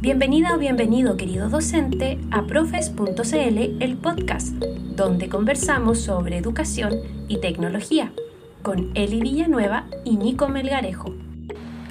Bienvenida 0.00 0.54
o 0.54 0.58
bienvenido, 0.58 1.16
querido 1.16 1.48
docente, 1.48 2.18
a 2.30 2.46
profes.cl, 2.46 3.82
el 3.82 3.96
podcast, 3.96 4.50
donde 4.94 5.28
conversamos 5.28 5.98
sobre 5.98 6.36
educación 6.36 6.92
y 7.26 7.40
tecnología, 7.40 8.12
con 8.62 8.92
Eli 8.94 9.20
Villanueva 9.20 9.90
y 10.04 10.16
Nico 10.16 10.48
Melgarejo. 10.48 11.16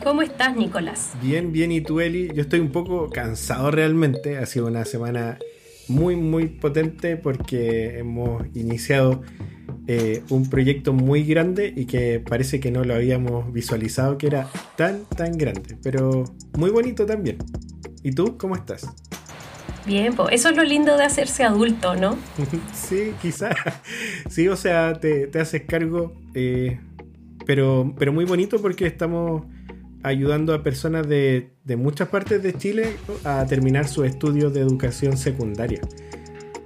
¿Cómo 0.02 0.22
estás, 0.22 0.56
Nicolás? 0.56 1.16
Bien, 1.22 1.52
bien, 1.52 1.74
¿y 1.74 1.82
tú, 1.82 2.00
Eli? 2.00 2.32
Yo 2.34 2.44
estoy 2.44 2.62
un 2.62 2.72
poco 2.72 3.10
cansado 3.10 3.72
realmente, 3.72 4.38
ha 4.38 4.46
sido 4.46 4.68
una 4.68 4.86
semana 4.86 5.38
muy, 5.90 6.16
muy 6.16 6.48
potente 6.48 7.18
porque 7.18 8.00
hemos 8.00 8.42
iniciado 8.56 9.22
eh, 9.88 10.24
un 10.30 10.50
proyecto 10.50 10.94
muy 10.94 11.26
grande 11.26 11.74
y 11.76 11.86
que 11.86 12.22
parece 12.22 12.62
que 12.62 12.72
no 12.72 12.86
lo 12.86 12.96
habíamos 12.96 13.52
visualizado 13.52 14.18
que 14.18 14.28
era 14.28 14.50
tan, 14.78 15.04
tan 15.18 15.38
grande, 15.38 15.76
pero 15.84 16.24
muy 16.58 16.70
bonito 16.70 17.06
también. 17.06 17.38
¿Y 18.04 18.12
tú 18.12 18.38
cómo 18.38 18.56
estás? 18.56 18.88
Bien, 19.86 20.14
pues 20.16 20.30
eso 20.34 20.50
es 20.50 20.58
lo 20.58 20.64
lindo 20.64 20.98
de 20.98 21.04
hacerse 21.04 21.44
adulto, 21.44 21.96
¿no? 21.96 22.18
sí, 22.74 23.14
quizás. 23.22 23.56
Sí, 24.30 24.48
o 24.48 24.56
sea, 24.56 25.00
te, 25.00 25.30
haces 25.40 25.64
cargo, 25.64 26.14
eh, 26.34 26.80
pero, 27.46 27.94
pero 27.98 28.12
muy 28.12 28.26
bonito 28.26 28.62
porque 28.62 28.86
estamos 28.86 29.44
ayudando 30.04 30.54
a 30.54 30.64
personas 30.64 31.08
de, 31.08 31.52
de 31.64 31.76
muchas 31.76 32.10
partes 32.10 32.44
de 32.44 32.54
Chile 32.54 32.96
a 33.24 33.46
terminar 33.46 33.88
sus 33.88 34.06
estudios 34.06 34.54
de 34.54 34.62
educación 34.62 35.18
secundaria. 35.18 35.82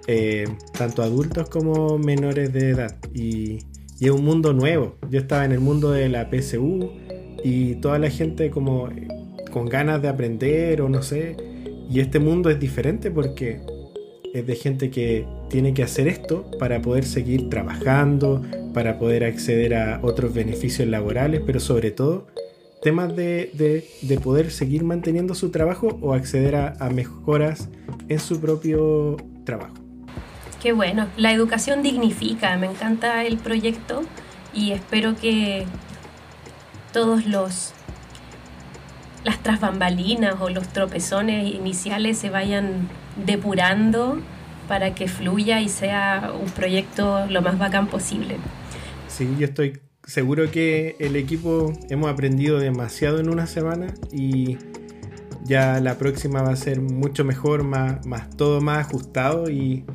Eh, 0.08 0.48
tanto 0.78 1.04
adultos 1.04 1.50
como 1.50 1.98
menores 1.98 2.52
de 2.52 2.70
edad. 2.70 2.98
Y, 3.14 3.60
es 4.00 4.10
un 4.10 4.26
mundo 4.26 4.52
nuevo. 4.52 4.98
Yo 5.12 5.20
estaba 5.20 5.46
en 5.46 5.52
el 5.52 5.60
mundo 5.60 5.92
de 5.92 6.10
la 6.10 6.28
PSU 6.30 6.90
y 7.44 7.76
toda 7.76 8.00
la 8.00 8.10
gente 8.10 8.50
como 8.50 8.90
con 9.52 9.68
ganas 9.68 10.02
de 10.02 10.08
aprender 10.08 10.82
o 10.82 10.90
no 10.90 11.04
sé. 11.04 11.38
Y 11.90 12.00
este 12.00 12.20
mundo 12.20 12.50
es 12.50 12.60
diferente 12.60 13.12
porque 13.12 13.62
es 14.34 14.48
de 14.48 14.56
gente 14.56 14.90
que 14.90 15.28
tiene 15.50 15.74
que 15.74 15.84
hacer 15.84 16.08
esto 16.08 16.50
para 16.58 16.82
poder 16.82 17.04
seguir 17.04 17.50
trabajando, 17.50 18.42
para 18.74 18.98
poder 18.98 19.26
acceder 19.26 19.76
a 19.76 20.00
otros 20.02 20.34
beneficios 20.34 20.88
laborales, 20.88 21.42
pero 21.46 21.60
sobre 21.60 21.92
todo 21.92 22.28
temas 22.82 23.16
de, 23.16 23.86
poder 24.24 24.52
seguir 24.52 24.84
manteniendo 24.84 25.36
su 25.36 25.52
trabajo 25.52 26.00
o 26.02 26.14
acceder 26.14 26.56
a 26.56 26.90
mejoras 26.90 27.70
en 28.08 28.20
su 28.20 28.40
propio 28.40 29.18
trabajo. 29.44 29.76
Qué 30.62 30.74
bueno, 30.74 31.08
la 31.18 31.34
educación 31.34 31.82
dignifica, 31.82 32.56
me 32.58 32.68
encanta 32.68 33.26
el 33.26 33.38
proyecto 33.38 34.04
y 34.54 34.74
espero 34.74 35.16
que 35.16 35.66
todos 36.94 37.26
los 37.26 37.74
las 39.24 39.42
trasbambalinas 39.44 40.36
o 40.40 40.50
los 40.50 40.68
tropezones 40.70 41.54
iniciales 41.54 42.18
se 42.18 42.30
vayan 42.30 42.90
depurando 43.26 44.20
para 44.68 44.96
que 44.96 45.08
fluya 45.08 45.62
y 45.62 45.70
sea 45.70 46.32
un 46.40 46.50
proyecto 46.52 47.26
lo 47.28 47.42
más 47.42 47.60
bacán 47.60 47.88
posible. 47.88 48.38
Sí, 49.08 49.36
yo 49.38 49.46
estoy 49.46 49.80
seguro 50.06 50.50
que 50.50 50.96
el 51.00 51.16
equipo 51.16 51.74
hemos 51.90 52.10
aprendido 52.10 52.60
demasiado 52.60 53.20
en 53.20 53.30
una 53.30 53.48
semana 53.48 53.94
y 54.12 54.58
ya 55.44 55.80
la 55.80 55.98
próxima 55.98 56.42
va 56.42 56.52
a 56.52 56.56
ser 56.56 56.82
mucho 56.82 57.26
mejor, 57.26 57.64
más, 57.64 58.06
más 58.06 58.30
todo 58.36 58.62
más 58.62 58.88
ajustado 58.88 59.50
y 59.50 59.86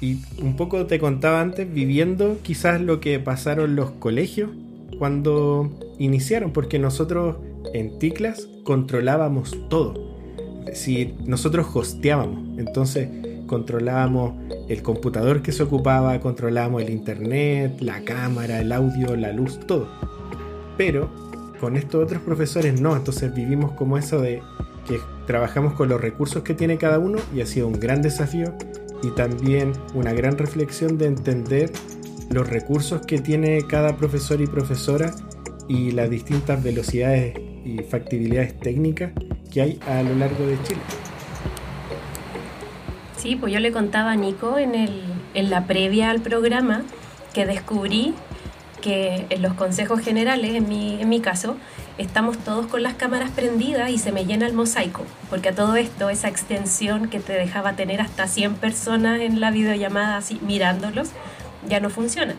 y 0.00 0.18
un 0.40 0.56
poco 0.56 0.86
te 0.86 0.98
contaba 0.98 1.40
antes, 1.40 1.72
viviendo 1.72 2.38
quizás 2.42 2.80
lo 2.80 3.00
que 3.00 3.18
pasaron 3.18 3.74
los 3.74 3.90
colegios 3.92 4.50
cuando 4.98 5.70
iniciaron, 5.98 6.52
porque 6.52 6.78
nosotros 6.78 7.36
en 7.74 7.98
Ticlas 7.98 8.48
controlábamos 8.64 9.56
todo. 9.68 9.94
Decir, 10.64 11.14
nosotros 11.24 11.66
hosteábamos, 11.72 12.58
entonces 12.58 13.08
controlábamos 13.46 14.34
el 14.68 14.82
computador 14.82 15.42
que 15.42 15.52
se 15.52 15.62
ocupaba, 15.62 16.20
controlábamos 16.20 16.82
el 16.82 16.90
internet, 16.90 17.80
la 17.80 18.02
cámara, 18.02 18.60
el 18.60 18.70
audio, 18.72 19.16
la 19.16 19.32
luz, 19.32 19.58
todo. 19.66 19.88
Pero 20.76 21.10
con 21.58 21.76
estos 21.76 22.04
otros 22.04 22.22
profesores 22.22 22.80
no, 22.80 22.96
entonces 22.96 23.34
vivimos 23.34 23.72
como 23.72 23.98
eso 23.98 24.20
de 24.20 24.42
que 24.86 25.00
trabajamos 25.26 25.74
con 25.74 25.88
los 25.88 26.00
recursos 26.00 26.42
que 26.42 26.54
tiene 26.54 26.78
cada 26.78 26.98
uno 26.98 27.18
y 27.34 27.40
ha 27.40 27.46
sido 27.46 27.66
un 27.66 27.80
gran 27.80 28.02
desafío 28.02 28.54
y 29.02 29.10
también 29.10 29.72
una 29.94 30.12
gran 30.12 30.38
reflexión 30.38 30.98
de 30.98 31.06
entender 31.06 31.72
los 32.30 32.48
recursos 32.48 33.02
que 33.06 33.18
tiene 33.18 33.62
cada 33.66 33.96
profesor 33.96 34.40
y 34.40 34.46
profesora 34.46 35.14
y 35.68 35.92
las 35.92 36.10
distintas 36.10 36.62
velocidades 36.62 37.47
y 37.68 37.82
factibilidades 37.82 38.58
técnicas 38.58 39.12
que 39.52 39.60
hay 39.60 39.80
a 39.86 40.02
lo 40.02 40.14
largo 40.14 40.46
de 40.46 40.56
Chile. 40.62 40.80
Sí, 43.16 43.36
pues 43.36 43.52
yo 43.52 43.60
le 43.60 43.72
contaba 43.72 44.12
a 44.12 44.16
Nico 44.16 44.58
en, 44.58 44.74
el, 44.74 45.02
en 45.34 45.50
la 45.50 45.66
previa 45.66 46.10
al 46.10 46.20
programa 46.20 46.82
que 47.34 47.44
descubrí 47.46 48.14
que 48.80 49.26
en 49.28 49.42
los 49.42 49.54
consejos 49.54 50.00
generales, 50.00 50.54
en 50.54 50.68
mi, 50.68 51.00
en 51.00 51.08
mi 51.08 51.20
caso, 51.20 51.56
estamos 51.98 52.38
todos 52.38 52.66
con 52.66 52.82
las 52.82 52.94
cámaras 52.94 53.30
prendidas 53.32 53.90
y 53.90 53.98
se 53.98 54.12
me 54.12 54.24
llena 54.24 54.46
el 54.46 54.54
mosaico, 54.54 55.04
porque 55.28 55.48
a 55.48 55.54
todo 55.54 55.74
esto, 55.74 56.08
esa 56.10 56.28
extensión 56.28 57.08
que 57.08 57.18
te 57.18 57.32
dejaba 57.32 57.74
tener 57.74 58.00
hasta 58.00 58.28
100 58.28 58.54
personas 58.54 59.20
en 59.20 59.40
la 59.40 59.50
videollamada 59.50 60.16
así 60.16 60.38
mirándolos, 60.42 61.10
ya 61.68 61.80
no 61.80 61.90
funciona. 61.90 62.34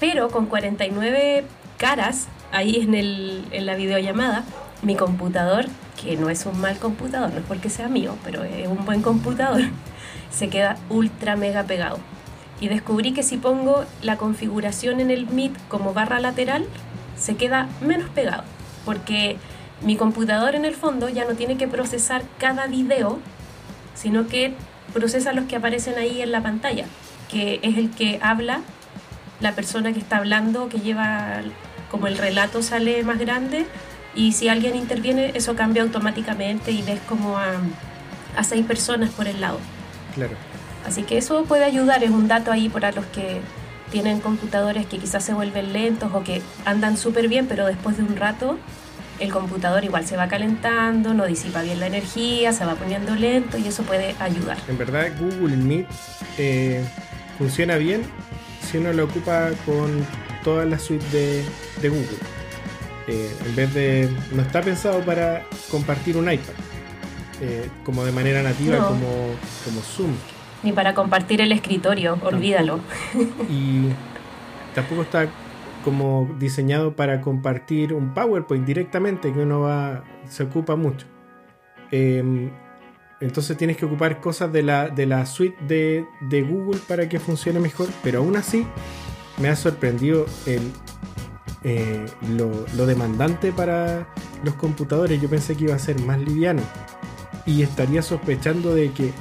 Pero 0.00 0.30
con 0.30 0.46
49 0.46 1.44
caras 1.76 2.28
ahí 2.52 2.76
en, 2.76 2.94
el, 2.94 3.44
en 3.50 3.66
la 3.66 3.74
videollamada, 3.74 4.44
mi 4.82 4.94
computador, 4.94 5.66
que 6.00 6.16
no 6.16 6.30
es 6.30 6.46
un 6.46 6.60
mal 6.60 6.78
computador, 6.78 7.30
no 7.32 7.38
es 7.38 7.44
porque 7.46 7.70
sea 7.70 7.88
mío, 7.88 8.16
pero 8.24 8.44
es 8.44 8.68
un 8.68 8.84
buen 8.84 9.02
computador, 9.02 9.62
se 10.30 10.48
queda 10.48 10.76
ultra 10.88 11.36
mega 11.36 11.64
pegado. 11.64 11.98
Y 12.60 12.68
descubrí 12.68 13.12
que 13.12 13.22
si 13.22 13.36
pongo 13.36 13.84
la 14.02 14.16
configuración 14.16 15.00
en 15.00 15.10
el 15.10 15.26
Meet 15.28 15.56
como 15.68 15.94
barra 15.94 16.20
lateral, 16.20 16.66
se 17.16 17.36
queda 17.36 17.68
menos 17.80 18.08
pegado, 18.10 18.44
porque 18.84 19.36
mi 19.82 19.96
computador 19.96 20.54
en 20.54 20.64
el 20.64 20.74
fondo 20.74 21.08
ya 21.08 21.24
no 21.24 21.34
tiene 21.34 21.56
que 21.56 21.68
procesar 21.68 22.22
cada 22.38 22.66
video, 22.66 23.18
sino 23.94 24.26
que 24.26 24.54
procesa 24.92 25.32
los 25.32 25.44
que 25.44 25.56
aparecen 25.56 25.98
ahí 25.98 26.20
en 26.22 26.32
la 26.32 26.42
pantalla, 26.42 26.86
que 27.30 27.60
es 27.62 27.76
el 27.76 27.90
que 27.90 28.18
habla, 28.22 28.60
la 29.40 29.52
persona 29.52 29.92
que 29.92 30.00
está 30.00 30.16
hablando, 30.16 30.68
que 30.68 30.80
lleva 30.80 31.42
como 31.90 32.06
el 32.06 32.18
relato 32.18 32.62
sale 32.62 33.02
más 33.02 33.18
grande 33.18 33.66
y 34.14 34.32
si 34.32 34.48
alguien 34.48 34.76
interviene 34.76 35.32
eso 35.34 35.54
cambia 35.54 35.82
automáticamente 35.82 36.70
y 36.72 36.82
ves 36.82 37.00
como 37.08 37.38
a, 37.38 37.54
a 38.36 38.44
seis 38.44 38.64
personas 38.66 39.10
por 39.10 39.26
el 39.26 39.40
lado. 39.40 39.58
Claro. 40.14 40.32
Así 40.86 41.02
que 41.02 41.18
eso 41.18 41.44
puede 41.44 41.64
ayudar, 41.64 42.02
es 42.02 42.10
un 42.10 42.28
dato 42.28 42.50
ahí 42.50 42.68
para 42.68 42.92
los 42.92 43.04
que 43.06 43.40
tienen 43.90 44.20
computadores 44.20 44.86
que 44.86 44.98
quizás 44.98 45.24
se 45.24 45.34
vuelven 45.34 45.72
lentos 45.72 46.10
o 46.14 46.22
que 46.22 46.42
andan 46.64 46.96
súper 46.96 47.28
bien, 47.28 47.46
pero 47.46 47.66
después 47.66 47.96
de 47.96 48.02
un 48.02 48.16
rato 48.16 48.58
el 49.18 49.32
computador 49.32 49.84
igual 49.84 50.06
se 50.06 50.16
va 50.16 50.28
calentando, 50.28 51.12
no 51.12 51.26
disipa 51.26 51.62
bien 51.62 51.80
la 51.80 51.86
energía, 51.86 52.52
se 52.52 52.64
va 52.64 52.74
poniendo 52.76 53.14
lento 53.16 53.58
y 53.58 53.66
eso 53.66 53.82
puede 53.82 54.14
ayudar. 54.20 54.58
En 54.68 54.78
verdad 54.78 55.08
Google 55.18 55.56
Meet 55.56 55.86
eh, 56.38 56.84
funciona 57.36 57.76
bien 57.76 58.02
si 58.62 58.78
uno 58.78 58.92
lo 58.92 59.04
ocupa 59.04 59.50
con 59.66 60.06
toda 60.42 60.64
la 60.64 60.78
suite 60.78 61.04
de, 61.10 61.88
Google. 61.88 62.18
Eh, 63.06 63.34
en 63.46 63.56
vez 63.56 63.74
de... 63.74 64.10
no 64.32 64.42
está 64.42 64.60
pensado 64.60 65.00
para 65.00 65.44
compartir 65.70 66.16
un 66.16 66.30
iPad, 66.30 66.54
eh, 67.40 67.68
como 67.84 68.04
de 68.04 68.12
manera 68.12 68.42
nativa, 68.42 68.78
como, 68.78 69.34
como 69.64 69.80
Zoom. 69.82 70.12
Ni 70.62 70.72
para 70.72 70.94
compartir 70.94 71.40
el 71.40 71.52
escritorio, 71.52 72.18
olvídalo. 72.22 72.80
Y 73.48 73.88
tampoco 74.74 75.02
está 75.02 75.28
como 75.84 76.28
diseñado 76.38 76.94
para 76.94 77.20
compartir 77.20 77.94
un 77.94 78.12
PowerPoint 78.12 78.66
directamente, 78.66 79.32
que 79.32 79.40
uno 79.40 79.60
va, 79.60 80.04
se 80.28 80.42
ocupa 80.42 80.76
mucho. 80.76 81.06
Em, 81.90 82.50
entonces 83.20 83.56
tienes 83.56 83.76
que 83.76 83.86
ocupar 83.86 84.20
cosas 84.20 84.52
de 84.52 84.62
la, 84.62 84.88
de 84.88 85.06
la 85.06 85.24
suite 85.26 85.56
de, 85.66 86.04
de, 86.20 86.42
Google 86.42 86.80
para 86.86 87.08
que 87.08 87.18
funcione 87.18 87.58
mejor, 87.58 87.88
pero 88.02 88.18
aún 88.18 88.36
así 88.36 88.66
me 89.40 89.48
ha 89.48 89.56
sorprendido 89.56 90.26
el, 90.46 90.72
eh, 91.64 92.06
lo, 92.36 92.86
demandante 92.86 93.52
para 93.52 94.08
los 94.44 94.54
computadores. 94.54 95.20
Yo 95.20 95.28
pensé 95.28 95.56
que 95.56 95.64
iba 95.64 95.74
a 95.74 95.78
ser 95.78 96.00
más 96.02 96.18
liviano 96.20 96.62
y 97.46 97.62
estaría 97.62 98.02
sospechando 98.02 98.74
de 98.74 98.92
que 98.92 99.12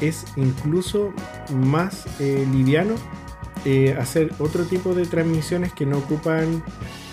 es 0.00 0.24
incluso 0.36 1.12
más 1.52 2.04
eh, 2.20 2.46
liviano 2.52 2.94
eh, 3.64 3.96
hacer 3.98 4.32
otro 4.38 4.64
tipo 4.64 4.94
de 4.94 5.06
transmisiones 5.06 5.72
que 5.72 5.86
no 5.86 5.98
ocupan 5.98 6.62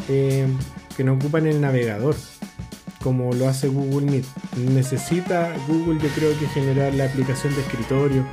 que 0.07 1.03
no 1.05 1.13
ocupan 1.13 1.47
el 1.47 1.61
navegador 1.61 2.15
como 3.01 3.31
lo 3.31 3.47
hace 3.47 3.69
Google 3.69 4.11
Meet 4.11 4.25
necesita 4.57 5.53
Google 5.67 6.01
yo 6.01 6.09
creo 6.09 6.37
que 6.37 6.47
generar 6.47 6.93
la 6.93 7.05
aplicación 7.05 7.55
de 7.55 7.61
escritorio 7.61 8.25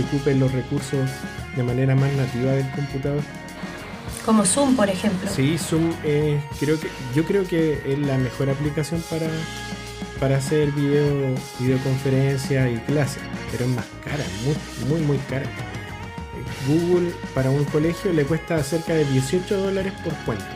que 0.00 0.06
ocupe 0.06 0.34
los 0.34 0.52
recursos 0.52 1.10
de 1.56 1.62
manera 1.62 1.94
más 1.94 2.12
nativa 2.12 2.52
del 2.52 2.70
computador 2.70 3.22
como 4.24 4.44
Zoom 4.44 4.76
por 4.76 4.88
ejemplo 4.88 5.28
sí 5.30 5.58
Zoom 5.58 5.92
creo 6.60 6.78
que 6.78 6.88
yo 7.14 7.24
creo 7.24 7.46
que 7.46 7.80
es 7.86 7.98
la 7.98 8.18
mejor 8.18 8.50
aplicación 8.50 9.02
para 9.10 9.28
para 10.20 10.36
hacer 10.36 10.72
video, 10.72 11.34
videoconferencia 11.60 12.68
y 12.68 12.76
clases, 12.78 13.22
pero 13.50 13.64
es 13.64 13.70
más 13.70 13.84
cara, 14.04 14.24
muy, 14.44 14.88
muy, 14.88 15.00
muy 15.06 15.18
cara. 15.28 15.46
Google 16.66 17.12
para 17.34 17.50
un 17.50 17.64
colegio 17.66 18.12
le 18.12 18.24
cuesta 18.24 18.62
cerca 18.62 18.94
de 18.94 19.04
18 19.04 19.56
dólares 19.56 19.92
por 20.04 20.12
cuenta 20.24 20.46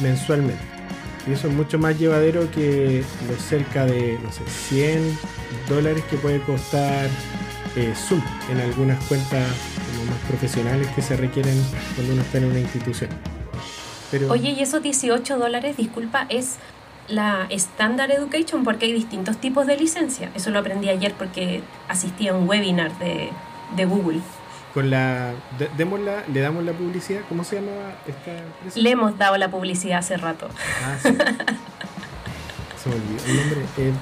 mensualmente. 0.00 0.62
Y 1.26 1.32
eso 1.32 1.48
es 1.48 1.54
mucho 1.54 1.78
más 1.78 1.98
llevadero 1.98 2.50
que 2.50 3.02
los 3.28 3.42
cerca 3.42 3.84
de, 3.84 4.18
no 4.22 4.30
sé, 4.32 4.42
100 4.46 5.18
dólares 5.68 6.04
que 6.08 6.16
puede 6.16 6.40
costar 6.40 7.08
eh, 7.76 7.94
Zoom 7.94 8.22
en 8.50 8.60
algunas 8.60 9.02
cuentas 9.04 9.46
más 10.08 10.18
profesionales 10.28 10.88
que 10.94 11.02
se 11.02 11.16
requieren 11.16 11.62
cuando 11.94 12.14
uno 12.14 12.22
está 12.22 12.38
en 12.38 12.46
una 12.46 12.58
institución. 12.58 13.10
Pero... 14.10 14.30
Oye, 14.30 14.50
y 14.50 14.60
esos 14.60 14.82
18 14.82 15.38
dólares, 15.38 15.76
disculpa, 15.76 16.26
es 16.28 16.56
la 17.08 17.46
Standard 17.50 18.10
Education 18.10 18.64
porque 18.64 18.86
hay 18.86 18.92
distintos 18.92 19.38
tipos 19.38 19.66
de 19.66 19.76
licencia. 19.76 20.30
Eso 20.34 20.50
lo 20.50 20.58
aprendí 20.58 20.88
ayer 20.88 21.12
porque 21.14 21.62
asistí 21.88 22.28
a 22.28 22.34
un 22.34 22.48
webinar 22.48 22.96
de, 22.98 23.30
de 23.76 23.84
Google. 23.84 24.20
Con 24.72 24.90
la, 24.90 25.32
le 25.58 26.40
damos 26.40 26.64
la 26.64 26.72
publicidad, 26.72 27.22
¿cómo 27.28 27.44
se 27.44 27.56
llamaba 27.56 27.94
esta 28.06 28.32
empresa? 28.32 28.78
Le 28.78 28.90
hemos 28.90 29.16
dado 29.16 29.36
la 29.38 29.50
publicidad 29.50 29.98
hace 29.98 30.16
rato. 30.16 30.48
Ah, 30.84 30.96
sí. 31.02 31.08
se 32.82 32.88
me 32.88 32.94
olvidó 32.94 33.24
el 33.26 33.36
nombre. 33.36 33.60
Eh, 33.78 33.92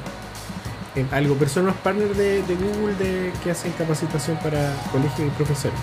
eh, 0.94 1.06
algo, 1.11 1.37
pero 1.38 1.50
son 1.50 1.67
los 1.67 1.75
partners 1.76 2.17
de, 2.17 2.43
Google 2.43 2.94
de, 2.94 3.32
que 3.43 3.50
hacen 3.50 3.73
capacitación 3.73 4.37
para 4.38 4.75
colegios 4.93 5.29
y 5.29 5.31
profesores. 5.31 5.79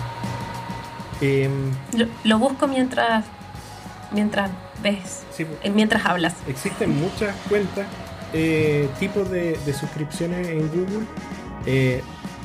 Em, 1.20 1.70
lo, 2.24 2.38
busco 2.38 2.66
mientras 2.66 3.24
mientras 4.10 4.50
ves, 4.82 5.24
pues. 5.36 5.48
eh, 5.62 5.70
mientras 5.70 6.04
hablas. 6.04 6.34
Existen 6.48 6.98
muchas 7.00 7.34
cuentas, 7.48 7.86
tipos 8.98 9.30
de, 9.30 9.58
de, 9.64 9.72
suscripciones 9.72 10.48
en 10.48 10.68
Google 10.68 11.06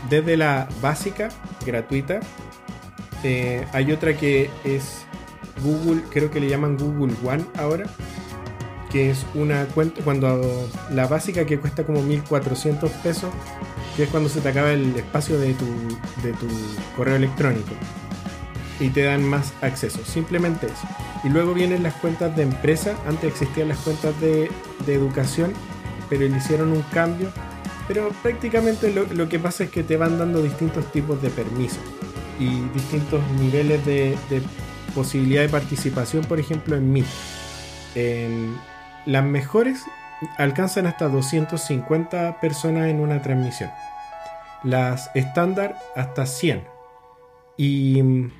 desde 0.10 0.38
la 0.38 0.69
básica, 0.81 1.30
gratuita, 1.66 2.19
eh, 3.24 3.66
hay 3.74 3.92
otra 3.92 4.16
que 4.16 4.50
es 4.64 5.06
Google, 5.64 6.04
creo 6.10 6.30
que 6.30 6.40
le 6.40 6.50
llaman 6.50 6.78
Google 6.78 7.14
One 7.25 7.44
ahora, 7.58 7.86
que 8.92 9.10
es 9.10 9.25
una 9.34 9.66
cuenta, 9.66 10.01
cuando 10.04 10.69
la 10.92 11.07
básica 11.07 11.45
que 11.45 11.60
cuesta 11.60 11.86
como 11.86 12.01
1400 12.01 12.92
pesos, 12.92 13.30
que 13.95 14.04
es 14.04 14.10
cuando 14.10 14.30
se 14.30 14.42
te 14.42 14.50
acaba 14.50 14.72
el 14.72 14.95
espacio 14.95 15.39
de 15.39 15.54
tu, 15.54 15.66
de 16.24 16.34
tu 16.34 16.48
correo 16.95 17.16
electrónico 17.16 17.72
y 18.80 18.89
te 18.89 19.04
dan 19.04 19.24
más 19.24 19.54
acceso, 19.62 20.00
simplemente 20.06 20.68
eso. 20.68 20.88
Y 21.24 21.30
luego 21.30 21.54
vienen 21.54 21.84
las 21.84 21.95
cuentas 21.95 22.36
de 22.36 22.44
empresa, 22.44 22.95
antes 23.07 23.31
existían 23.31 23.69
las 23.69 23.80
cuentas 23.80 24.19
de, 24.22 24.51
de 24.86 24.94
educación, 24.94 25.54
pero 26.10 26.22
le 26.22 26.38
hicieron 26.38 26.72
un 26.72 26.83
cambio 26.94 27.31
pero 27.88 28.10
prácticamente 28.22 28.92
lo, 28.92 29.30
que 29.30 29.40
pasa 29.40 29.63
es 29.63 29.69
que 29.69 29.81
te 29.81 29.95
van 29.95 30.19
dando 30.19 30.42
distintos 30.42 30.92
tipos 30.92 31.22
de 31.22 31.30
permisos 31.30 31.80
y 32.38 32.60
distintos 32.74 33.22
niveles 33.40 33.86
de, 33.86 34.18
posibilidad 34.94 35.44
de 35.44 35.50
participación, 35.50 36.25
por 36.25 36.40
ejemplo, 36.40 36.75
en 36.75 36.92
Meet. 36.92 37.06
Las 39.07 39.24
mejores 39.24 39.86
alcanzan 40.38 40.86
hasta 40.86 41.07
250 41.07 42.42
personas 42.42 42.89
en 42.89 43.00
una 43.00 43.21
transmisión. 43.21 43.71
Las 44.63 45.09
estándar 45.15 45.77
hasta 45.95 46.25
100. 46.25 46.63
Y 47.56 48.00
en 48.00 48.31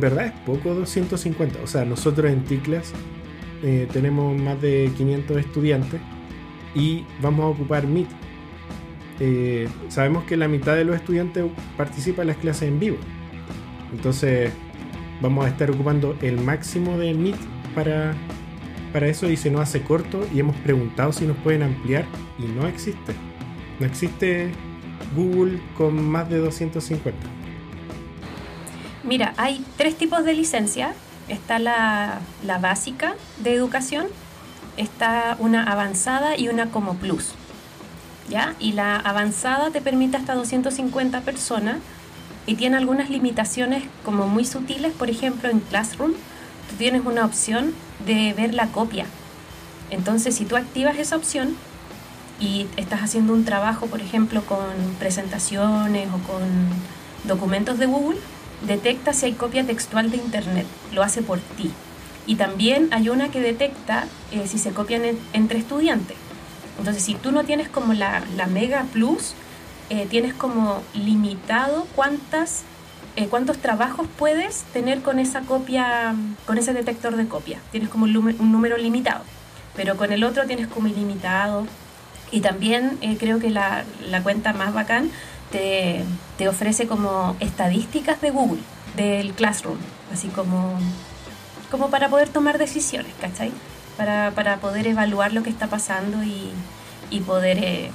verdad 0.00 0.26
es 0.26 0.32
poco 0.44 0.74
250. 0.74 1.58
O 1.64 1.66
sea, 1.66 1.86
nosotros 1.86 2.30
en 2.30 2.44
Ticlas 2.44 2.92
eh, 3.62 3.88
tenemos 3.90 4.38
más 4.38 4.60
de 4.60 4.92
500 4.96 5.38
estudiantes 5.38 6.00
y 6.74 7.06
vamos 7.22 7.44
a 7.44 7.48
ocupar 7.48 7.86
Meet. 7.86 8.08
Eh, 9.20 9.68
sabemos 9.88 10.24
que 10.24 10.36
la 10.36 10.48
mitad 10.48 10.76
de 10.76 10.84
los 10.84 10.96
estudiantes 10.96 11.46
participa 11.78 12.22
en 12.22 12.28
las 12.28 12.36
clases 12.36 12.68
en 12.68 12.78
vivo. 12.78 12.98
Entonces 13.90 14.52
vamos 15.22 15.46
a 15.46 15.48
estar 15.48 15.70
ocupando 15.70 16.14
el 16.20 16.38
máximo 16.38 16.98
de 16.98 17.14
Meet 17.14 17.36
para, 17.74 18.14
para 18.92 19.06
eso 19.06 19.26
se 19.36 19.50
nos 19.50 19.62
hace 19.62 19.82
corto 19.82 20.26
y 20.32 20.40
hemos 20.40 20.56
preguntado 20.56 21.12
si 21.12 21.26
nos 21.26 21.36
pueden 21.38 21.62
ampliar 21.62 22.04
y 22.38 22.44
no 22.44 22.66
existe. 22.66 23.14
No 23.78 23.86
existe 23.86 24.52
Google 25.16 25.60
con 25.76 26.02
más 26.02 26.28
de 26.28 26.38
250. 26.38 27.18
Mira, 29.04 29.32
hay 29.36 29.64
tres 29.76 29.96
tipos 29.96 30.24
de 30.24 30.34
licencia. 30.34 30.94
Está 31.28 31.58
la, 31.58 32.20
la 32.44 32.58
básica 32.58 33.14
de 33.38 33.54
educación, 33.54 34.06
está 34.76 35.36
una 35.38 35.62
avanzada 35.64 36.36
y 36.36 36.48
una 36.48 36.70
como 36.70 36.94
plus. 36.94 37.32
¿Ya? 38.28 38.54
Y 38.60 38.72
la 38.72 38.96
avanzada 38.96 39.70
te 39.70 39.80
permite 39.80 40.16
hasta 40.16 40.34
250 40.34 41.20
personas 41.22 41.78
y 42.46 42.54
tiene 42.54 42.76
algunas 42.76 43.10
limitaciones 43.10 43.84
como 44.04 44.28
muy 44.28 44.44
sutiles, 44.44 44.92
por 44.92 45.10
ejemplo 45.10 45.48
en 45.48 45.60
Classroom 45.60 46.12
tú 46.70 46.76
tienes 46.76 47.04
una 47.04 47.24
opción 47.24 47.74
de 48.06 48.32
ver 48.34 48.54
la 48.54 48.68
copia. 48.68 49.06
Entonces 49.90 50.36
si 50.36 50.44
tú 50.44 50.56
activas 50.56 50.98
esa 50.98 51.16
opción 51.16 51.56
y 52.38 52.66
estás 52.76 53.00
haciendo 53.00 53.32
un 53.34 53.44
trabajo, 53.44 53.86
por 53.86 54.00
ejemplo, 54.00 54.42
con 54.42 54.64
presentaciones 54.98 56.08
o 56.08 56.18
con 56.26 56.42
documentos 57.24 57.78
de 57.78 57.86
Google, 57.86 58.18
detecta 58.66 59.12
si 59.12 59.26
hay 59.26 59.32
copia 59.32 59.64
textual 59.64 60.10
de 60.10 60.16
Internet, 60.16 60.66
lo 60.92 61.02
hace 61.02 61.22
por 61.22 61.38
ti. 61.38 61.70
Y 62.26 62.36
también 62.36 62.88
hay 62.92 63.08
una 63.08 63.30
que 63.30 63.40
detecta 63.40 64.06
eh, 64.30 64.46
si 64.46 64.58
se 64.58 64.70
copian 64.70 65.02
entre 65.32 65.58
estudiantes. 65.58 66.16
Entonces, 66.78 67.02
si 67.02 67.14
tú 67.14 67.32
no 67.32 67.44
tienes 67.44 67.68
como 67.68 67.92
la, 67.92 68.22
Mega 68.50 68.84
Plus, 68.92 69.34
eh, 69.90 70.06
tienes 70.08 70.32
como 70.32 70.82
limitado 70.94 71.86
cuántas, 71.94 72.62
eh, 73.24 73.28
cuántos 73.28 73.58
trabajos 73.58 74.06
puedes 74.18 74.62
tener 74.72 75.02
con 75.02 75.18
esa 75.18 75.42
copia, 75.42 76.14
con 76.46 76.58
ese 76.58 76.72
detector 76.72 77.16
de 77.16 77.26
copia. 77.28 77.60
Tienes 77.70 77.88
como 77.88 78.04
un, 78.04 78.52
número 78.52 78.76
limitado. 78.76 79.22
Pero 79.76 79.96
con 79.96 80.12
el 80.12 80.24
otro 80.24 80.46
tienes 80.46 80.68
como 80.68 80.88
ilimitado. 80.88 81.66
Y 82.32 82.40
también 82.40 82.98
creo 83.18 83.38
que 83.40 83.50
la, 83.50 83.84
la, 84.08 84.22
cuenta 84.22 84.52
más 84.52 84.72
bacán 84.72 85.10
te, 85.50 86.04
te 86.38 86.48
ofrece 86.48 86.86
como 86.86 87.36
estadísticas 87.40 88.20
de 88.20 88.30
Google, 88.30 88.60
del 88.96 89.32
Classroom. 89.32 89.78
Así 90.12 90.28
como 90.28 90.78
como 91.70 91.88
para 91.90 92.08
poder 92.08 92.28
tomar 92.28 92.58
decisiones, 92.58 93.12
¿cachai? 93.20 93.52
Para, 93.96 94.32
para 94.32 94.56
poder 94.58 94.86
evaluar 94.86 95.32
lo 95.32 95.42
que 95.42 95.50
está 95.50 95.68
pasando 95.68 96.22
y, 96.24 96.50
y 97.10 97.20
poder 97.20 97.58
eh, 97.58 97.90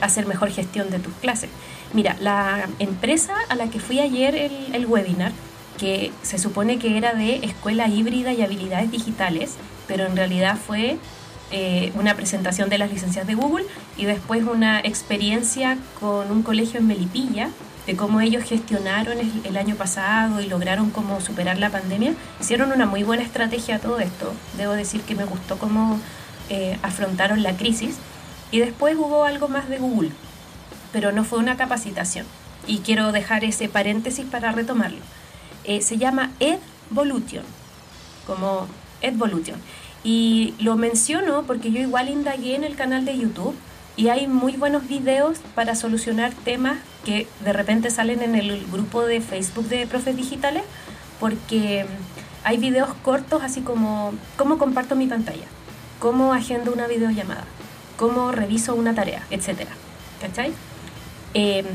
hacer 0.00 0.26
mejor 0.26 0.50
gestión 0.50 0.90
de 0.90 0.98
tus 0.98 1.14
clases. 1.14 1.50
Mira, 1.94 2.16
la 2.20 2.68
empresa 2.80 3.36
a 3.48 3.54
la 3.54 3.68
que 3.68 3.78
fui 3.78 4.00
ayer 4.00 4.34
el, 4.34 4.84
webinar, 4.86 5.30
que 5.78 6.10
se 6.22 6.38
supone 6.38 6.76
que 6.80 6.98
era 6.98 7.14
de 7.14 7.36
escuela 7.36 7.86
híbrida 7.86 8.32
y 8.32 8.42
habilidades 8.42 8.90
digitales, 8.90 9.54
pero 9.86 10.04
en 10.04 10.16
realidad 10.16 10.58
fue 10.58 10.98
eh, 11.52 11.92
una 11.94 12.16
presentación 12.16 12.68
de 12.68 12.78
las 12.78 12.90
licencias 12.90 13.28
de 13.28 13.36
Google 13.36 13.64
y 13.96 14.06
después 14.06 14.42
una 14.42 14.80
experiencia 14.80 15.78
con 16.00 16.32
un 16.32 16.42
colegio 16.42 16.80
en 16.80 16.88
Melipilla 16.88 17.50
de 17.86 17.94
cómo 17.94 18.20
ellos 18.20 18.42
gestionaron 18.42 19.18
el, 19.44 19.56
año 19.56 19.76
pasado 19.76 20.40
y 20.40 20.46
lograron 20.46 20.90
cómo 20.90 21.20
superar 21.20 21.58
la 21.58 21.70
pandemia, 21.70 22.14
hicieron 22.40 22.72
una 22.72 22.86
muy 22.86 23.04
buena 23.04 23.22
estrategia 23.22 23.76
a 23.76 23.78
todo 23.78 24.00
esto. 24.00 24.32
Debo 24.56 24.72
decir 24.72 25.02
que 25.02 25.14
me 25.14 25.26
gustó 25.26 25.58
cómo 25.58 26.00
eh, 26.48 26.76
afrontaron 26.82 27.44
la 27.44 27.56
crisis. 27.56 27.98
Y 28.50 28.58
después 28.58 28.96
hubo 28.96 29.24
algo 29.24 29.48
más 29.48 29.68
de 29.68 29.78
Google, 29.78 30.10
pero 30.94 31.10
no 31.10 31.24
fue 31.24 31.40
una 31.40 31.56
capacitación. 31.56 32.24
Y 32.68 32.78
quiero 32.78 33.10
dejar 33.10 33.44
ese 33.44 33.68
paréntesis 33.68 34.24
para 34.24 34.52
retomarlo. 34.52 35.00
Eh, 35.64 35.82
se 35.82 35.98
llama 35.98 36.30
Edvolution, 36.38 37.44
como 38.28 38.68
Edvolution. 39.02 39.60
Y 40.04 40.54
lo 40.60 40.76
menciono 40.76 41.42
porque 41.42 41.72
yo 41.72 41.80
igual 41.80 42.08
indagué 42.08 42.54
en 42.54 42.62
el 42.62 42.76
canal 42.76 43.04
de 43.04 43.18
YouTube 43.18 43.56
y 43.96 44.08
hay 44.08 44.28
muy 44.28 44.52
buenos 44.52 44.86
videos 44.86 45.38
para 45.56 45.74
solucionar 45.74 46.32
temas 46.32 46.78
que 47.04 47.26
de 47.44 47.52
repente 47.52 47.90
salen 47.90 48.22
en 48.22 48.36
el 48.36 48.64
grupo 48.70 49.04
de 49.04 49.20
Facebook 49.20 49.68
de 49.68 49.88
Profes 49.88 50.16
Digitales, 50.16 50.62
porque 51.18 51.86
hay 52.44 52.56
videos 52.58 52.90
cortos 53.02 53.42
así 53.42 53.62
como 53.62 54.14
cómo 54.36 54.58
comparto 54.58 54.94
mi 54.94 55.08
pantalla, 55.08 55.46
cómo 55.98 56.32
agendo 56.32 56.72
una 56.72 56.86
videollamada, 56.86 57.44
cómo 57.96 58.30
reviso 58.30 58.76
una 58.76 58.94
tarea, 58.94 59.26
etc. 59.30 59.66
¿Cachai? 60.20 60.52
Em, 61.34 61.66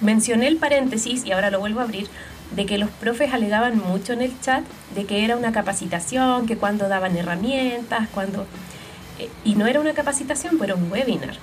mencioné 0.00 0.48
el 0.48 0.56
paréntesis 0.58 1.24
y 1.24 1.32
ahora 1.32 1.50
lo 1.50 1.58
vuelvo 1.60 1.80
a 1.80 1.84
abrir 1.84 2.08
de 2.54 2.66
que 2.66 2.78
los 2.78 2.90
profes 2.90 3.32
alegaban 3.32 3.78
mucho 3.78 4.12
en 4.12 4.22
el 4.22 4.38
chat 4.40 4.64
de 4.94 5.06
que 5.06 5.24
era 5.24 5.36
una 5.36 5.52
capacitación, 5.52 6.46
que 6.46 6.56
cuando 6.56 6.88
daban 6.88 7.16
herramientas, 7.16 8.08
cuando... 8.12 8.46
Eh, 9.18 9.28
y 9.44 9.54
no 9.54 9.66
era 9.66 9.80
una 9.80 9.94
capacitación, 9.94 10.58
pero 10.58 10.76
un 10.76 10.90
webinar. 10.90 11.36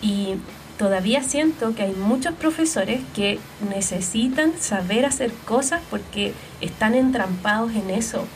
Y 0.00 0.34
todavía 0.78 1.22
siento 1.22 1.74
que 1.74 1.82
hay 1.82 1.92
muchos 1.92 2.34
profesores 2.34 3.00
que 3.14 3.38
necesitan 3.68 4.52
saber 4.58 5.04
hacer 5.06 5.32
cosas 5.44 5.82
porque 5.90 6.32
están 6.60 6.94
entrampados 6.94 7.72
en 7.74 7.90
eso. 7.90 8.26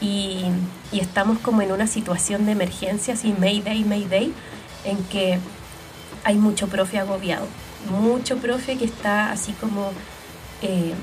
y, 0.00 0.44
y 0.92 1.00
estamos 1.00 1.38
como 1.40 1.62
en 1.62 1.72
una 1.72 1.86
situación 1.86 2.46
de 2.46 2.52
emergencia, 2.52 3.14
así 3.14 3.34
Mayday, 3.38 3.84
Mayday, 3.84 4.32
en 4.84 4.96
que 5.04 5.38
hay 6.24 6.36
mucho 6.36 6.68
profe 6.68 6.98
agobiado, 6.98 7.46
mucho 7.90 8.36
profe 8.38 8.76
que 8.76 8.84
está 8.84 9.32
así 9.32 9.52
como 9.52 9.90
eh, 10.62 10.94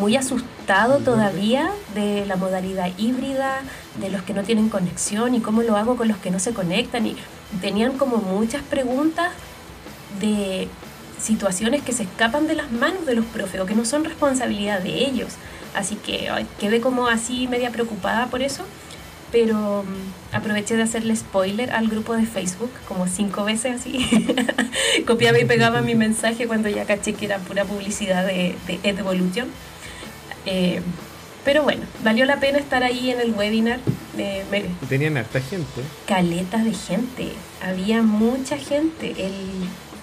muy 0.00 0.16
asustado 0.16 0.98
todavía 0.98 1.70
de 1.94 2.26
la 2.26 2.36
modalidad 2.36 2.90
híbrida, 2.98 3.60
de 4.00 4.10
los 4.10 4.22
que 4.22 4.34
no 4.34 4.42
tienen 4.42 4.68
conexión 4.68 5.34
y 5.34 5.40
cómo 5.40 5.62
lo 5.62 5.76
hago 5.76 5.96
con 5.96 6.08
los 6.08 6.18
que 6.18 6.30
no 6.30 6.38
se 6.38 6.52
conectan. 6.52 7.06
Y 7.06 7.16
tenían 7.60 7.96
como 7.96 8.16
muchas 8.16 8.62
preguntas 8.62 9.32
de 10.20 10.68
situaciones 11.20 11.82
que 11.82 11.92
se 11.92 12.02
escapan 12.02 12.46
de 12.46 12.54
las 12.54 12.70
manos 12.70 13.06
de 13.06 13.14
los 13.14 13.24
profes 13.26 13.60
o 13.60 13.66
que 13.66 13.74
no 13.74 13.84
son 13.84 14.04
responsabilidad 14.04 14.80
de 14.80 15.06
ellos. 15.06 15.34
Así 15.74 15.96
que 15.96 16.30
quedé 16.58 16.80
como 16.80 17.08
así 17.08 17.48
media 17.48 17.70
preocupada 17.70 18.26
por 18.26 18.42
eso, 18.42 18.64
pero 19.36 19.82
mm, 19.82 20.34
aproveché 20.34 20.76
de 20.76 20.82
hacerle 20.82 21.14
spoiler 21.14 21.70
al 21.70 21.88
grupo 21.88 22.14
de 22.14 22.24
Facebook 22.24 22.70
como 22.88 23.06
cinco 23.06 23.44
veces 23.44 23.78
así. 23.78 24.08
Copiaba 25.06 25.38
y 25.38 25.44
pegaba 25.44 25.82
mi 25.82 25.94
mensaje 25.94 26.46
cuando 26.46 26.70
ya 26.70 26.86
caché 26.86 27.12
que 27.12 27.26
era 27.26 27.36
pura 27.40 27.66
publicidad 27.66 28.24
de, 28.26 28.54
de 28.66 28.80
Evolution. 28.82 29.48
Eh, 30.46 30.80
pero 31.44 31.64
bueno, 31.64 31.82
valió 32.02 32.24
la 32.24 32.40
pena 32.40 32.56
estar 32.56 32.82
ahí 32.82 33.10
en 33.10 33.20
el 33.20 33.32
webinar. 33.32 33.78
Eh, 34.16 34.42
tenían 34.88 35.18
harta 35.18 35.42
gente. 35.42 35.82
Caletas 36.06 36.64
de 36.64 36.72
gente. 36.72 37.32
Había 37.60 38.00
mucha 38.00 38.56
gente. 38.56 39.10
El, 39.18 39.34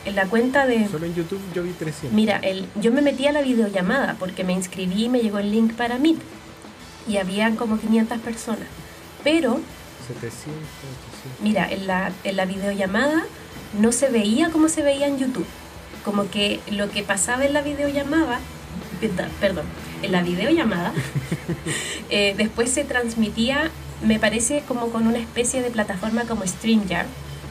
en 0.05 0.15
la 0.15 0.27
cuenta 0.27 0.67
de... 0.67 0.87
Solo 0.89 1.07
en 1.07 1.15
YouTube 1.15 1.41
yo 1.55 1.63
vi 1.63 1.71
300. 1.71 2.11
Mira, 2.11 2.37
el, 2.37 2.67
yo 2.79 2.91
me 2.91 3.01
metí 3.01 3.25
a 3.25 3.31
la 3.31 3.41
videollamada 3.41 4.15
porque 4.19 4.43
me 4.43 4.53
inscribí 4.53 5.05
y 5.05 5.09
me 5.09 5.21
llegó 5.21 5.39
el 5.39 5.51
link 5.51 5.73
para 5.73 5.97
Meet. 5.97 6.19
Y 7.07 7.17
había 7.17 7.49
como 7.55 7.79
500 7.79 8.19
personas. 8.19 8.67
Pero... 9.23 9.59
700, 10.07 10.31
800. 10.31 11.41
Mira, 11.41 11.71
en 11.71 11.87
la, 11.87 12.11
en 12.23 12.35
la 12.35 12.45
videollamada 12.45 13.23
no 13.79 13.91
se 13.91 14.09
veía 14.09 14.49
como 14.49 14.69
se 14.69 14.81
veía 14.81 15.07
en 15.07 15.17
YouTube. 15.17 15.45
Como 16.03 16.29
que 16.29 16.59
lo 16.69 16.89
que 16.89 17.03
pasaba 17.03 17.45
en 17.45 17.53
la 17.53 17.61
videollamada... 17.61 18.39
Perdón, 19.41 19.65
en 20.03 20.11
la 20.11 20.21
videollamada, 20.21 20.93
eh, 22.09 22.35
después 22.37 22.69
se 22.69 22.83
transmitía, 22.83 23.71
me 24.01 24.19
parece 24.19 24.63
como 24.67 24.89
con 24.89 25.07
una 25.07 25.17
especie 25.17 25.61
de 25.61 25.71
plataforma 25.71 26.23
como 26.23 26.45
StreamYard, 26.45 27.07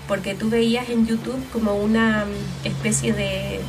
porque 0.06 0.34
tú 0.34 0.50
veías 0.50 0.88
en 0.88 1.06
YouTube 1.06 1.42
como 1.52 1.74
una 1.74 2.24
mm, 2.24 2.66
especie 2.66 3.12
de 3.12 3.60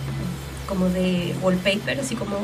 como 0.67 0.89
de 0.89 1.35
wallpaper, 1.41 1.99
así 1.99 2.15
como 2.15 2.37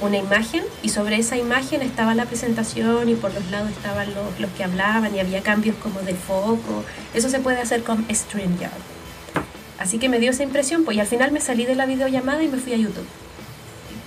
una 0.00 0.16
imagen 0.16 0.64
y 0.82 0.88
sobre 0.88 1.16
esa 1.16 1.36
imagen 1.36 1.82
estaba 1.82 2.14
la 2.14 2.26
presentación 2.26 3.08
y 3.08 3.14
por 3.14 3.34
los 3.34 3.50
lados 3.50 3.70
estaban 3.70 4.12
los, 4.14 4.40
los 4.40 4.50
que 4.52 4.64
hablaban 4.64 5.14
y 5.14 5.20
había 5.20 5.42
cambios 5.42 5.76
como 5.76 6.00
de 6.00 6.14
foco. 6.14 6.84
Eso 7.14 7.28
se 7.28 7.40
puede 7.40 7.60
hacer 7.60 7.82
con 7.82 8.06
StreamYard. 8.12 8.72
Así 9.78 9.98
que 9.98 10.08
me 10.08 10.18
dio 10.18 10.30
esa 10.30 10.42
impresión, 10.42 10.84
pues 10.84 10.96
y 10.96 11.00
al 11.00 11.06
final 11.06 11.32
me 11.32 11.40
salí 11.40 11.64
de 11.64 11.74
la 11.74 11.86
videollamada 11.86 12.42
y 12.42 12.48
me 12.48 12.58
fui 12.58 12.74
a 12.74 12.76
YouTube 12.76 13.06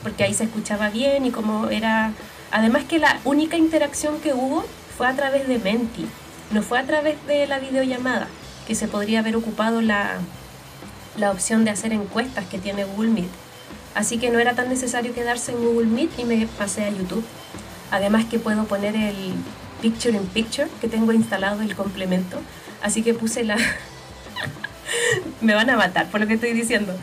porque 0.04 0.26
ahí 0.26 0.34
se 0.34 0.44
escuchaba 0.44 0.90
bien 0.90 1.26
y 1.26 1.32
como 1.32 1.70
era... 1.70 2.12
Además 2.52 2.84
que 2.84 3.00
la 3.00 3.20
única 3.24 3.58
interacción 3.58 4.20
que 4.20 4.34
hubo 4.34 4.64
fue 4.96 5.08
a 5.08 5.16
través 5.16 5.48
de 5.48 5.58
Menti, 5.58 6.06
no 6.52 6.62
fue 6.62 6.78
a 6.78 6.84
través 6.84 7.16
de 7.26 7.48
la 7.48 7.58
videollamada, 7.58 8.28
que 8.68 8.76
se 8.76 8.88
podría 8.88 9.20
haber 9.20 9.36
ocupado 9.36 9.82
la, 9.82 10.20
la 11.18 11.32
opción 11.32 11.66
de 11.66 11.72
hacer 11.72 11.94
encuestas 11.94 12.46
que 12.46 12.60
tiene 12.60 12.84
Google 12.84 13.10
Meet. 13.10 13.43
Así 13.96 14.18
que 14.18 14.30
no 14.30 14.40
era 14.40 14.54
tan 14.54 14.70
necesario 14.70 15.14
quedarse 15.14 15.52
en 15.52 15.64
Google 15.64 15.88
Meet 15.88 16.18
y 16.18 16.26
me 16.26 16.48
pasé 16.58 16.84
a 16.84 16.90
YouTube. 16.90 17.24
Además 17.92 18.26
que 18.26 18.40
puedo 18.40 18.66
poner 18.66 18.96
el 18.96 19.34
Picture 19.82 20.16
in 20.16 20.26
Picture 20.28 20.68
que 20.82 20.88
tengo 20.88 21.12
instalado 21.14 21.62
el 21.62 21.76
complemento. 21.76 22.40
Así 22.82 23.04
que 23.04 23.14
puse 23.14 23.44
la, 23.44 23.58
me 25.42 25.54
van 25.54 25.70
a 25.70 25.78
matar 25.78 26.10
por 26.10 26.20
lo 26.20 26.28
que 26.28 26.36
estoy 26.36 26.54
diciendo. 26.54 26.96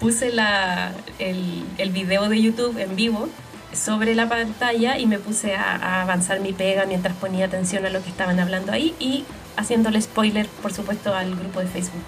Puse 0.00 0.32
la, 0.32 0.92
el, 1.18 1.64
el 1.78 1.90
video 1.90 2.28
de 2.28 2.40
YouTube 2.40 2.78
en 2.78 2.96
vivo 2.96 3.28
sobre 3.72 4.14
la 4.14 4.28
pantalla 4.28 4.98
y 4.98 5.06
me 5.06 5.18
puse 5.18 5.54
a, 5.54 6.02
avanzar 6.02 6.40
mi 6.40 6.52
pega 6.52 6.86
mientras 6.86 7.16
ponía 7.16 7.46
atención 7.46 7.84
a 7.86 7.90
lo 7.90 8.02
que 8.02 8.08
estaban 8.08 8.40
hablando 8.40 8.72
ahí 8.72 8.94
y 8.98 9.24
haciéndole 9.56 10.00
spoiler, 10.00 10.46
por 10.62 10.72
supuesto, 10.72 11.14
al 11.14 11.34
grupo 11.36 11.60
de 11.60 11.66
Facebook 11.66 12.02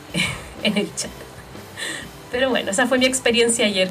en 0.62 0.78
el 0.78 0.94
chat. 0.94 1.10
Pero 2.32 2.50
bueno, 2.50 2.70
esa 2.70 2.86
fue 2.86 2.98
mi 2.98 3.04
experiencia 3.06 3.66
ayer. 3.66 3.90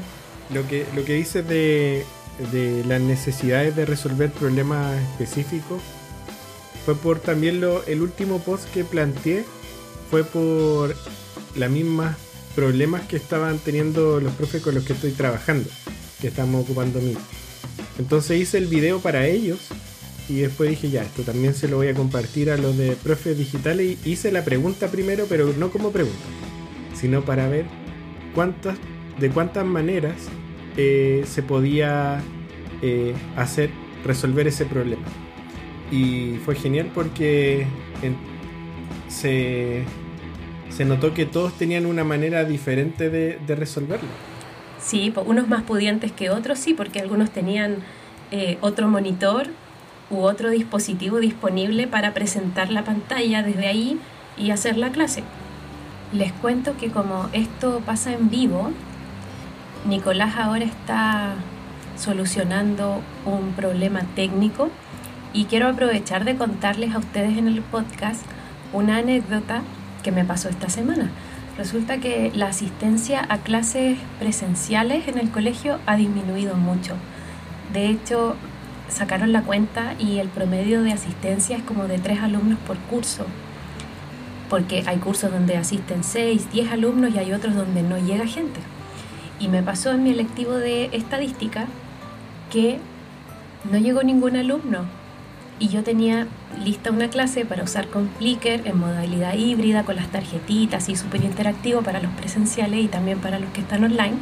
Lo 0.53 0.67
que, 0.67 0.86
lo 0.95 1.05
que 1.05 1.13
dices 1.13 1.48
de, 1.48 2.03
de 2.51 2.83
las 2.86 3.00
necesidades 3.00 3.75
de 3.75 3.86
resolver 3.86 4.31
problemas 4.31 5.00
específicos 5.12 5.81
fue 6.86 6.95
por 6.95 7.19
también 7.19 7.62
lo, 7.62 7.86
el 7.86 8.01
último 8.01 8.39
post 8.39 8.69
que 8.74 8.83
planteé 8.83 9.45
fue 10.10 10.24
por 10.24 10.95
las 11.55 11.69
mismas 11.69 12.17
problemas 12.55 13.03
que 13.03 13.15
estaban 13.15 13.60
teniendo 13.60 14.19
los 14.19 14.33
profes 14.33 14.62
con 14.62 14.75
los 14.75 14.83
que 14.83 14.93
estoy 14.93 15.12
trabajando, 15.12 15.69
que 16.19 16.27
estamos 16.27 16.63
ocupando 16.63 17.00
mí. 17.00 17.15
Entonces 18.00 18.41
hice 18.41 18.57
el 18.57 18.67
video 18.67 19.00
para 19.00 19.27
ellos 19.27 19.60
y 20.27 20.39
después 20.39 20.69
dije, 20.69 20.89
ya, 20.89 21.03
esto 21.03 21.21
también 21.24 21.53
se 21.53 21.67
lo 21.67 21.77
voy 21.77 21.88
a 21.88 21.93
compartir 21.93 22.50
a 22.50 22.57
los 22.57 22.77
de 22.77 22.95
profes 22.95 23.38
digitales 23.38 23.98
hice 24.05 24.31
la 24.31 24.43
pregunta 24.43 24.88
primero, 24.88 25.27
pero 25.29 25.53
no 25.57 25.71
como 25.71 25.91
pregunta, 25.91 26.17
sino 27.00 27.24
para 27.24 27.48
ver 27.48 27.80
cuántas, 28.33 28.77
de 29.19 29.29
cuántas 29.29 29.65
maneras 29.65 30.15
eh, 30.77 31.23
se 31.25 31.43
podía 31.43 32.21
eh, 32.81 33.13
hacer, 33.35 33.69
resolver 34.05 34.47
ese 34.47 34.65
problema. 34.65 35.03
Y 35.91 36.38
fue 36.45 36.55
genial 36.55 36.89
porque 36.93 37.65
se 39.07 39.85
se 40.71 40.85
notó 40.85 41.13
que 41.13 41.25
todos 41.25 41.53
tenían 41.53 41.85
una 41.85 42.03
manera 42.03 42.45
diferente 42.45 43.09
de, 43.09 43.55
resolverlo. 43.55 44.09
Sí, 44.79 45.13
unos 45.25 45.47
más 45.47 45.63
pudientes 45.63 46.11
que 46.11 46.29
otros, 46.29 46.57
sí, 46.57 46.73
porque 46.73 47.00
algunos 47.00 47.29
tenían 47.29 47.77
eh, 48.31 48.57
otro 48.61 48.88
monitor 48.88 49.47
u 50.09 50.21
otro 50.21 50.50
dispositivo 50.50 51.19
disponible 51.19 51.88
para 51.88 52.13
presentar 52.13 52.71
la 52.71 52.83
pantalla 52.83 53.43
desde 53.43 53.67
ahí 53.67 54.00
y 54.38 54.51
hacer 54.51 54.77
la 54.77 54.91
clase. 54.91 55.23
Les 56.13 56.34
cuento 56.34 56.75
que 56.75 56.91
como 56.91 57.30
esto 57.32 57.82
pasa 57.86 58.12
en 58.12 58.30
vivo, 58.30 58.72
Nicolás 59.88 60.36
ahora 60.36 60.65
está 60.65 61.36
solucionando 61.98 63.01
un 63.25 63.53
problema 63.53 64.01
técnico 64.13 64.70
y 65.34 65.46
quiero 65.46 65.70
aprovechar 65.70 66.25
de 66.25 66.36
contarles 66.36 66.94
a 66.94 67.00
ustedes 67.00 67.38
en 67.38 67.48
el 67.48 67.62
podcast 67.62 68.22
una 68.74 68.98
anécdota 68.98 69.62
que 70.03 70.12
me 70.12 70.25
pasó 70.25 70.50
esta 70.50 70.70
semana. 70.70 71.10
Resulta 71.58 72.00
que 72.00 72.32
la 72.36 72.48
asistencia 72.48 73.25
a 73.30 73.38
clases 73.38 73.98
presenciales 74.20 75.08
en 75.08 75.18
el 75.18 75.32
colegio 75.32 75.80
ha 75.86 75.96
disminuido 75.96 76.56
mucho. 76.56 76.96
De 77.72 77.88
hecho, 77.88 78.36
sacaron 78.89 79.32
la 79.32 79.44
cuenta 79.44 79.94
y 79.98 80.20
el 80.20 80.27
promedio 80.27 80.82
de 80.82 80.91
asistencia 80.91 81.56
es 81.56 81.63
como 81.63 81.88
de 81.88 82.00
tres 82.00 82.20
alumnos 82.20 82.60
por 82.60 82.77
curso. 82.77 83.25
Porque 84.51 84.84
hay 84.86 84.98
cursos 84.98 85.31
donde 85.31 85.58
asisten 85.58 86.03
seis, 86.03 86.51
diez 86.51 86.72
alumnos 86.72 87.15
y 87.15 87.17
hay 87.17 87.34
otros 87.34 87.55
donde 87.55 87.81
no 87.81 87.98
llega 87.98 88.27
gente. 88.27 88.60
Y 89.39 89.48
me 89.48 89.63
pasó 89.63 89.89
en 89.91 90.03
mi 90.03 90.12
electivo 90.12 90.53
de 90.53 90.89
estadística 90.91 91.65
que 92.51 92.77
no 93.72 93.79
llegó 93.79 94.03
ningún 94.03 94.36
alumno 94.36 94.86
y 95.62 95.67
yo 95.67 95.84
tenía 95.84 96.27
lista 96.63 96.89
una 96.89 97.10
clase 97.10 97.46
para 97.46 97.63
usar 97.63 97.88
con 97.88 98.10
Flickr 98.17 98.67
en 98.67 98.79
modalidad 98.79 99.36
híbrida 99.36 99.84
con 99.84 99.96
las 99.96 100.08
tarjetitas 100.08 100.89
y 100.89 100.96
súper 100.96 101.24
interactivo 101.24 101.84
para 101.84 102.01
los 102.01 102.12
presenciales 102.13 102.84
y 102.84 102.88
también 102.88 103.20
para 103.20 103.39
los 103.39 103.50
que 103.51 103.62
están 103.62 103.84
online. 103.84 104.15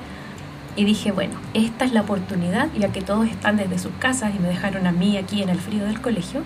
Y 0.75 0.83
dije, 0.83 1.11
bueno, 1.11 1.33
esta 1.53 1.85
es 1.85 1.93
la 1.93 2.01
oportunidad, 2.01 2.67
ya 2.77 2.91
que 2.91 3.01
todos 3.01 3.27
están 3.27 3.57
desde 3.57 3.79
sus 3.79 3.93
casas 3.99 4.33
y 4.35 4.39
me 4.39 4.49
dejaron 4.49 4.85
a 4.85 4.91
mí 4.91 5.17
aquí 5.17 5.41
en 5.41 5.49
el 5.49 5.59
frío 5.59 5.85
del 5.85 6.01
colegio, 6.01 6.43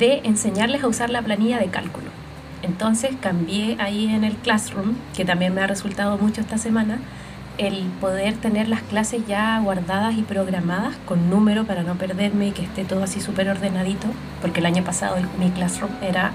de 0.00 0.22
enseñarles 0.24 0.82
a 0.82 0.88
usar 0.88 1.10
la 1.10 1.22
planilla 1.22 1.60
de 1.60 1.66
cálculo. 1.66 2.08
Entonces 2.62 3.12
cambié 3.20 3.76
ahí 3.78 4.06
en 4.06 4.24
el 4.24 4.34
Classroom, 4.34 4.94
que 5.16 5.24
también 5.24 5.54
me 5.54 5.60
ha 5.60 5.66
resultado 5.66 6.18
mucho 6.18 6.40
esta 6.40 6.58
semana, 6.58 6.98
el 7.58 7.84
poder 8.00 8.36
tener 8.36 8.68
las 8.68 8.80
clases 8.82 9.26
ya 9.26 9.60
guardadas 9.60 10.16
y 10.16 10.22
programadas 10.22 10.96
con 11.04 11.28
número 11.28 11.64
para 11.64 11.82
no 11.82 11.94
perderme 11.96 12.48
y 12.48 12.52
que 12.52 12.62
esté 12.62 12.84
todo 12.84 13.02
así 13.02 13.20
súper 13.20 13.50
ordenadito, 13.50 14.08
porque 14.40 14.60
el 14.60 14.66
año 14.66 14.82
pasado 14.82 15.16
mi 15.38 15.50
classroom 15.50 15.92
era 16.02 16.32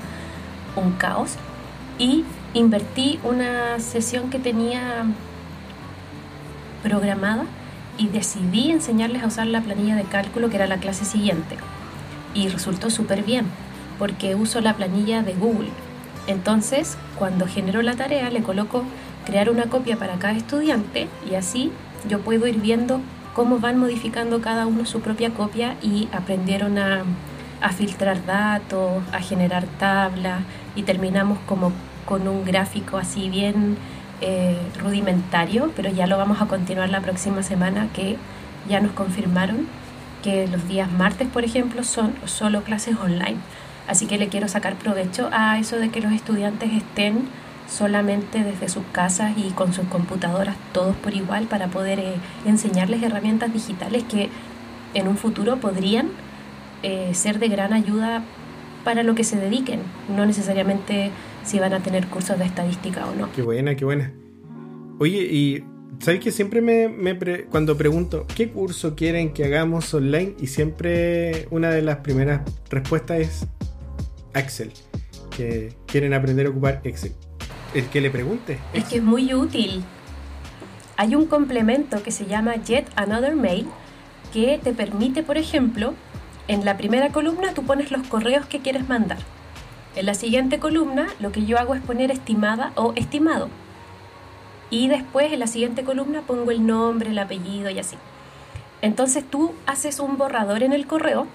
un 0.75 0.91
caos. 0.93 1.36
Y 1.98 2.24
invertí 2.53 3.19
una 3.24 3.79
sesión 3.79 4.29
que 4.29 4.38
tenía 4.38 5.05
programada 6.84 7.45
y 7.98 8.10
decidí 8.10 8.69
enseñarles 8.69 9.24
a 9.24 9.27
usar 9.27 9.48
la 9.48 9.62
planilla 9.62 9.95
de 9.95 10.03
cálculo 10.03 10.50
que 10.50 10.57
era 10.57 10.67
la 10.67 10.77
clase 10.77 11.05
siguiente. 11.05 11.57
Y 12.36 12.50
resultó 12.50 12.92
súper 12.92 13.24
bien, 13.24 13.46
porque 13.98 14.36
uso 14.36 14.62
la 14.62 14.75
planilla 14.75 15.24
de 15.24 15.34
Google. 15.34 15.70
Entonces, 16.27 16.98
cuando 17.18 17.48
genero 17.48 17.82
la 17.82 17.96
tarea, 17.96 18.30
le 18.30 18.44
coloco 18.44 18.84
crear 19.25 19.50
una 19.50 19.63
copia 19.63 19.98
para 19.98 20.18
cada 20.18 20.36
estudiante 20.36 21.08
y 21.30 21.36
así 21.36 21.72
yo 22.08 22.20
puedo 22.20 22.46
ir 22.46 22.60
viendo 22.60 23.01
cómo 23.34 23.60
van 23.60 23.77
modificando 23.77 24.42
cada 24.42 24.68
uno 24.68 24.86
su 24.86 25.01
propia 25.01 25.32
copia 25.32 25.75
y 25.82 26.08
aprendieron 26.12 26.77
a, 26.77 27.04
a 27.62 27.70
filtrar 27.70 28.25
datos, 28.25 29.04
a 29.12 29.20
generar 29.20 29.65
tablas 29.80 30.42
y 30.75 30.84
terminamos 30.84 31.39
como 31.46 31.72
con 32.06 32.27
un 32.27 32.46
gráfico 32.46 32.98
así 32.98 33.30
bien 33.30 33.77
eh, 34.22 34.58
rudimentario, 34.80 35.72
pero 35.75 35.89
ya 35.89 36.08
lo 36.08 36.18
vamos 36.18 36.42
a 36.42 36.46
continuar 36.46 36.89
la 36.89 37.01
próxima 37.01 37.44
semana 37.44 37.89
que 37.94 38.18
ya 38.70 38.80
nos 38.80 38.92
confirmaron 38.92 39.68
que 40.25 40.48
los 40.48 40.67
días 40.67 40.91
martes, 40.91 41.27
por 41.27 41.44
ejemplo, 41.44 41.84
son 41.84 42.15
solo 42.25 42.63
clases 42.63 42.98
online. 42.98 43.38
Así 43.88 44.08
que 44.08 44.17
le 44.17 44.27
quiero 44.27 44.48
sacar 44.48 44.74
provecho 44.75 45.29
a 45.32 45.60
eso 45.60 45.77
de 45.77 45.89
que 45.89 46.01
los 46.01 46.12
estudiantes 46.12 46.72
estén 46.74 47.27
solamente 47.70 48.44
desde 48.44 48.67
sus 48.67 48.84
casas 48.91 49.34
y 49.38 49.51
con 49.51 49.72
sus 49.72 49.86
computadoras 49.86 50.55
todos 50.74 50.96
por 50.96 51.13
igual 51.13 51.46
para 51.46 51.67
poder 51.67 52.00
eh, 52.00 52.15
enseñarles 52.46 53.03
herramientas 53.03 53.53
digitales 53.53 54.03
que 54.03 54.29
en 54.96 55.08
un 55.08 55.15
futuro 55.15 55.58
podrían 55.58 56.10
eh, 56.82 57.12
ser 57.13 57.38
de 57.38 57.48
gran 57.48 57.74
ayuda 57.74 58.24
para 58.84 59.03
lo 59.03 59.13
que 59.13 59.24
se 59.24 59.38
dediquen, 59.38 59.82
no 60.15 60.25
necesariamente 60.25 61.12
si 61.44 61.60
van 61.60 61.74
a 61.74 61.82
tener 61.82 62.08
cursos 62.08 62.39
de 62.39 62.46
estadística 62.46 63.05
o 63.05 63.13
no. 63.15 63.32
Qué 63.32 63.44
buena, 63.44 63.75
qué 63.75 63.86
buena. 63.86 64.12
Oye, 65.00 65.22
y 65.22 65.63
¿sabes 66.00 66.20
que 66.20 66.32
siempre 66.32 66.62
me, 66.62 67.46
cuando 67.50 67.78
pregunto 67.78 68.25
qué 68.36 68.50
curso 68.50 68.96
quieren 68.96 69.34
que 69.34 69.46
hagamos 69.46 69.94
online? 69.94 70.36
Y 70.40 70.48
siempre 70.48 71.48
una 71.52 71.70
de 71.72 71.82
las 71.82 71.98
primeras 71.98 72.42
respuestas 72.70 73.20
es 73.20 73.48
Excel, 74.34 74.72
que 75.36 75.74
quieren 75.86 76.14
aprender 76.14 76.48
a 76.48 76.50
ocupar 76.50 76.82
Excel. 76.84 77.14
El 77.74 77.86
que 77.88 78.02
le 78.02 78.10
pregunte. 78.10 78.58
Es 78.74 78.86
que 78.86 78.98
es 78.98 79.04
muy 79.04 79.34
útil. 79.34 79.84
Hay 80.98 81.16
un 81.16 81.25
complemento 81.25 82.02
que 82.04 82.12
se 82.12 82.25
llama 82.25 82.56
Jet 82.56 82.88
Another 82.96 83.36
Mail 83.36 83.68
que 84.32 84.60
te 84.64 84.74
permite, 84.74 85.24
por 85.24 85.38
ejemplo, 85.38 85.94
en 86.48 86.64
la 86.64 86.78
primera 86.78 87.10
columna 87.10 87.54
tú 87.54 87.64
pones 87.64 87.92
los 87.92 88.06
correos 88.08 88.46
que 88.46 88.60
quieres 88.60 88.88
mandar. 88.88 89.18
En 89.96 90.06
la 90.06 90.14
siguiente 90.14 90.60
columna 90.60 91.08
lo 91.20 91.32
que 91.32 91.46
yo 91.46 91.58
hago 91.58 91.74
es 91.74 91.82
poner 91.82 92.12
estimada 92.12 92.72
o 92.75 92.94
estimado. 92.96 93.50
Y 94.69 94.88
después 94.88 95.31
en 95.31 95.39
la 95.39 95.48
siguiente 95.48 95.84
columna 95.84 96.22
pongo 96.22 96.51
el 96.51 96.65
nombre, 96.65 97.10
el 97.10 97.19
apellido 97.19 97.69
y 97.69 97.79
así. 97.79 97.98
Entonces 98.81 99.24
tú 99.29 99.53
haces 99.65 100.00
un 100.00 100.17
borrador 100.17 100.63
en 100.63 100.74
el 100.74 100.88
correo 100.88 101.27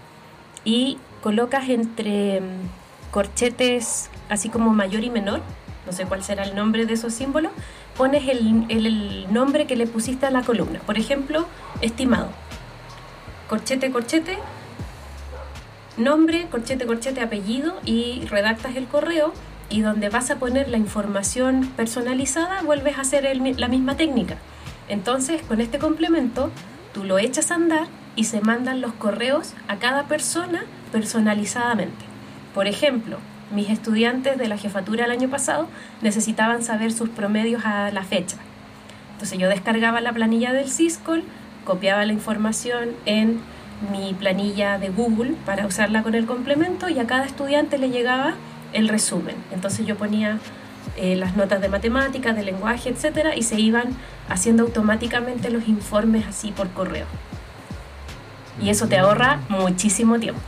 y 0.64 0.98
colocas 1.22 1.68
entre 1.68 2.40
mm, 2.40 3.10
corchetes 3.10 4.10
así 4.28 4.48
como 4.48 4.70
mayor 4.70 5.04
y 5.04 5.10
menor, 5.10 5.40
no 5.86 5.92
sé 5.92 6.06
cuál 6.06 6.22
será 6.22 6.44
el 6.44 6.54
nombre 6.54 6.86
de 6.86 6.94
esos 6.94 7.12
símbolos, 7.12 7.52
pones 7.96 8.28
el, 8.28 8.66
el 8.68 9.32
nombre 9.32 9.66
que 9.66 9.76
le 9.76 9.86
pusiste 9.86 10.26
a 10.26 10.30
la 10.30 10.42
columna. 10.42 10.80
Por 10.80 10.98
ejemplo, 10.98 11.46
estimado. 11.80 12.28
Corchete, 13.48 13.90
corchete, 13.90 14.38
nombre, 15.96 16.46
corchete, 16.50 16.86
corchete, 16.86 17.20
apellido 17.20 17.74
y 17.84 18.24
redactas 18.26 18.76
el 18.76 18.86
correo 18.86 19.32
y 19.70 19.80
donde 19.80 20.08
vas 20.08 20.30
a 20.30 20.36
poner 20.36 20.68
la 20.68 20.76
información 20.76 21.66
personalizada 21.76 22.62
vuelves 22.62 22.98
a 22.98 23.02
hacer 23.02 23.24
la 23.36 23.68
misma 23.68 23.96
técnica. 23.96 24.36
Entonces 24.88 25.42
con 25.42 25.60
este 25.60 25.78
complemento 25.78 26.50
tú 26.92 27.04
lo 27.04 27.18
echas 27.18 27.50
a 27.50 27.54
andar 27.54 27.86
y 28.16 28.24
se 28.24 28.40
mandan 28.40 28.80
los 28.80 28.92
correos 28.92 29.54
a 29.68 29.76
cada 29.76 30.04
persona 30.04 30.64
personalizadamente. 30.92 32.04
Por 32.52 32.66
ejemplo, 32.66 33.18
mis 33.54 33.70
estudiantes 33.70 34.36
de 34.38 34.48
la 34.48 34.58
jefatura 34.58 35.04
el 35.04 35.10
año 35.12 35.28
pasado 35.28 35.68
necesitaban 36.02 36.62
saber 36.62 36.92
sus 36.92 37.08
promedios 37.08 37.64
a 37.64 37.90
la 37.92 38.02
fecha. 38.02 38.36
Entonces 39.12 39.38
yo 39.38 39.48
descargaba 39.48 40.00
la 40.00 40.12
planilla 40.12 40.52
del 40.52 40.68
Syscall, 40.68 41.22
copiaba 41.64 42.04
la 42.04 42.12
información 42.12 42.90
en 43.06 43.40
mi 43.92 44.14
planilla 44.14 44.78
de 44.78 44.90
Google 44.90 45.34
para 45.46 45.66
usarla 45.66 46.02
con 46.02 46.14
el 46.14 46.26
complemento 46.26 46.88
y 46.88 46.98
a 46.98 47.06
cada 47.06 47.24
estudiante 47.24 47.78
le 47.78 47.90
llegaba 47.90 48.34
el 48.72 48.88
resumen. 48.88 49.36
Entonces 49.52 49.86
yo 49.86 49.96
ponía 49.96 50.38
eh, 50.96 51.16
las 51.16 51.36
notas 51.36 51.60
de 51.60 51.68
matemáticas, 51.68 52.36
de 52.36 52.42
lenguaje, 52.42 52.90
etcétera, 52.90 53.36
y 53.36 53.42
se 53.42 53.60
iban 53.60 53.96
haciendo 54.28 54.64
automáticamente 54.64 55.50
los 55.50 55.68
informes 55.68 56.26
así 56.26 56.52
por 56.52 56.68
correo. 56.70 57.06
Y 58.60 58.70
eso 58.70 58.88
te 58.88 58.98
ahorra 58.98 59.40
muchísimo 59.48 60.18
tiempo. 60.18 60.40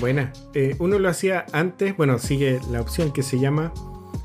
Buena. 0.00 0.32
Eh, 0.54 0.76
uno 0.78 0.98
lo 0.98 1.08
hacía 1.08 1.46
antes, 1.52 1.96
bueno, 1.96 2.18
sigue 2.18 2.60
la 2.70 2.80
opción 2.80 3.12
que 3.12 3.22
se 3.22 3.38
llama 3.38 3.72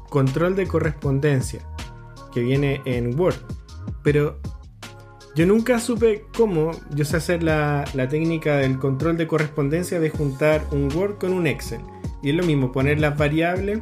control 0.09 0.55
de 0.55 0.67
correspondencia, 0.67 1.61
que 2.33 2.41
viene 2.41 2.81
en 2.85 3.19
Word. 3.19 3.35
Pero 4.03 4.39
yo 5.35 5.45
nunca 5.45 5.79
supe 5.79 6.25
cómo, 6.35 6.71
yo 6.91 7.05
sé 7.05 7.17
hacer 7.17 7.43
la, 7.43 7.85
técnica 8.09 8.57
del 8.57 8.79
control 8.79 9.17
de 9.17 9.27
correspondencia 9.27 9.99
de 9.99 10.09
juntar 10.09 10.65
un 10.71 10.89
Word 10.93 11.17
con 11.17 11.33
un 11.33 11.47
Excel. 11.47 11.81
Y 12.21 12.29
es 12.29 12.35
lo 12.35 12.43
mismo, 12.43 12.71
poner 12.71 12.99
las 12.99 13.17
variables 13.17 13.79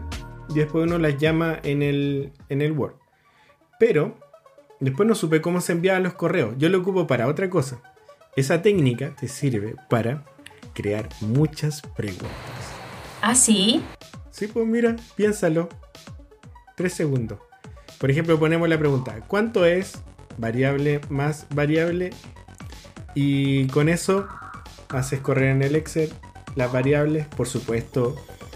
y 0.49 0.53
después 0.55 0.85
uno 0.85 0.97
las 0.97 1.17
llama 1.17 1.59
en 1.63 1.81
el, 1.81 2.31
en 2.49 2.61
el 2.61 2.71
Word. 2.71 2.95
Pero 3.79 4.17
después 4.79 5.07
no 5.07 5.15
supe 5.15 5.41
cómo 5.41 5.61
se 5.61 5.73
enviaban 5.73 6.03
los 6.03 6.13
correos. 6.13 6.55
Yo 6.57 6.69
lo 6.69 6.79
ocupo 6.79 7.07
para 7.07 7.27
otra 7.27 7.49
cosa. 7.49 7.81
Esa 8.35 8.61
técnica 8.61 9.15
te 9.15 9.27
sirve 9.27 9.75
para 9.89 10.25
crear 10.73 11.09
muchas 11.21 11.81
preguntas. 11.95 12.29
¿Ah, 13.21 13.35
sí? 13.35 13.83
Sí, 14.29 14.47
pues 14.47 14.67
mira, 14.67 14.95
piénsalo. 15.15 15.69
Tres 16.75 16.93
segundos. 16.93 17.39
Por 17.99 18.11
ejemplo, 18.11 18.37
ponemos 18.37 18.69
la 18.69 18.77
pregunta, 18.77 19.21
¿cuánto 19.27 19.65
es 19.65 20.03
variable 20.37 21.01
más 21.09 21.47
variable. 21.53 22.11
Y 23.15 23.67
con 23.67 23.89
eso 23.89 24.27
haces 24.89 25.19
correr 25.19 25.49
en 25.49 25.63
el 25.63 25.75
Excel 25.75 26.13
las 26.57 26.71
variables. 26.71 27.25
Por 27.27 27.47
supuesto 27.47 28.15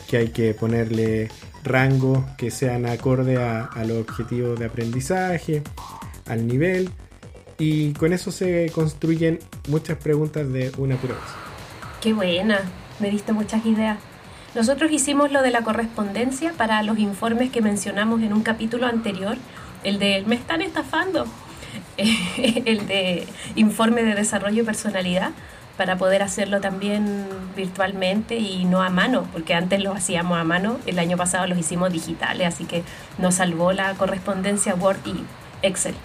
que 0.10 0.18
hay 0.18 0.30
que 0.30 0.54
ponerle 0.54 1.30
rangos 1.64 2.26
que 2.38 2.52
sean 2.52 2.86
acorde 2.86 3.38
a, 3.38 3.70
los 3.86 4.00
objetivos 4.00 4.60
de 4.60 4.66
aprendizaje, 4.66 5.64
al 6.28 6.48
nivel. 6.48 6.90
Y 7.58 7.94
con 7.94 8.12
eso 8.12 8.32
se 8.32 8.70
construyen 8.74 9.40
muchas 9.70 9.98
preguntas 9.98 10.52
de 10.52 10.72
una 10.78 10.98
pura 10.98 11.14
vez. 11.14 11.24
Qué 12.02 12.14
buena, 12.14 12.60
me 13.00 13.10
diste 13.12 13.32
muchas 13.32 13.66
ideas. 13.66 14.00
Nosotros 14.56 14.92
hicimos 14.92 15.32
lo 15.32 15.42
de 15.44 15.52
la 15.52 15.62
correspondencia 15.62 16.52
para 16.54 16.84
los 16.84 16.98
informes 17.00 17.52
que 17.52 17.62
mencionamos 17.62 18.22
en 18.22 18.34
un 18.34 18.42
capítulo 18.42 18.88
anterior, 18.88 19.38
el 19.84 20.00
de 20.00 20.24
me 20.26 20.36
están 20.36 20.62
estafando. 20.62 21.26
el 21.98 22.88
de 22.88 23.28
informe 23.56 24.04
de 24.04 24.16
desarrollo 24.16 24.64
y 24.64 24.66
personalidad 24.66 25.32
para 25.82 25.98
poder 25.98 26.22
hacerlo 26.22 26.62
también 26.62 27.26
virtualmente 27.56 28.38
y 28.38 28.66
no 28.66 28.84
a 28.84 28.92
mano, 28.92 29.28
porque 29.34 29.56
antes 29.56 29.82
lo 29.82 29.94
hacíamos 29.94 30.38
a 30.38 30.44
mano, 30.44 30.78
el 30.86 31.00
año 31.00 31.18
pasado 31.18 31.48
los 31.48 31.58
hicimos 31.58 31.92
digitales, 31.92 32.48
así 32.48 32.66
que 32.66 32.84
nos 33.18 33.34
salvó 33.34 33.74
la 33.74 33.96
correspondencia 33.96 34.76
Word 34.76 35.00
y 35.08 35.24
Excel. 35.64 35.96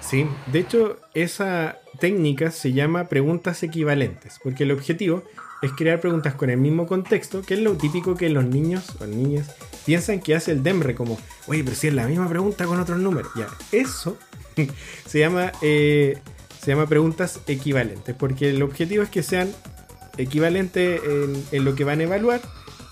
Sí, 0.00 0.26
de 0.46 0.60
hecho 0.60 0.96
esa 1.12 1.76
técnica 1.98 2.50
se 2.50 2.72
llama 2.72 3.08
preguntas 3.08 3.62
equivalentes, 3.62 4.40
porque 4.42 4.62
el 4.62 4.72
objetivo 4.72 5.24
es 5.60 5.72
crear 5.72 6.00
preguntas 6.00 6.32
con 6.32 6.48
el 6.48 6.56
mismo 6.56 6.86
contexto, 6.86 7.42
que 7.42 7.52
es 7.52 7.60
lo 7.60 7.76
típico 7.76 8.14
que 8.16 8.30
los 8.30 8.46
niños 8.46 8.96
o 8.98 9.04
niñas 9.04 9.54
piensan 9.84 10.20
que 10.20 10.34
hace 10.34 10.52
el 10.52 10.62
DEMRE, 10.62 10.94
como, 10.94 11.18
oye, 11.48 11.62
pero 11.62 11.76
si 11.76 11.88
es 11.88 11.92
la 11.92 12.06
misma 12.06 12.30
pregunta 12.30 12.64
con 12.64 12.80
otros 12.80 12.98
números. 12.98 13.30
Ya, 13.36 13.46
eso 13.72 14.16
se 15.06 15.18
llama 15.18 15.52
eh, 15.60 16.18
se 16.62 16.70
llama 16.70 16.86
preguntas 16.86 17.40
equivalentes, 17.48 18.14
porque 18.14 18.50
el 18.50 18.62
objetivo 18.62 19.02
es 19.02 19.08
que 19.08 19.24
sean 19.24 19.50
equivalentes 20.16 21.00
en, 21.50 21.64
lo 21.64 21.74
que 21.74 21.82
van 21.82 22.00
a 22.00 22.04
evaluar, 22.04 22.40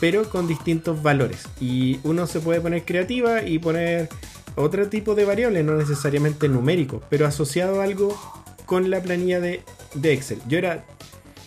pero 0.00 0.28
con 0.28 0.48
distintos 0.48 1.02
valores. 1.02 1.44
Y 1.60 2.00
uno 2.02 2.26
se 2.26 2.40
puede 2.40 2.60
poner 2.60 2.84
creativa 2.84 3.42
y 3.42 3.60
poner 3.60 4.08
otro 4.56 4.88
tipo 4.88 5.14
de 5.14 5.24
variables, 5.24 5.64
no 5.64 5.76
necesariamente 5.76 6.48
numérico, 6.48 7.00
pero 7.08 7.26
asociado 7.26 7.80
a 7.80 7.84
algo 7.84 8.18
con 8.66 8.90
la 8.90 9.00
planilla 9.00 9.38
de, 9.38 9.62
de 9.94 10.12
Excel. 10.14 10.40
Yo 10.48 10.58
era 10.58 10.84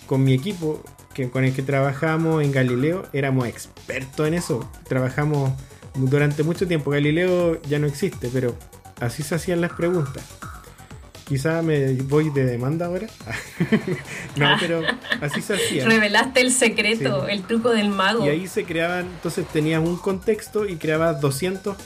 con 0.08 0.24
mi 0.24 0.34
equipo 0.34 0.82
que, 1.14 1.30
con 1.30 1.44
el 1.44 1.54
que 1.54 1.62
trabajamos 1.62 2.42
en 2.42 2.54
Galileo, 2.54 3.04
éramos 3.12 3.48
expertos 3.48 4.26
en 4.26 4.36
eso. 4.36 4.70
Trabajamos 4.88 5.52
durante 5.96 6.44
mucho 6.44 6.68
tiempo. 6.70 6.92
Galileo 6.92 7.62
ya 7.64 7.80
no 7.80 7.88
existe, 7.88 8.30
pero 8.32 8.56
así 9.02 9.24
se 9.24 9.36
hacían 9.36 9.60
las 9.60 9.74
preguntas. 9.74 10.24
Quizá 11.28 11.62
me 11.62 11.94
voy 11.94 12.30
de 12.30 12.46
demanda 12.46 12.88
ahora. 12.88 13.08
no, 14.36 14.48
pero 14.60 14.82
así 15.22 15.42
se 15.42 15.54
hacía. 15.54 15.86
Revelaste 15.86 16.42
el 16.42 16.52
secreto, 16.52 17.28
el 17.28 17.44
truco 17.44 17.70
del 17.70 17.90
mago. 17.90 18.26
Y 18.26 18.30
ahí 18.30 18.48
se 18.48 18.66
creaban, 18.66 19.06
entonces 19.06 19.48
tenías 19.48 19.82
un 19.82 19.96
contexto 19.98 20.68
y 20.68 20.76
creabas 20.76 21.22
200 21.22 21.78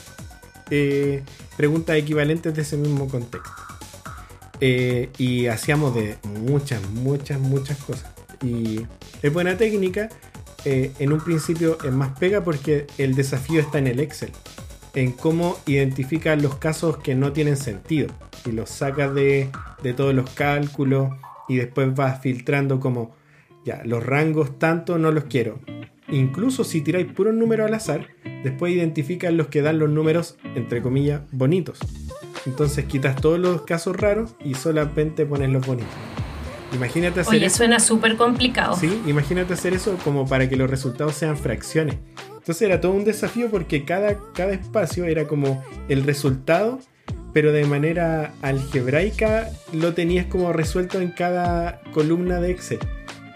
eh, 0.70 1.22
preguntas 1.56 1.96
equivalentes 1.96 2.54
de 2.54 2.62
ese 2.62 2.76
mismo 2.76 3.08
contexto. 3.08 3.50
Eh, 4.60 5.10
y 5.18 5.46
hacíamos 5.46 5.94
de 5.94 6.18
muchas, 6.24 6.82
muchas, 6.90 7.38
muchas 7.38 7.78
cosas. 7.78 8.10
Y 8.42 8.80
es 9.22 9.32
buena 9.32 9.56
técnica. 9.56 10.08
Eh, 10.64 10.92
en 10.98 11.12
un 11.12 11.20
principio 11.20 11.78
es 11.84 11.92
más 11.92 12.18
pega 12.18 12.42
porque 12.42 12.88
el 12.98 13.14
desafío 13.14 13.60
está 13.60 13.78
en 13.78 13.86
el 13.86 14.00
Excel 14.00 14.32
en 14.94 15.12
cómo 15.12 15.58
identificar 15.66 16.40
los 16.40 16.56
casos 16.56 16.98
que 16.98 17.14
no 17.14 17.32
tienen 17.32 17.56
sentido 17.56 18.08
y 18.46 18.52
los 18.52 18.70
sacas 18.70 19.14
de, 19.14 19.50
todos 19.96 20.14
los 20.14 20.30
cálculos 20.30 21.10
y 21.48 21.56
después 21.56 21.94
vas 21.94 22.20
filtrando 22.20 22.80
como, 22.80 23.14
ya, 23.64 23.82
los 23.84 24.04
rangos 24.04 24.58
tanto 24.58 24.98
no 24.98 25.10
los 25.10 25.24
quiero. 25.24 25.60
Incluso 26.10 26.64
si 26.64 26.80
tiráis 26.80 27.06
puros 27.12 27.34
números 27.34 27.66
al 27.68 27.74
azar, 27.74 28.08
después 28.42 28.72
identifican 28.72 29.36
los 29.36 29.48
que 29.48 29.62
dan 29.62 29.78
los 29.78 29.90
números, 29.90 30.38
entre 30.54 30.80
comillas, 30.82 31.22
bonitos. 31.32 31.78
Entonces 32.46 32.86
quitas 32.86 33.16
todos 33.16 33.38
los 33.38 33.62
casos 33.62 33.96
raros 33.96 34.34
y 34.42 34.54
solamente 34.54 35.26
pones 35.26 35.50
los 35.50 35.66
bonitos. 35.66 35.92
Imagínate 36.72 37.20
hacer 37.20 37.34
Oye, 37.34 37.50
suena 37.50 37.80
súper 37.80 38.16
complicado. 38.16 38.76
Sí, 38.76 39.00
imagínate 39.06 39.54
hacer 39.54 39.72
eso 39.72 39.96
como 40.04 40.26
para 40.26 40.48
que 40.48 40.56
los 40.56 40.68
resultados 40.68 41.14
sean 41.14 41.36
fracciones. 41.36 41.96
Entonces 42.48 42.66
era 42.66 42.80
todo 42.80 42.92
un 42.92 43.04
desafío 43.04 43.50
porque 43.50 43.84
cada, 43.84 44.16
cada 44.32 44.54
espacio 44.54 45.04
era 45.04 45.26
como 45.26 45.62
el 45.90 46.02
resultado, 46.04 46.80
pero 47.34 47.52
de 47.52 47.66
manera 47.66 48.32
algebraica 48.40 49.50
lo 49.74 49.92
tenías 49.92 50.24
como 50.24 50.50
resuelto 50.54 50.98
en 50.98 51.10
cada 51.10 51.82
columna 51.92 52.40
de 52.40 52.52
Excel. 52.52 52.78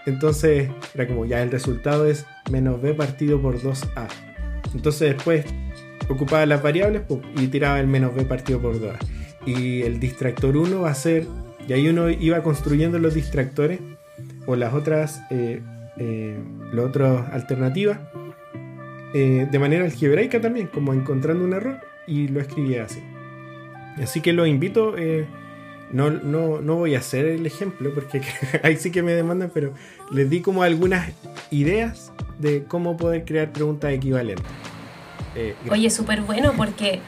Entonces 0.07 0.71
era 0.95 1.07
como 1.07 1.27
ya 1.27 1.43
el 1.43 1.51
resultado 1.51 2.07
es 2.07 2.25
menos 2.49 2.81
b 2.81 2.95
partido 2.95 3.39
por 3.39 3.61
2a. 3.61 4.07
Entonces 4.73 5.15
después 5.15 5.45
ocupaba 6.09 6.47
las 6.47 6.63
variables 6.63 7.03
y 7.37 7.45
tiraba 7.49 7.79
el 7.79 7.85
menos 7.85 8.15
b 8.15 8.25
partido 8.25 8.59
por 8.59 8.81
2a. 8.81 8.97
Y 9.45 9.83
el 9.83 9.99
distractor 9.99 10.57
1 10.57 10.81
va 10.81 10.89
a 10.89 10.95
ser 10.95 11.27
y 11.67 11.73
ahí 11.73 11.87
uno 11.87 12.09
iba 12.09 12.41
construyendo 12.41 12.97
los 12.97 13.13
distractores 13.13 13.79
o 14.47 14.55
las 14.55 14.73
otras, 14.73 15.21
eh, 15.29 15.61
eh, 15.97 16.35
las 16.71 16.85
otras 16.85 17.31
alternativas 17.31 17.99
eh, 19.13 19.47
de 19.49 19.59
manera 19.59 19.85
algebraica 19.85 20.41
también, 20.41 20.67
como 20.67 20.93
encontrando 20.93 21.43
un 21.45 21.53
error 21.53 21.79
y 22.07 22.27
lo 22.27 22.39
escribía 22.39 22.83
así. 22.83 23.01
Así 24.01 24.21
que 24.21 24.33
lo 24.33 24.45
invito, 24.47 24.95
no, 25.91 26.09
no, 26.09 26.61
no, 26.61 26.75
voy 26.75 26.95
a 26.95 26.99
hacer 26.99 27.25
el 27.25 27.45
ejemplo 27.45 27.93
porque 27.93 28.21
ahí 28.63 28.77
sí 28.77 28.91
que 28.91 29.03
me 29.03 29.13
demandan, 29.13 29.51
pero 29.53 29.73
les 30.11 30.29
di 30.29 30.41
como 30.41 30.63
algunas 30.63 31.11
ideas 31.51 32.11
de 32.39 32.63
cómo 32.63 32.97
poder 32.97 33.23
crear 33.23 33.51
preguntas 33.51 33.93
equivalentes. 33.93 34.45
Oye, 35.69 35.89
súper 35.89 36.21
bueno 36.21 36.53
porque, 36.57 36.99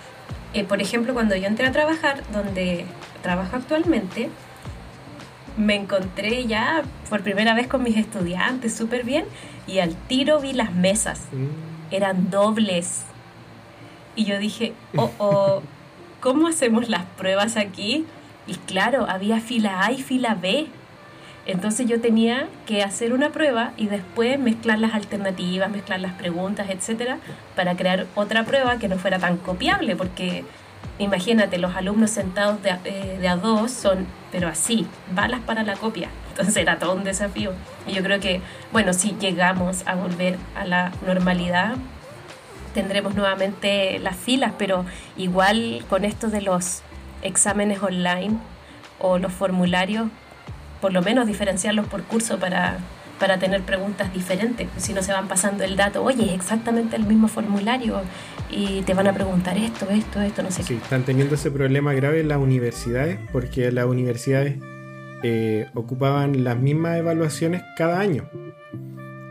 por 0.67 0.81
ejemplo, 0.81 1.13
cuando 1.13 1.35
yo 1.35 1.47
entré 1.47 1.65
a 1.65 1.71
trabajar, 1.71 2.23
donde 2.31 2.85
trabajo 3.23 3.55
actualmente, 3.55 4.29
me 5.57 5.75
encontré 5.75 6.45
ya 6.45 6.83
por 7.09 7.21
primera 7.21 7.53
vez 7.53 7.67
con 7.67 7.83
mis 7.83 7.97
estudiantes 7.97 8.75
súper 8.75 9.03
bien 9.03 9.25
y 9.67 9.79
al 9.79 9.95
tiro 10.07 10.39
vi 10.39 10.53
las 10.53 10.73
mesas. 10.73 11.21
Mm. 11.31 11.74
Eran 11.91 12.29
dobles. 12.29 13.05
Y 14.15 14.25
yo 14.25 14.39
dije, 14.39 14.73
oh, 14.95 15.11
oh, 15.17 15.61
¿cómo 16.21 16.47
hacemos 16.47 16.89
las 16.89 17.03
pruebas 17.17 17.57
aquí? 17.57 18.05
Y 18.47 18.55
claro, 18.55 19.07
había 19.09 19.39
fila 19.39 19.85
A 19.85 19.91
y 19.91 20.01
fila 20.01 20.35
B. 20.35 20.67
Entonces 21.45 21.87
yo 21.87 22.01
tenía 22.01 22.47
que 22.65 22.81
hacer 22.81 23.13
una 23.13 23.29
prueba 23.29 23.71
y 23.77 23.87
después 23.87 24.39
mezclar 24.39 24.79
las 24.79 24.95
alternativas, 24.95 25.69
mezclar 25.69 25.99
las 25.99 26.13
preguntas, 26.13 26.69
etcétera, 26.69 27.19
para 27.55 27.75
crear 27.75 28.07
otra 28.15 28.45
prueba 28.45 28.79
que 28.79 28.87
no 28.87 28.97
fuera 28.97 29.19
tan 29.19 29.37
copiable, 29.37 29.95
porque 29.95 30.43
imagínate, 30.99 31.58
los 31.58 31.75
alumnos 31.75 32.12
sentados 32.12 32.62
de, 32.62 32.71
eh, 32.86 33.17
de, 33.19 33.27
a 33.27 33.36
dos 33.36 33.71
son, 33.71 34.05
pero 34.31 34.47
así, 34.47 34.88
balas 35.13 35.41
para 35.41 35.63
la 35.63 35.75
copia. 35.75 36.10
Entonces 36.29 36.58
era 36.58 36.79
todo 36.79 36.93
un 36.93 37.03
desafío. 37.03 37.53
Y 37.88 37.93
yo 37.93 38.03
creo 38.03 38.19
que, 38.19 38.41
bueno, 38.71 38.93
si 38.93 39.15
llegamos 39.19 39.84
a 39.86 39.95
volver 39.95 40.38
a 40.55 40.65
la 40.65 40.91
normalidad, 41.05 41.75
tendremos 42.73 43.15
nuevamente 43.15 43.99
las 43.99 44.17
filas, 44.17 44.53
pero 44.58 44.86
igual 45.15 45.86
con 45.89 46.03
esto 46.03 46.27
de 46.27 46.41
los 46.41 46.81
exámenes 47.21 47.81
online 47.81 48.38
o 48.99 49.17
los 49.17 49.31
formularios, 49.31 50.10
por 50.81 50.91
lo 50.91 51.01
menos 51.01 51.25
diferenciarlos 51.25 51.88
por 51.88 52.03
curso 52.03 52.38
para 52.38 52.79
para 53.19 53.38
tener 53.38 53.62
preguntas 53.62 54.12
diferentes. 54.13 54.67
Si 54.77 54.93
no 54.93 55.01
se 55.01 55.13
van 55.13 55.27
pasando 55.27 55.63
el 55.63 55.75
dato, 55.75 56.03
oye, 56.03 56.25
es 56.25 56.34
exactamente 56.34 56.95
el 56.95 57.03
mismo 57.03 57.27
formulario 57.27 58.01
y 58.49 58.81
te 58.84 58.93
van 58.93 59.08
a 59.08 59.13
preguntar 59.13 59.58
esto, 59.58 59.89
esto, 59.89 60.21
esto, 60.21 60.43
no 60.43 60.51
sé 60.51 60.63
sí, 60.63 60.75
están 60.75 61.03
teniendo 61.03 61.36
ese 61.36 61.51
problema 61.51 61.93
grave 61.93 62.21
en 62.21 62.27
las 62.27 62.38
universidades 62.38 63.19
porque 63.31 63.71
las 63.71 63.86
universidades 63.86 64.58
eh, 65.23 65.67
ocupaban 65.73 66.43
las 66.43 66.58
mismas 66.58 66.97
evaluaciones 66.97 67.63
cada 67.77 67.99
año 67.99 68.29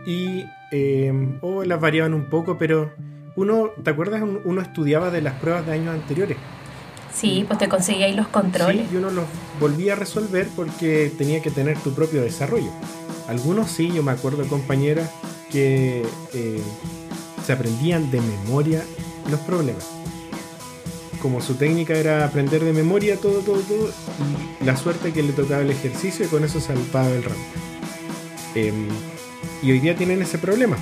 y 0.06 0.44
eh, 0.70 1.12
o 1.40 1.64
las 1.64 1.80
variaban 1.80 2.14
un 2.14 2.24
poco, 2.24 2.58
pero 2.58 2.92
uno, 3.36 3.70
¿te 3.82 3.90
acuerdas? 3.90 4.22
Uno 4.44 4.60
estudiaba 4.60 5.10
de 5.10 5.22
las 5.22 5.34
pruebas 5.34 5.66
de 5.66 5.72
años 5.72 5.94
anteriores. 5.94 6.36
Sí, 7.12 7.44
pues 7.46 7.58
te 7.58 7.68
conseguíais 7.68 8.16
los 8.16 8.28
controles. 8.28 8.86
Sí, 8.88 8.94
y 8.94 8.96
uno 8.96 9.10
los 9.10 9.24
volvía 9.60 9.92
a 9.92 9.96
resolver 9.96 10.48
porque 10.56 11.12
tenía 11.16 11.40
que 11.42 11.50
tener 11.50 11.78
tu 11.78 11.94
propio 11.94 12.22
desarrollo. 12.22 12.70
Algunos 13.28 13.70
sí, 13.70 13.90
yo 13.92 14.02
me 14.02 14.12
acuerdo 14.12 14.42
de 14.42 14.48
compañeras 14.48 15.10
que 15.50 16.02
eh, 16.32 16.60
se 17.44 17.52
aprendían 17.52 18.10
de 18.10 18.20
memoria 18.20 18.84
los 19.30 19.40
problemas. 19.40 19.86
Como 21.20 21.40
su 21.40 21.54
técnica 21.54 21.94
era 21.94 22.24
aprender 22.24 22.64
de 22.64 22.72
memoria 22.72 23.16
todo, 23.16 23.40
todo, 23.40 23.60
todo, 23.60 23.90
la 24.64 24.76
suerte 24.76 25.12
que 25.12 25.22
le 25.22 25.32
tocaba 25.32 25.62
el 25.62 25.70
ejercicio 25.70 26.26
y 26.26 26.28
con 26.28 26.44
eso 26.44 26.60
salpaba 26.60 27.08
el 27.08 27.22
ramo. 27.22 27.44
Em, 28.54 28.88
y 29.62 29.72
hoy 29.72 29.80
día 29.80 29.96
tienen 29.96 30.20
ese 30.22 30.38
problema, 30.38 30.76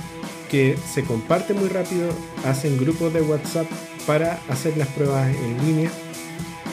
que 0.51 0.77
se 0.93 1.03
comparte 1.03 1.53
muy 1.53 1.69
rápido, 1.69 2.09
hacen 2.45 2.77
grupos 2.77 3.13
de 3.13 3.21
WhatsApp 3.21 3.67
para 4.05 4.39
hacer 4.49 4.75
las 4.77 4.87
pruebas 4.89 5.33
en 5.35 5.65
línea. 5.65 5.91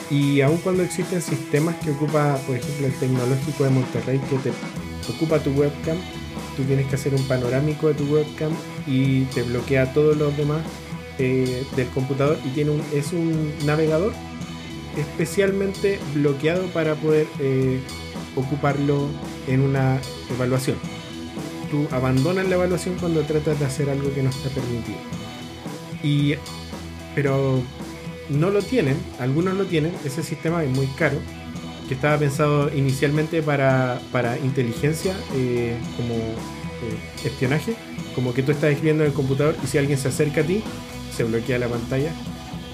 Y 0.09 0.41
aun 0.41 0.57
cuando 0.57 0.83
existen 0.83 1.21
sistemas 1.21 1.75
que 1.77 1.91
ocupa, 1.91 2.37
por 2.45 2.57
ejemplo, 2.57 2.87
el 2.87 2.93
tecnológico 2.93 3.63
de 3.63 3.69
Monterrey, 3.69 4.19
que 4.29 4.37
te 4.37 4.51
ocupa 5.13 5.39
tu 5.39 5.51
webcam, 5.51 5.97
tú 6.55 6.63
tienes 6.63 6.87
que 6.87 6.95
hacer 6.95 7.13
un 7.13 7.23
panorámico 7.27 7.87
de 7.87 7.93
tu 7.93 8.05
webcam 8.05 8.51
y 8.87 9.23
te 9.25 9.43
bloquea 9.43 9.93
todos 9.93 10.17
los 10.17 10.35
demás 10.35 10.61
eh, 11.17 11.63
del 11.75 11.87
computador 11.89 12.37
y 12.45 12.49
tiene 12.49 12.71
un, 12.71 12.81
es 12.93 13.13
un 13.13 13.53
navegador 13.65 14.13
especialmente 14.97 15.99
bloqueado 16.13 16.65
para 16.67 16.95
poder 16.95 17.27
eh, 17.39 17.79
ocuparlo 18.35 19.07
en 19.47 19.61
una 19.61 19.99
evaluación. 20.33 20.77
Tú 21.69 21.87
abandonas 21.91 22.47
la 22.47 22.55
evaluación 22.55 22.95
cuando 22.99 23.21
tratas 23.21 23.59
de 23.59 23.65
hacer 23.65 23.89
algo 23.89 24.13
que 24.13 24.23
no 24.23 24.29
está 24.29 24.49
permitido. 24.49 24.97
Y, 26.03 26.35
pero 27.15 27.61
no 28.29 28.49
lo 28.49 28.61
tienen, 28.61 28.97
algunos 29.19 29.53
lo 29.53 29.65
tienen, 29.65 29.93
ese 30.03 30.23
sistema 30.23 30.63
es 30.63 30.69
muy 30.69 30.87
caro 30.87 31.17
que 31.91 31.95
estaba 31.95 32.17
pensado 32.17 32.73
inicialmente 32.73 33.43
para, 33.43 33.99
inteligencia, 34.45 35.13
eh, 35.35 35.77
como 35.97 36.13
eh, 36.13 37.25
espionaje, 37.25 37.75
como 38.15 38.33
que 38.33 38.43
tú 38.43 38.53
estás 38.53 38.69
escribiendo 38.69 39.03
en 39.03 39.09
el 39.09 39.13
computador 39.13 39.57
y 39.61 39.67
si 39.67 39.77
alguien 39.77 39.97
se 39.97 40.07
acerca 40.07 40.39
a 40.39 40.43
ti, 40.45 40.63
se 41.13 41.25
bloquea 41.25 41.59
la 41.59 41.67
pantalla, 41.67 42.13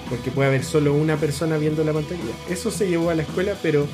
porque 0.08 0.30
puede 0.30 0.50
haber 0.50 0.62
solo 0.62 0.94
una 0.94 1.16
persona 1.16 1.58
viendo 1.58 1.82
la 1.82 1.92
pantalla. 1.92 2.20
Eso 2.48 2.70
se 2.70 2.88
llevó 2.88 3.10
a 3.10 3.16
la 3.16 3.22
escuela, 3.22 3.54
pero 3.60 3.88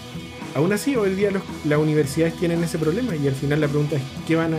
aún 0.54 0.74
así 0.74 0.94
hoy 0.94 1.14
día 1.14 1.30
las 1.64 1.78
universidades 1.78 2.34
tienen 2.34 2.62
ese 2.62 2.76
problema 2.76 3.16
y 3.16 3.26
al 3.26 3.34
final 3.34 3.62
la 3.62 3.68
pregunta 3.68 3.96
es 3.96 4.02
qué 4.26 4.36
van 4.36 4.52
a, 4.52 4.58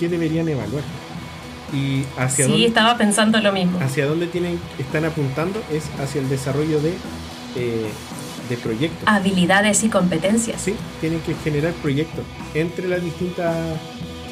qué 0.00 0.08
deberían 0.08 0.48
evaluar. 0.48 0.84
Y 1.70 2.04
hacia 2.16 2.46
sí, 2.46 2.64
estaba 2.64 2.96
pensando 2.96 3.42
lo 3.42 3.52
mismo. 3.52 3.78
Hacia 3.78 4.06
dónde 4.06 4.26
tienen, 4.26 4.58
están 4.78 5.04
apuntando 5.04 5.62
es 5.70 5.84
hacia 6.00 6.22
el 6.22 6.30
desarrollo 6.30 6.80
de 6.80 6.94
eh, 7.56 7.90
de 8.48 8.56
proyectos. 8.56 9.02
Habilidades 9.06 9.84
y 9.84 9.88
competencias. 9.88 10.60
Sí, 10.60 10.74
tienen 11.00 11.20
que 11.20 11.34
generar 11.34 11.72
proyectos 11.74 12.24
entre 12.54 12.88
las 12.88 13.02
distintas 13.02 13.56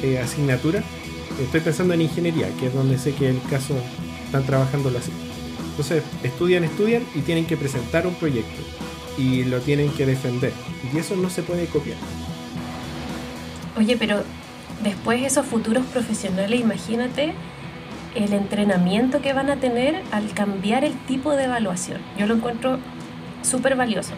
eh, 0.01 0.19
asignaturas. 0.19 0.83
Estoy 1.41 1.61
pensando 1.61 1.93
en 1.93 2.01
ingeniería, 2.01 2.49
que 2.59 2.67
es 2.67 2.73
donde 2.73 2.97
sé 2.97 3.13
que 3.13 3.29
el 3.29 3.41
caso 3.49 3.75
están 4.25 4.43
trabajando 4.43 4.89
así. 4.89 5.11
Entonces, 5.71 6.03
estudian, 6.23 6.63
estudian 6.63 7.03
y 7.13 7.21
tienen 7.21 7.45
que 7.45 7.55
presentar 7.55 8.07
un 8.07 8.15
proyecto 8.15 8.61
y 9.17 9.43
lo 9.43 9.59
tienen 9.59 9.91
que 9.91 10.05
defender. 10.05 10.53
Y 10.91 10.97
eso 10.97 11.15
no 11.15 11.29
se 11.29 11.43
puede 11.43 11.65
copiar. 11.67 11.97
Oye, 13.77 13.95
pero 13.97 14.23
después 14.83 15.23
esos 15.23 15.45
futuros 15.45 15.85
profesionales, 15.85 16.59
imagínate 16.59 17.33
el 18.15 18.33
entrenamiento 18.33 19.21
que 19.21 19.33
van 19.33 19.49
a 19.49 19.57
tener 19.57 20.01
al 20.11 20.33
cambiar 20.33 20.83
el 20.83 20.93
tipo 21.05 21.35
de 21.35 21.43
evaluación. 21.43 22.01
Yo 22.17 22.25
lo 22.25 22.35
encuentro 22.35 22.79
súper 23.47 23.75
valioso. 23.75 24.13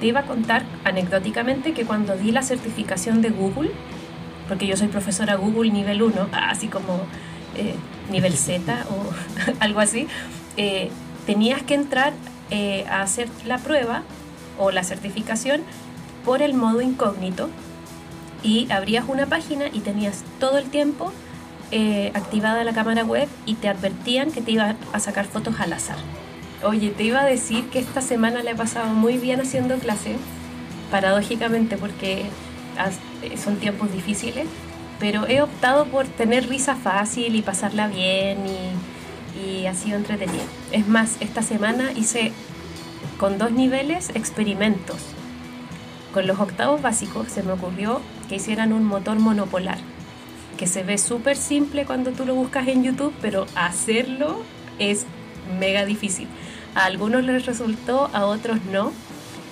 Te 0.00 0.06
iba 0.06 0.20
a 0.20 0.24
contar 0.24 0.64
anecdóticamente 0.84 1.72
que 1.72 1.84
cuando 1.84 2.16
di 2.16 2.30
la 2.30 2.42
certificación 2.42 3.22
de 3.22 3.30
Google, 3.30 3.70
porque 4.48 4.66
yo 4.66 4.76
soy 4.76 4.88
profesora 4.88 5.34
Google 5.36 5.70
nivel 5.70 6.02
1, 6.02 6.28
así 6.32 6.68
como 6.68 7.00
eh, 7.56 7.74
nivel 8.10 8.32
Z 8.36 8.86
o 8.90 9.52
algo 9.60 9.80
así, 9.80 10.06
eh, 10.56 10.90
tenías 11.26 11.62
que 11.62 11.74
entrar 11.74 12.12
eh, 12.50 12.84
a 12.88 13.02
hacer 13.02 13.28
la 13.44 13.58
prueba 13.58 14.02
o 14.58 14.70
la 14.70 14.84
certificación 14.84 15.62
por 16.24 16.42
el 16.42 16.54
modo 16.54 16.80
incógnito 16.80 17.48
y 18.42 18.70
abrías 18.70 19.04
una 19.08 19.26
página 19.26 19.66
y 19.72 19.80
tenías 19.80 20.22
todo 20.38 20.58
el 20.58 20.70
tiempo 20.70 21.12
activada 22.14 22.62
la 22.62 22.72
cámara 22.72 23.04
web 23.04 23.28
y 23.44 23.54
te 23.54 23.68
advertían 23.68 24.30
que 24.30 24.40
te 24.40 24.52
iba 24.52 24.76
a 24.92 25.00
sacar 25.00 25.24
fotos 25.24 25.58
al 25.58 25.72
azar. 25.72 25.96
Oye, 26.66 26.90
te 26.90 27.04
iba 27.04 27.20
a 27.20 27.24
decir 27.24 27.68
que 27.68 27.78
esta 27.78 28.00
semana 28.00 28.42
le 28.42 28.50
he 28.50 28.54
pasado 28.56 28.88
muy 28.88 29.18
bien 29.18 29.40
haciendo 29.40 29.78
clase, 29.78 30.16
paradójicamente, 30.90 31.76
porque 31.76 32.24
son 33.40 33.56
tiempos 33.58 33.92
difíciles, 33.92 34.48
pero 34.98 35.28
he 35.28 35.42
optado 35.42 35.84
por 35.86 36.08
tener 36.08 36.48
risa 36.48 36.74
fácil 36.74 37.36
y 37.36 37.42
pasarla 37.42 37.86
bien 37.86 38.38
y, 38.48 39.62
y 39.62 39.66
ha 39.66 39.74
sido 39.74 39.96
entretenido. 39.96 40.42
Es 40.72 40.88
más, 40.88 41.18
esta 41.20 41.40
semana 41.40 41.92
hice 41.92 42.32
con 43.16 43.38
dos 43.38 43.52
niveles 43.52 44.10
experimentos. 44.16 44.96
Con 46.12 46.26
los 46.26 46.40
octavos 46.40 46.82
básicos 46.82 47.28
se 47.28 47.44
me 47.44 47.52
ocurrió 47.52 48.00
que 48.28 48.36
hicieran 48.36 48.72
un 48.72 48.82
motor 48.82 49.20
monopolar, 49.20 49.78
que 50.58 50.66
se 50.66 50.82
ve 50.82 50.98
súper 50.98 51.36
simple 51.36 51.84
cuando 51.84 52.10
tú 52.10 52.26
lo 52.26 52.34
buscas 52.34 52.66
en 52.66 52.82
YouTube, 52.82 53.14
pero 53.22 53.46
hacerlo 53.54 54.42
es 54.80 55.06
mega 55.60 55.84
difícil. 55.84 56.26
A 56.76 56.84
algunos 56.84 57.24
les 57.24 57.46
resultó, 57.46 58.10
a 58.12 58.26
otros 58.26 58.58
no. 58.70 58.92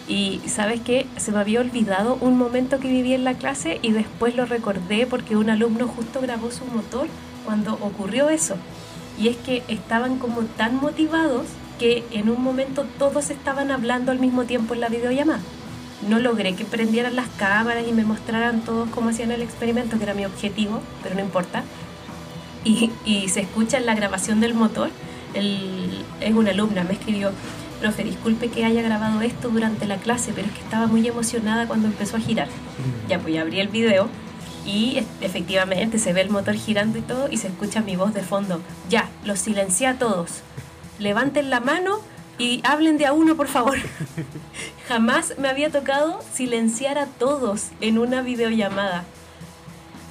Y 0.06 0.42
sabes 0.46 0.82
qué, 0.82 1.06
se 1.16 1.32
me 1.32 1.38
había 1.38 1.60
olvidado 1.60 2.18
un 2.20 2.36
momento 2.36 2.78
que 2.78 2.88
viví 2.88 3.14
en 3.14 3.24
la 3.24 3.32
clase 3.32 3.78
y 3.80 3.92
después 3.92 4.36
lo 4.36 4.44
recordé 4.44 5.06
porque 5.06 5.34
un 5.34 5.48
alumno 5.48 5.88
justo 5.88 6.20
grabó 6.20 6.50
su 6.50 6.66
motor 6.66 7.08
cuando 7.46 7.78
ocurrió 7.80 8.28
eso. 8.28 8.56
Y 9.18 9.28
es 9.28 9.38
que 9.38 9.62
estaban 9.68 10.18
como 10.18 10.42
tan 10.42 10.76
motivados 10.76 11.46
que 11.78 12.04
en 12.10 12.28
un 12.28 12.42
momento 12.42 12.84
todos 12.98 13.30
estaban 13.30 13.70
hablando 13.70 14.12
al 14.12 14.18
mismo 14.18 14.44
tiempo 14.44 14.74
en 14.74 14.80
la 14.80 14.90
videollamada. 14.90 15.40
No 16.06 16.18
logré 16.18 16.54
que 16.54 16.66
prendieran 16.66 17.16
las 17.16 17.28
cámaras 17.38 17.88
y 17.88 17.92
me 17.92 18.04
mostraran 18.04 18.60
todos 18.60 18.90
cómo 18.90 19.08
hacían 19.08 19.30
el 19.30 19.40
experimento, 19.40 19.96
que 19.96 20.04
era 20.04 20.12
mi 20.12 20.26
objetivo, 20.26 20.82
pero 21.02 21.14
no 21.14 21.22
importa. 21.22 21.64
Y, 22.64 22.90
y 23.06 23.28
se 23.30 23.40
escucha 23.40 23.78
en 23.78 23.86
la 23.86 23.94
grabación 23.94 24.40
del 24.40 24.52
motor, 24.52 24.90
el, 25.34 26.04
es 26.20 26.32
una 26.34 26.50
alumna, 26.50 26.84
me 26.84 26.94
escribió, 26.94 27.32
profe, 27.80 28.04
disculpe 28.04 28.48
que 28.48 28.64
haya 28.64 28.82
grabado 28.82 29.20
esto 29.22 29.48
durante 29.48 29.86
la 29.86 29.96
clase, 29.96 30.32
pero 30.34 30.46
es 30.46 30.52
que 30.52 30.60
estaba 30.60 30.86
muy 30.86 31.06
emocionada 31.06 31.66
cuando 31.66 31.88
empezó 31.88 32.16
a 32.16 32.20
girar. 32.20 32.48
Mm. 32.48 33.08
Ya, 33.08 33.18
pues 33.18 33.38
abrí 33.38 33.60
el 33.60 33.68
video 33.68 34.08
y 34.66 35.02
efectivamente 35.20 35.98
se 35.98 36.12
ve 36.12 36.22
el 36.22 36.30
motor 36.30 36.54
girando 36.54 36.98
y 36.98 37.02
todo 37.02 37.28
y 37.30 37.36
se 37.36 37.48
escucha 37.48 37.80
mi 37.80 37.96
voz 37.96 38.14
de 38.14 38.22
fondo. 38.22 38.60
Ya, 38.88 39.08
los 39.24 39.38
silencié 39.38 39.88
a 39.88 39.98
todos. 39.98 40.42
Levanten 40.98 41.50
la 41.50 41.60
mano 41.60 42.00
y 42.38 42.62
hablen 42.64 42.98
de 42.98 43.06
a 43.06 43.12
uno, 43.12 43.36
por 43.36 43.48
favor. 43.48 43.76
Jamás 44.88 45.34
me 45.38 45.48
había 45.48 45.70
tocado 45.70 46.20
silenciar 46.32 46.98
a 46.98 47.06
todos 47.06 47.68
en 47.80 47.98
una 47.98 48.22
videollamada. 48.22 49.04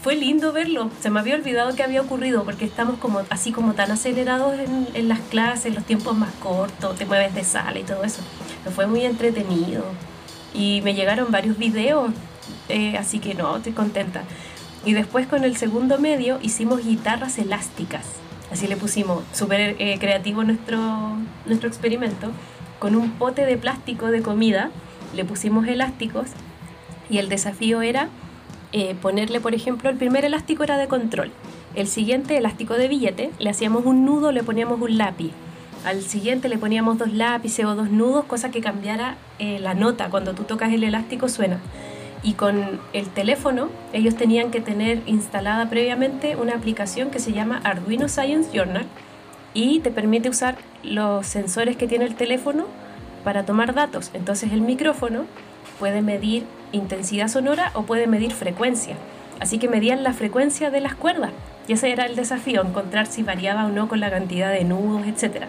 Fue 0.04 0.16
lindo 0.16 0.52
verlo. 0.52 0.92
Se 1.00 1.10
me 1.10 1.20
había 1.20 1.36
olvidado 1.36 1.76
que 1.76 1.82
había 1.82 2.02
ocurrido 2.02 2.44
porque 2.44 2.66
estamos 2.66 3.00
como 3.00 3.22
así 3.30 3.52
como 3.52 3.74
tan 3.74 3.90
acelerados 3.90 4.54
en, 4.94 5.08
las 5.08 5.20
clases, 5.20 5.74
los 5.74 5.86
tiempos 5.86 6.16
más 6.16 6.34
cortos, 6.36 6.98
te 6.98 7.06
mueves 7.06 7.34
de 7.34 7.44
sala 7.44 7.80
y 7.80 7.84
todo 7.84 8.04
eso. 8.04 8.22
Fue 8.76 8.86
muy 8.86 9.06
entretenido. 9.06 9.86
Y 10.54 10.82
me 10.84 10.94
llegaron 10.94 11.32
varios 11.32 11.58
videos, 11.58 12.12
eh, 12.70 12.98
así 12.98 13.20
que 13.20 13.34
no, 13.34 13.58
estoy 13.58 13.74
contenta. 13.74 14.24
Y 14.86 14.94
después 14.94 15.26
con 15.26 15.46
el 15.46 15.58
segundo 15.58 15.98
medio 15.98 16.38
hicimos 16.42 16.86
guitarras 16.86 17.40
elásticas 17.40 18.06
así 18.54 18.68
le 18.68 18.78
pusimos, 18.78 19.24
súper 19.34 19.76
eh, 19.80 19.98
creativo 20.00 20.44
nuestro, 20.44 20.78
nuestro 21.46 21.68
experimento, 21.68 22.32
con 22.80 22.96
un 22.96 23.12
pote 23.12 23.46
de 23.46 23.58
plástico 23.58 24.08
de 24.08 24.22
comida, 24.22 24.70
le 25.16 25.26
pusimos 25.26 25.68
elásticos 25.68 26.28
y 27.10 27.18
el 27.18 27.30
desafío 27.30 27.82
era 27.82 28.10
eh, 28.74 28.96
ponerle, 29.02 29.40
por 29.40 29.54
ejemplo, 29.54 29.90
el 29.90 29.98
primer 29.98 30.26
elástico 30.26 30.64
era 30.64 30.78
de 30.78 30.88
control, 30.88 31.32
el 31.76 31.88
siguiente 31.88 32.38
elástico 32.38 32.74
de 32.74 32.88
billete, 32.88 33.32
le 33.40 33.50
hacíamos 33.50 33.86
un 33.86 34.06
nudo, 34.06 34.32
le 34.32 34.44
poníamos 34.44 34.82
un 34.82 34.98
lápiz, 34.98 35.32
al 35.86 36.02
siguiente 36.02 36.50
le 36.50 36.58
poníamos 36.58 36.98
dos 36.98 37.14
lápices 37.14 37.66
o 37.66 37.76
dos 37.76 37.90
nudos, 37.90 38.26
cosa 38.26 38.52
que 38.52 38.62
cambiara 38.62 39.16
eh, 39.40 39.60
la 39.60 39.74
nota, 39.74 40.10
cuando 40.10 40.34
tú 40.34 40.44
tocas 40.44 40.74
el 40.74 40.84
elástico 40.84 41.30
suena 41.30 41.60
y 42.24 42.34
con 42.34 42.80
el 42.94 43.10
teléfono 43.10 43.70
ellos 43.92 44.16
tenían 44.16 44.50
que 44.50 44.62
tener 44.62 45.02
instalada 45.06 45.70
previamente 45.70 46.38
una 46.38 46.56
aplicación 46.56 47.12
que 47.12 47.20
se 47.20 47.34
llama 47.34 47.60
Arduino 47.64 48.08
Science 48.08 48.50
Journal 48.54 48.86
y 49.54 49.82
te 49.82 49.92
permite 49.92 50.30
usar 50.30 50.56
los 50.84 51.28
sensores 51.28 51.76
que 51.76 51.88
tiene 51.88 52.06
el 52.06 52.16
teléfono 52.16 52.66
para 53.24 53.46
tomar 53.46 53.74
datos. 53.74 54.10
Entonces 54.14 54.52
el 54.52 54.62
micrófono 54.62 55.26
puede 55.80 56.02
medir 56.02 56.46
intensidad 56.74 57.30
sonora 57.30 57.72
o 57.74 57.84
puede 57.84 58.08
medir 58.08 58.34
frecuencia. 58.34 58.96
Así 59.40 59.58
que 59.58 59.70
medían 59.70 60.04
la 60.04 60.14
frecuencia 60.14 60.70
de 60.70 60.82
las 60.82 60.96
cuerdas. 60.96 61.32
Y 61.68 61.74
ese 61.74 61.92
era 61.92 62.06
el 62.06 62.18
desafío, 62.18 62.62
encontrar 62.62 63.08
si 63.08 63.24
variaba 63.24 63.66
o 63.66 63.70
no 63.70 63.88
con 63.88 64.02
la 64.02 64.12
cantidad 64.12 64.52
de 64.52 64.66
nudos, 64.66 65.08
etcétera 65.08 65.48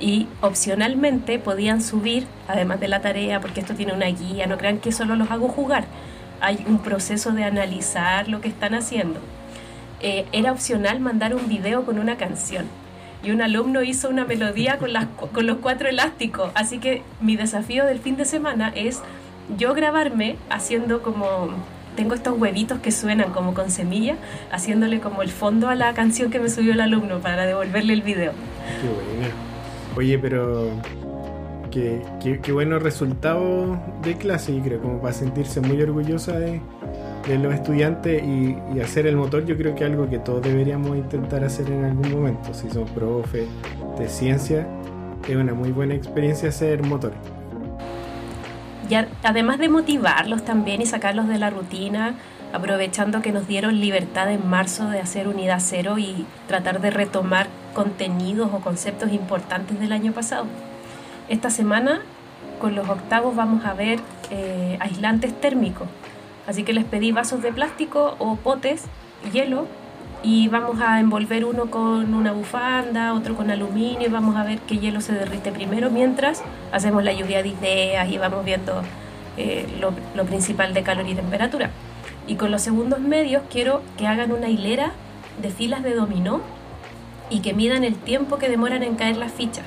y 0.00 0.26
opcionalmente 0.40 1.38
podían 1.38 1.82
subir, 1.82 2.26
además 2.48 2.80
de 2.80 2.88
la 2.88 3.00
tarea, 3.00 3.40
porque 3.40 3.60
esto 3.60 3.74
tiene 3.74 3.92
una 3.92 4.06
guía, 4.06 4.46
no 4.46 4.56
crean 4.56 4.78
que 4.78 4.92
solo 4.92 5.14
los 5.14 5.30
hago 5.30 5.48
jugar, 5.48 5.84
hay 6.40 6.64
un 6.66 6.78
proceso 6.78 7.32
de 7.32 7.44
analizar 7.44 8.28
lo 8.28 8.40
que 8.40 8.48
están 8.48 8.74
haciendo. 8.74 9.20
Eh, 10.00 10.24
era 10.32 10.52
opcional 10.52 10.98
mandar 11.00 11.34
un 11.34 11.46
video 11.48 11.84
con 11.84 11.98
una 11.98 12.16
canción 12.16 12.64
y 13.22 13.32
un 13.32 13.42
alumno 13.42 13.82
hizo 13.82 14.08
una 14.08 14.24
melodía 14.24 14.78
con, 14.78 14.94
las, 14.94 15.06
con 15.32 15.46
los 15.46 15.58
cuatro 15.58 15.88
elásticos, 15.88 16.50
así 16.54 16.78
que 16.78 17.02
mi 17.20 17.36
desafío 17.36 17.84
del 17.84 18.00
fin 18.00 18.16
de 18.16 18.24
semana 18.24 18.72
es 18.74 19.02
yo 19.56 19.74
grabarme 19.74 20.36
haciendo 20.48 21.02
como 21.02 21.50
tengo 21.96 22.14
estos 22.14 22.38
huevitos 22.38 22.78
que 22.78 22.92
suenan 22.92 23.32
como 23.32 23.52
con 23.52 23.70
semilla, 23.70 24.16
haciéndole 24.50 25.00
como 25.00 25.22
el 25.22 25.30
fondo 25.30 25.68
a 25.68 25.74
la 25.74 25.92
canción 25.92 26.30
que 26.30 26.38
me 26.38 26.48
subió 26.48 26.72
el 26.72 26.80
alumno 26.80 27.18
para 27.18 27.46
devolverle 27.46 27.92
el 27.92 28.02
video. 28.02 28.32
Qué 28.80 29.30
Oye, 29.96 30.18
pero 30.18 30.70
qué, 31.70 32.00
qué, 32.42 32.52
buenos 32.52 32.82
resultados 32.82 33.78
de 34.02 34.16
clase, 34.16 34.52
y 34.52 34.60
creo, 34.60 34.80
como 34.80 35.00
para 35.00 35.12
sentirse 35.12 35.60
muy 35.60 35.82
orgullosa 35.82 36.38
de, 36.38 36.60
los 37.38 37.52
estudiantes 37.52 38.22
y, 38.22 38.80
hacer 38.80 39.06
el 39.06 39.16
motor, 39.16 39.44
yo 39.44 39.56
creo 39.56 39.74
que 39.74 39.84
algo 39.84 40.08
que 40.08 40.18
todos 40.18 40.42
deberíamos 40.42 40.96
intentar 40.96 41.44
hacer 41.44 41.70
en 41.70 41.84
algún 41.84 42.10
momento. 42.12 42.54
Si 42.54 42.70
son 42.70 42.86
profe 42.86 43.46
de 43.98 44.08
ciencia, 44.08 44.66
es 45.28 45.36
una 45.36 45.54
muy 45.54 45.70
buena 45.70 45.94
experiencia 45.94 46.48
hacer 46.48 46.82
motor. 46.82 47.12
Además 49.22 49.58
de 49.58 49.68
motivarlos 49.68 50.44
también 50.44 50.82
y 50.82 50.86
sacarlos 50.86 51.28
de 51.28 51.38
la 51.38 51.50
rutina, 51.50 52.14
aprovechando 52.52 53.22
que 53.22 53.32
nos 53.32 53.46
dieron 53.46 53.80
libertad 53.80 54.30
en 54.30 54.48
marzo 54.48 54.88
de 54.88 55.00
hacer 55.00 55.28
unidad 55.28 55.60
cero 55.60 55.98
y 55.98 56.26
tratar 56.48 56.80
de 56.80 56.90
retomar 56.90 57.46
contenidos 57.74 58.50
o 58.52 58.60
conceptos 58.60 59.12
importantes 59.12 59.78
del 59.78 59.92
año 59.92 60.12
pasado. 60.12 60.46
Esta 61.28 61.50
semana 61.50 62.00
con 62.60 62.74
los 62.74 62.88
octavos 62.88 63.36
vamos 63.36 63.64
a 63.64 63.74
ver 63.74 64.00
eh, 64.30 64.76
aislantes 64.80 65.38
térmicos, 65.40 65.88
así 66.46 66.64
que 66.64 66.72
les 66.72 66.84
pedí 66.84 67.12
vasos 67.12 67.42
de 67.42 67.52
plástico 67.52 68.16
o 68.18 68.36
potes, 68.36 68.84
hielo, 69.32 69.66
y 70.22 70.48
vamos 70.48 70.80
a 70.80 71.00
envolver 71.00 71.44
uno 71.44 71.70
con 71.70 72.12
una 72.14 72.32
bufanda, 72.32 73.14
otro 73.14 73.36
con 73.36 73.50
aluminio, 73.50 74.06
y 74.06 74.10
vamos 74.10 74.36
a 74.36 74.44
ver 74.44 74.58
qué 74.60 74.78
hielo 74.78 75.00
se 75.00 75.12
derrite 75.12 75.50
primero 75.52 75.90
mientras 75.90 76.42
hacemos 76.72 77.02
la 77.04 77.12
lluvia 77.12 77.42
de 77.42 77.48
ideas 77.48 78.08
y 78.10 78.18
vamos 78.18 78.44
viendo 78.44 78.82
eh, 79.36 79.66
lo, 79.80 79.92
lo 80.14 80.24
principal 80.24 80.74
de 80.74 80.82
calor 80.82 81.08
y 81.08 81.14
temperatura. 81.14 81.70
Y 82.26 82.34
con 82.34 82.50
los 82.50 82.62
segundos 82.62 83.00
medios 83.00 83.42
quiero 83.50 83.82
que 83.96 84.06
hagan 84.06 84.32
una 84.32 84.48
hilera 84.48 84.92
de 85.40 85.50
filas 85.50 85.82
de 85.82 85.94
dominó 85.94 86.40
y 87.30 87.40
que 87.40 87.54
midan 87.54 87.84
el 87.84 87.94
tiempo 87.94 88.38
que 88.38 88.48
demoran 88.48 88.82
en 88.82 88.96
caer 88.96 89.16
las 89.16 89.32
fichas. 89.32 89.64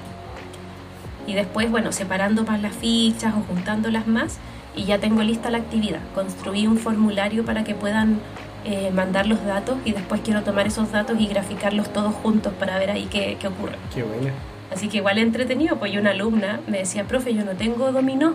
Y 1.26 1.34
después, 1.34 1.72
bueno, 1.72 1.92
separando 1.92 2.44
más 2.44 2.62
las 2.62 2.74
fichas 2.76 3.34
o 3.34 3.42
juntándolas 3.48 4.08
más 4.08 4.38
y 4.76 4.86
ya 4.86 5.00
tengo 5.00 5.24
lista 5.24 5.50
la 5.50 5.60
actividad. 5.60 6.02
Construí 6.14 6.68
un 6.68 6.78
formulario 6.78 7.46
para 7.46 7.64
que 7.64 7.74
puedan 7.74 8.20
eh, 8.66 8.92
mandar 8.92 9.28
los 9.28 9.44
datos 9.46 9.78
y 9.86 9.92
después 9.92 10.22
quiero 10.24 10.44
tomar 10.44 10.68
esos 10.68 10.92
datos 10.92 11.20
y 11.20 11.28
graficarlos 11.28 11.92
todos 11.92 12.14
juntos 12.16 12.54
para 12.60 12.78
ver 12.80 12.92
ahí 12.92 13.08
qué, 13.10 13.38
qué 13.40 13.48
ocurre. 13.48 13.78
Qué 13.94 14.04
buena. 14.04 14.32
Así 14.72 14.88
que 14.88 14.98
igual 14.98 15.18
entretenido, 15.18 15.78
pues 15.78 15.92
yo 15.92 16.00
una 16.00 16.12
alumna 16.12 16.60
me 16.68 16.80
decía, 16.80 17.04
profe, 17.04 17.34
yo 17.34 17.46
no 17.46 17.52
tengo 17.52 17.92
dominó. 17.92 18.34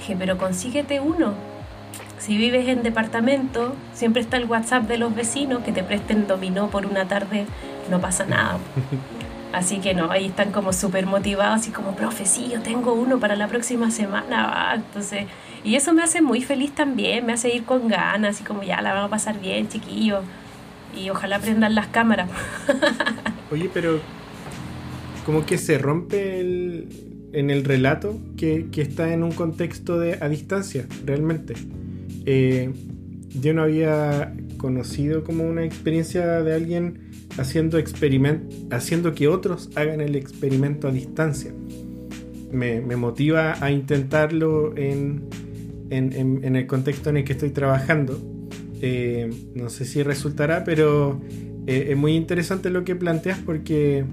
Dije, 0.00 0.16
pero 0.18 0.36
consíguete 0.36 1.00
uno 1.00 1.34
si 2.18 2.36
vives 2.36 2.66
en 2.68 2.82
departamento, 2.82 3.74
siempre 3.92 4.22
está 4.22 4.36
el 4.36 4.46
WhatsApp 4.46 4.84
de 4.84 4.98
los 4.98 5.14
vecinos 5.14 5.62
que 5.62 5.72
te 5.72 5.84
presten 5.84 6.26
dominó 6.26 6.68
por 6.68 6.86
una 6.86 7.06
tarde, 7.06 7.46
no 7.90 8.00
pasa 8.00 8.26
nada. 8.26 8.58
Así 9.52 9.78
que 9.78 9.94
no, 9.94 10.10
ahí 10.10 10.26
están 10.26 10.52
como 10.52 10.72
súper 10.72 11.06
motivados 11.06 11.66
y 11.68 11.70
como, 11.70 11.94
profe, 11.94 12.24
yo 12.50 12.60
tengo 12.60 12.92
uno 12.94 13.18
para 13.18 13.36
la 13.36 13.48
próxima 13.48 13.90
semana. 13.90 14.72
Entonces, 14.74 15.26
y 15.64 15.76
eso 15.76 15.92
me 15.94 16.02
hace 16.02 16.20
muy 16.20 16.42
feliz 16.42 16.72
también, 16.74 17.24
me 17.26 17.32
hace 17.32 17.54
ir 17.54 17.64
con 17.64 17.88
ganas 17.88 18.40
y 18.40 18.44
como 18.44 18.62
ya 18.62 18.80
la 18.82 18.92
vamos 18.92 19.08
a 19.08 19.10
pasar 19.10 19.40
bien, 19.40 19.68
chiquillos. 19.68 20.24
Y 20.96 21.10
ojalá 21.10 21.38
prendan 21.38 21.74
las 21.74 21.88
cámaras. 21.88 22.30
Oye, 23.50 23.70
pero 23.72 24.00
como 25.24 25.44
que 25.44 25.58
se 25.58 25.78
rompe 25.78 26.40
el, 26.40 26.88
en 27.32 27.50
el 27.50 27.64
relato 27.64 28.18
que, 28.36 28.68
que 28.70 28.82
está 28.82 29.12
en 29.12 29.22
un 29.22 29.32
contexto 29.32 29.98
de 29.98 30.18
a 30.20 30.28
distancia, 30.28 30.86
realmente. 31.04 31.54
Eh, 32.24 32.72
yo 33.40 33.54
no 33.54 33.62
había 33.62 34.32
conocido 34.56 35.22
como 35.24 35.44
una 35.44 35.64
experiencia 35.64 36.42
de 36.42 36.54
alguien 36.54 37.05
haciendo 37.38 37.78
haciendo 38.70 39.14
que 39.14 39.28
otros 39.28 39.70
hagan 39.74 40.00
el 40.00 40.16
experimento 40.16 40.88
a 40.88 40.92
distancia. 40.92 41.52
Me, 42.52 42.80
motiva 42.80 43.62
a 43.62 43.70
intentarlo 43.70 44.76
en, 44.76 45.24
en, 45.90 46.56
el 46.56 46.66
contexto 46.66 47.10
en 47.10 47.18
el 47.18 47.24
que 47.24 47.32
estoy 47.32 47.50
trabajando 47.50 48.18
Eh, 48.82 49.30
no 49.54 49.70
sé 49.70 49.86
si 49.86 50.02
resultará, 50.02 50.62
pero 50.62 51.20
eh, 51.66 51.88
es 51.90 51.96
muy 51.96 52.14
interesante 52.14 52.68
lo 52.68 52.84
que 52.84 52.94
planteas 52.94 53.38
porque 53.38 54.04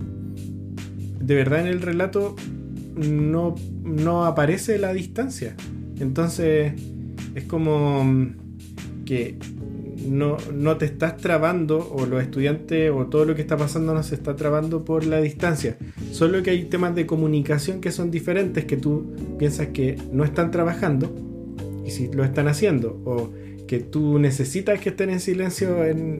de 1.20 1.36
verdad 1.36 1.62
en 1.62 1.68
el 1.68 1.82
relato 1.82 2.36
no, 2.96 3.56
no 3.84 4.26
aparece 4.26 4.78
la 4.78 4.94
distancia. 4.94 5.56
Entonces 6.00 6.74
es 7.36 7.44
como 7.44 8.04
mm, 8.04 8.36
que 9.06 9.38
no, 10.08 10.38
no, 10.54 10.78
te 10.78 10.86
estás 10.86 11.18
trabando 11.18 11.89
o 11.94 12.06
los 12.06 12.22
estudiantes 12.22 12.92
o 12.92 13.08
todo 13.08 13.26
lo 13.26 13.36
que 13.36 13.42
está 13.42 13.58
pasando 13.58 13.94
no 13.94 14.04
se 14.04 14.16
está 14.16 14.36
trabando 14.36 14.84
por 14.84 15.06
la 15.06 15.20
distancia. 15.22 15.78
Solo 16.12 16.42
que 16.44 16.52
hay 16.52 16.66
temas 16.66 16.96
de 16.96 17.06
comunicación 17.06 17.82
que 17.82 17.92
son 17.92 18.12
diferentes 18.12 18.66
que 18.66 18.78
tú 18.78 19.13
piensas 19.38 19.68
que 19.68 19.98
no 20.12 20.24
están 20.24 20.52
trabajando 20.52 21.13
y 21.86 21.92
si 21.92 22.12
lo 22.12 22.24
están 22.24 22.48
haciendo 22.48 23.02
o 23.06 23.32
que 23.68 23.80
tú 23.80 24.20
necesitas 24.20 24.80
que 24.80 24.89
estén 24.89 25.10
en 25.10 25.20
silencio 25.20 25.78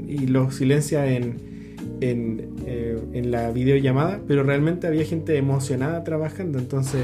y 0.08 0.28
los 0.28 0.56
silencias 0.56 1.08
en, 1.08 1.78
en, 2.02 2.50
eh, 2.66 3.00
en 3.14 3.32
la 3.32 3.52
videollamada, 3.52 4.22
pero 4.28 4.44
realmente 4.44 4.88
había 4.88 5.06
gente 5.06 5.38
emocionada 5.38 6.04
trabajando, 6.04 6.60
entonces... 6.60 7.02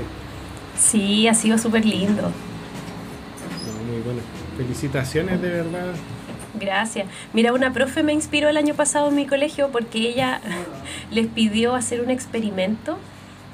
Sí, 0.77 1.27
ha 1.27 1.33
sido 1.33 1.57
súper 1.57 1.85
lindo. 1.85 2.31
muy 3.87 4.01
bueno. 4.03 4.21
Felicitaciones 4.57 5.41
de 5.41 5.49
verdad. 5.49 5.93
Gracias. 6.59 7.07
Mira, 7.33 7.53
una 7.53 7.73
profe 7.73 8.03
me 8.03 8.13
inspiró 8.13 8.49
el 8.49 8.57
año 8.57 8.73
pasado 8.73 9.09
en 9.09 9.15
mi 9.15 9.25
colegio 9.25 9.69
porque 9.71 9.99
ella 9.99 10.41
les 11.11 11.27
pidió 11.27 11.75
hacer 11.75 12.01
un 12.01 12.09
experimento 12.09 12.97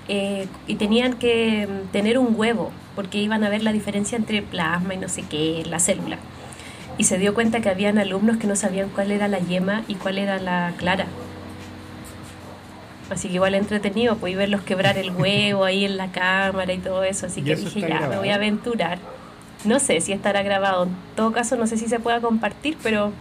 eh, 0.08 0.48
y 0.68 0.76
tenían 0.76 1.14
que 1.14 1.68
tener 1.92 2.18
un 2.18 2.36
huevo 2.38 2.72
porque 2.96 3.18
iban 3.18 3.44
a 3.44 3.50
ver 3.50 3.64
la 3.64 3.74
diferencia 3.74 4.18
entre 4.18 4.42
plasma 4.42 4.94
y 4.94 4.98
no 4.98 5.10
sé 5.10 5.24
qué, 5.24 5.64
la 5.66 5.80
célula. 5.80 6.18
Y 6.98 7.04
se 7.04 7.18
dio 7.18 7.34
cuenta 7.34 7.60
que 7.60 7.70
habían 7.70 7.98
alumnos 7.98 8.38
que 8.38 8.48
no 8.48 8.56
sabían 8.56 8.90
cuál 8.90 9.12
era 9.12 9.28
la 9.28 9.40
yema 9.40 9.84
y 9.88 9.96
cuál 9.96 10.18
era 10.18 10.40
la 10.40 10.74
clara. 10.78 11.06
Así 13.10 13.28
que 13.28 13.36
igual 13.36 13.54
entretenido, 13.54 14.16
pues 14.18 14.36
verlos 14.36 14.62
quebrar 14.62 14.98
el 14.98 15.12
huevo 15.12 15.66
ahí 15.66 15.86
en 15.86 15.98
la 15.98 16.12
cámara 16.12 16.74
y 16.74 16.80
todo 16.80 17.04
eso. 17.04 17.28
Así 17.28 17.42
que 17.42 17.56
dije, 17.56 17.82
ya, 17.82 18.08
me 18.08 18.18
voy 18.18 18.30
a 18.30 18.36
aventurar. 18.36 18.98
No 19.66 19.80
sé 19.80 20.02
si 20.02 20.12
estará 20.12 20.44
grabado. 20.44 20.84
En 20.86 20.96
todo 21.16 21.32
caso, 21.32 21.56
no 21.56 21.68
sé 21.68 21.78
si 21.78 21.88
se 21.88 22.00
pueda 22.00 22.22
compartir, 22.22 22.78
pero, 22.84 23.12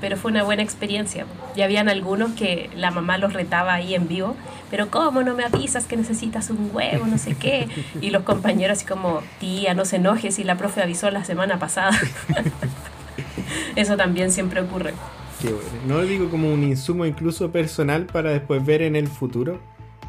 pero 0.00 0.16
fue 0.16 0.30
una 0.30 0.42
buena 0.42 0.62
experiencia. 0.62 1.26
Ya 1.56 1.64
habían 1.64 1.88
algunos 1.88 2.32
que 2.32 2.70
la 2.76 2.90
mamá 2.90 3.18
los 3.18 3.32
retaba 3.32 3.74
ahí 3.74 3.94
en 3.94 4.08
vivo. 4.08 4.36
Pero 4.70 4.88
¿cómo 4.88 5.22
no 5.22 5.34
me 5.34 5.44
avisas 5.44 5.86
que 5.86 5.96
necesitas 5.96 6.50
un 6.50 6.70
huevo? 6.72 7.06
No 7.06 7.18
sé 7.18 7.34
qué. 7.34 7.68
Y 8.00 8.10
los 8.10 8.22
compañeros 8.22 8.78
así 8.78 8.86
como, 8.86 9.20
tía, 9.40 9.74
no 9.74 9.84
se 9.84 9.96
enoje 9.96 10.30
si 10.30 10.44
la 10.44 10.56
profe 10.56 10.82
avisó 10.82 11.10
la 11.10 11.24
semana 11.24 11.58
pasada. 11.58 11.98
Eso 13.76 13.96
también 13.96 14.30
siempre 14.30 14.60
ocurre. 14.60 14.94
Qué 15.42 15.48
bueno. 15.48 15.68
No 15.86 16.02
digo 16.02 16.30
como 16.30 16.52
un 16.52 16.62
insumo 16.62 17.04
incluso 17.04 17.50
personal 17.50 18.06
para 18.06 18.30
después 18.30 18.64
ver 18.64 18.82
en 18.82 18.94
el 18.94 19.08
futuro. 19.08 19.58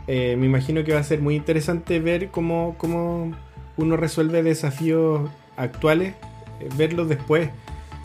Eh, 0.08 0.36
me 0.38 0.46
imagino 0.46 0.84
que 0.84 0.94
va 0.94 1.00
a 1.00 1.04
ser 1.04 1.22
muy 1.22 1.36
interesante 1.36 2.00
ver 2.00 2.30
cómo, 2.30 2.76
cómo 2.78 3.32
uno 3.78 3.98
resuelve 3.98 4.44
desafíos 4.44 5.30
actuales, 5.58 6.16
eh, 6.60 6.70
verlos 6.76 7.10
después, 7.10 7.50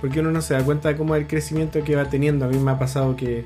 porque 0.01 0.21
uno 0.21 0.31
no 0.31 0.43
se 0.43 0.55
da 0.55 0.63
cuenta 0.63 0.89
de 0.89 0.97
cómo 0.97 1.15
es 1.15 1.23
el 1.23 1.29
crecimiento 1.29 1.83
que 1.83 1.97
va 1.97 2.09
teniendo. 2.09 2.45
A 2.45 2.49
mí 2.49 2.59
me 2.59 2.71
ha 2.71 2.79
pasado 2.79 3.17
que 3.17 3.45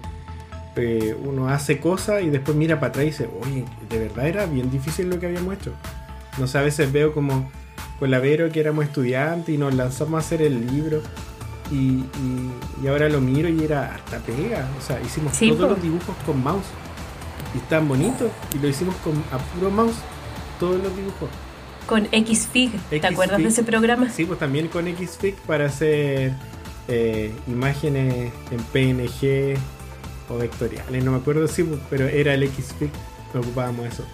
eh, 0.76 1.16
uno 1.24 1.48
hace 1.48 1.78
cosas 1.80 2.22
y 2.22 2.30
después 2.30 2.56
mira 2.56 2.80
para 2.80 2.90
atrás 2.90 3.04
y 3.04 3.08
dice, 3.08 3.28
oye, 3.42 3.64
de 3.88 3.98
verdad 3.98 4.26
era 4.26 4.46
bien 4.46 4.70
difícil 4.70 5.10
lo 5.10 5.18
que 5.18 5.26
habíamos 5.26 5.54
hecho. 5.54 5.72
No 6.38 6.46
sé, 6.46 6.58
a 6.58 6.62
veces 6.62 6.92
veo 6.92 7.12
como 7.12 7.50
con 7.98 8.10
la 8.10 8.18
Vero 8.18 8.50
que 8.50 8.60
éramos 8.60 8.84
estudiantes 8.84 9.54
y 9.54 9.58
nos 9.58 9.74
lanzamos 9.74 10.14
a 10.14 10.18
hacer 10.18 10.42
el 10.42 10.66
libro. 10.66 11.02
Y, 11.70 12.04
ahora 12.88 13.08
lo 13.08 13.20
miro 13.20 13.48
y 13.48 13.62
era 13.62 13.94
hasta 13.94 14.18
pega. 14.18 14.68
O 14.76 14.80
sea, 14.80 15.00
hicimos 15.00 15.38
todos 15.38 15.70
los 15.70 15.82
dibujos 15.82 16.16
con 16.26 16.42
mouse. 16.42 16.66
Y 17.54 17.58
están 17.58 17.86
bonitos. 17.86 18.30
Y 18.54 18.58
lo 18.58 18.68
hicimos 18.68 18.94
con 18.96 19.12
a 19.30 19.38
puro 19.38 19.70
mouse. 19.70 19.96
Todos 20.58 20.82
los 20.82 20.96
dibujos 20.96 21.28
con 21.90 22.06
XFIG. 22.06 22.70
¿Te 22.88 23.04
acuerdas 23.04 23.38
de 23.38 23.48
ese 23.48 23.64
programa? 23.64 24.08
Sí, 24.10 24.24
pues 24.24 24.38
también 24.38 24.68
con 24.68 24.86
XFIG 24.86 25.34
para 25.40 25.66
hacer 25.66 26.32
eh, 26.86 27.34
imágenes 27.48 28.32
en 28.52 28.62
PNG 28.72 29.58
o 30.28 30.38
vectoriales. 30.38 31.04
No 31.04 31.10
me 31.10 31.18
acuerdo 31.18 31.48
si, 31.48 31.64
pues, 31.64 31.80
pero 31.90 32.06
era 32.06 32.32
el 32.32 32.48
XFIG. 32.48 32.90
Nos 33.34 33.44
ocupábamos 33.44 33.86
eso. 33.88 34.04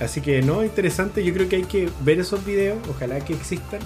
Así 0.00 0.22
que 0.22 0.40
no, 0.40 0.64
interesante. 0.64 1.22
Yo 1.22 1.34
creo 1.34 1.50
que 1.50 1.56
hay 1.56 1.64
que 1.64 1.90
ver 2.00 2.18
esos 2.18 2.42
videos. 2.46 2.78
Ojalá 2.88 3.20
que 3.20 3.34
existan. 3.34 3.80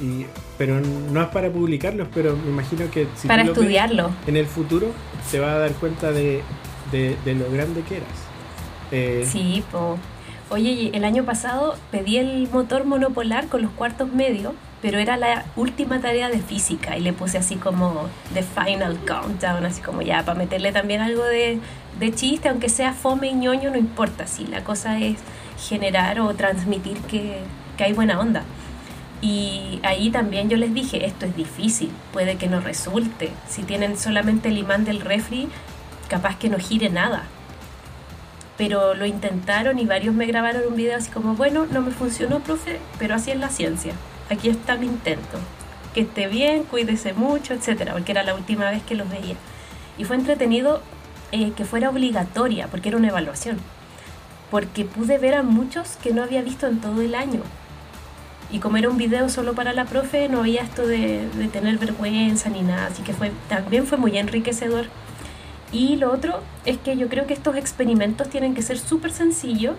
Y, 0.00 0.26
pero 0.56 0.80
no 0.80 1.22
es 1.22 1.28
para 1.28 1.50
publicarlos, 1.50 2.06
pero 2.14 2.36
me 2.36 2.50
imagino 2.50 2.88
que 2.90 3.08
si 3.16 3.26
para 3.28 3.42
estudiarlo 3.42 4.10
en 4.26 4.36
el 4.36 4.46
futuro 4.46 4.92
te 5.30 5.38
va 5.38 5.54
a 5.54 5.58
dar 5.58 5.72
cuenta 5.74 6.10
de, 6.12 6.42
de, 6.92 7.34
lo 7.34 7.50
grande 7.50 7.82
que 7.82 7.96
eras. 7.96 8.08
Eh, 8.90 9.24
sí, 9.30 9.62
pues 9.70 10.00
Oye, 10.54 10.90
el 10.92 11.04
año 11.04 11.24
pasado 11.24 11.74
pedí 11.90 12.16
el 12.16 12.48
motor 12.48 12.84
monopolar 12.84 13.48
con 13.48 13.60
los 13.60 13.72
cuartos 13.72 14.12
medios, 14.12 14.52
pero 14.82 15.00
era 15.00 15.16
la 15.16 15.46
última 15.56 16.00
tarea 16.00 16.28
de 16.28 16.38
física 16.38 16.96
y 16.96 17.00
le 17.00 17.12
puse 17.12 17.38
así 17.38 17.56
como 17.56 18.08
The 18.34 18.44
Final 18.44 18.96
Countdown, 19.04 19.66
así 19.66 19.82
como 19.82 20.00
ya, 20.02 20.24
para 20.24 20.38
meterle 20.38 20.70
también 20.70 21.00
algo 21.00 21.24
de, 21.24 21.58
chiste, 22.14 22.48
aunque 22.48 22.68
sea 22.68 22.92
fome 22.92 23.30
y 23.30 23.34
ñoño, 23.34 23.72
no 23.72 23.78
importa, 23.78 24.28
si 24.28 24.46
la 24.46 24.62
cosa 24.62 25.00
es 25.00 25.16
generar 25.58 26.20
o 26.20 26.32
transmitir 26.34 26.98
que, 26.98 27.40
que 27.76 27.82
hay 27.82 27.92
buena 27.92 28.20
onda. 28.20 28.44
Y 29.20 29.80
ahí 29.82 30.10
también 30.10 30.48
yo 30.50 30.56
les 30.56 30.72
dije, 30.72 31.04
esto 31.04 31.26
es 31.26 31.34
difícil, 31.34 31.90
puede 32.12 32.36
que 32.36 32.46
no 32.46 32.60
resulte. 32.60 33.32
Si 33.48 33.64
tienen 33.64 33.98
solamente 33.98 34.50
el 34.50 34.58
imán 34.58 34.84
del 34.84 35.00
refri, 35.00 35.48
capaz 36.08 36.38
que 36.38 36.48
no 36.48 36.58
gire 36.58 36.90
nada 36.90 37.24
pero 38.56 38.94
lo 38.94 39.06
intentaron 39.06 39.78
y 39.78 39.84
varios 39.84 40.14
me 40.14 40.26
grabaron 40.26 40.62
un 40.68 40.76
video 40.76 40.96
así 40.96 41.10
como, 41.10 41.34
bueno, 41.34 41.66
no 41.66 41.80
me 41.80 41.90
funcionó, 41.90 42.40
profe, 42.40 42.78
pero 42.98 43.14
así 43.14 43.30
es 43.30 43.38
la 43.38 43.48
ciencia. 43.48 43.94
Aquí 44.30 44.48
está 44.48 44.76
mi 44.76 44.86
intento. 44.86 45.38
Que 45.92 46.02
esté 46.02 46.28
bien, 46.28 46.64
cuídese 46.64 47.12
mucho, 47.12 47.54
etcétera, 47.54 47.92
porque 47.92 48.12
era 48.12 48.22
la 48.22 48.34
última 48.34 48.70
vez 48.70 48.82
que 48.82 48.94
los 48.94 49.08
veía. 49.08 49.36
Y 49.98 50.04
fue 50.04 50.16
entretenido 50.16 50.82
eh, 51.32 51.52
que 51.56 51.64
fuera 51.64 51.90
obligatoria, 51.90 52.68
porque 52.68 52.88
era 52.88 52.98
una 52.98 53.08
evaluación. 53.08 53.58
Porque 54.50 54.84
pude 54.84 55.18
ver 55.18 55.34
a 55.34 55.42
muchos 55.42 55.96
que 56.02 56.12
no 56.12 56.22
había 56.22 56.42
visto 56.42 56.66
en 56.66 56.80
todo 56.80 57.00
el 57.02 57.14
año. 57.14 57.40
Y 58.52 58.60
como 58.60 58.76
era 58.76 58.88
un 58.88 58.96
video 58.96 59.28
solo 59.28 59.54
para 59.54 59.72
la 59.72 59.84
profe, 59.84 60.28
no 60.28 60.40
había 60.40 60.62
esto 60.62 60.86
de, 60.86 61.28
tener 61.52 61.78
vergüenza 61.78 62.50
ni 62.50 62.62
nada. 62.62 62.86
Así 62.86 63.02
que 63.02 63.12
también 63.48 63.86
fue 63.86 63.98
muy 63.98 64.16
enriquecedor 64.16 64.86
y 65.74 65.96
lo 65.96 66.12
otro 66.12 66.40
es 66.64 66.78
que 66.78 66.96
yo 66.96 67.08
creo 67.08 67.26
que 67.26 67.34
estos 67.34 67.56
experimentos 67.56 68.30
tienen 68.30 68.54
que 68.54 68.62
ser 68.62 68.78
súper 68.78 69.10
sencillos 69.10 69.74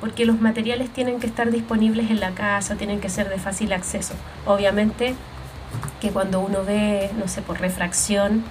porque 0.00 0.26
los 0.26 0.40
materiales 0.40 0.90
tienen 0.90 1.20
que 1.20 1.28
estar 1.28 1.52
disponibles 1.52 2.10
en 2.10 2.18
la 2.18 2.32
casa, 2.32 2.74
tienen 2.74 3.00
que 3.00 3.08
ser 3.08 3.28
de 3.28 3.38
fácil 3.38 3.72
acceso. 3.72 4.14
Obviamente 4.44 5.14
que 6.00 6.10
cuando 6.10 6.40
uno 6.40 6.64
ve, 6.64 7.10
no 7.16 7.28
sé, 7.28 7.42
por 7.42 7.60
refracción, 7.60 8.42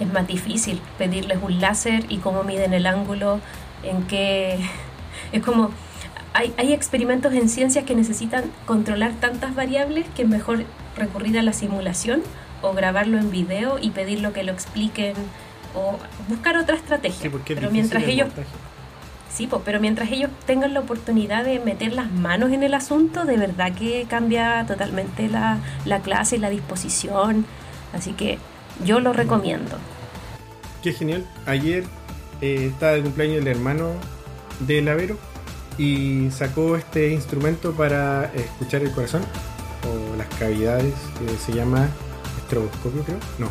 es 0.00 0.12
más 0.12 0.26
difícil 0.26 0.80
pedirles 0.98 1.38
un 1.40 1.60
láser 1.60 2.04
y 2.08 2.18
cómo 2.18 2.42
miden 2.42 2.74
el 2.74 2.86
ángulo, 2.86 3.40
en 3.82 4.02
qué... 4.02 4.58
Es 5.32 5.42
como... 5.42 5.70
Hay, 6.34 6.52
hay 6.58 6.72
experimentos 6.72 7.32
en 7.32 7.48
ciencias 7.48 7.84
que 7.84 7.94
necesitan 7.94 8.44
controlar 8.66 9.12
tantas 9.20 9.54
variables 9.54 10.06
que 10.14 10.22
es 10.22 10.28
mejor 10.28 10.64
recurrir 10.96 11.38
a 11.38 11.42
la 11.42 11.52
simulación 11.52 12.22
o 12.60 12.72
grabarlo 12.72 13.18
en 13.18 13.30
video 13.30 13.78
y 13.78 13.90
pedirlo 13.90 14.32
que 14.32 14.42
lo 14.42 14.52
expliquen 14.52 15.14
o 15.78 15.98
buscar 16.28 16.56
otra 16.56 16.76
estrategia. 16.76 17.30
pero 17.46 17.70
mientras 17.70 18.02
ellos 18.04 18.28
Sí, 19.30 19.46
pues, 19.46 19.62
pero 19.64 19.78
mientras 19.78 20.10
ellos 20.10 20.30
tengan 20.46 20.74
la 20.74 20.80
oportunidad 20.80 21.44
de 21.44 21.60
meter 21.60 21.92
las 21.92 22.10
manos 22.10 22.50
en 22.50 22.62
el 22.62 22.74
asunto, 22.74 23.24
de 23.24 23.36
verdad 23.36 23.72
que 23.74 24.06
cambia 24.08 24.64
totalmente 24.66 25.28
la, 25.28 25.60
clase 26.02 26.36
y 26.36 26.38
la 26.38 26.50
disposición. 26.50 27.44
Así 27.92 28.12
que 28.12 28.38
yo 28.84 29.00
lo 29.00 29.12
recomiendo. 29.12 29.76
Qué 30.82 30.92
genial. 30.92 31.26
Ayer 31.46 31.84
eh, 32.40 32.70
estaba 32.72 32.92
de 32.92 33.02
cumpleaños 33.02 33.38
el 33.38 33.48
hermano 33.48 33.92
de 34.60 34.82
Lavero 34.82 35.18
y 35.76 36.30
sacó 36.30 36.76
este 36.76 37.12
instrumento 37.12 37.72
para 37.72 38.32
escuchar 38.34 38.82
el 38.82 38.92
corazón 38.92 39.22
o 39.84 40.16
las 40.16 40.26
cavidades 40.38 40.94
que 41.18 41.36
se 41.36 41.52
llama 41.52 41.88
estroboscopio, 42.38 43.04
creo. 43.04 43.18
No, 43.38 43.48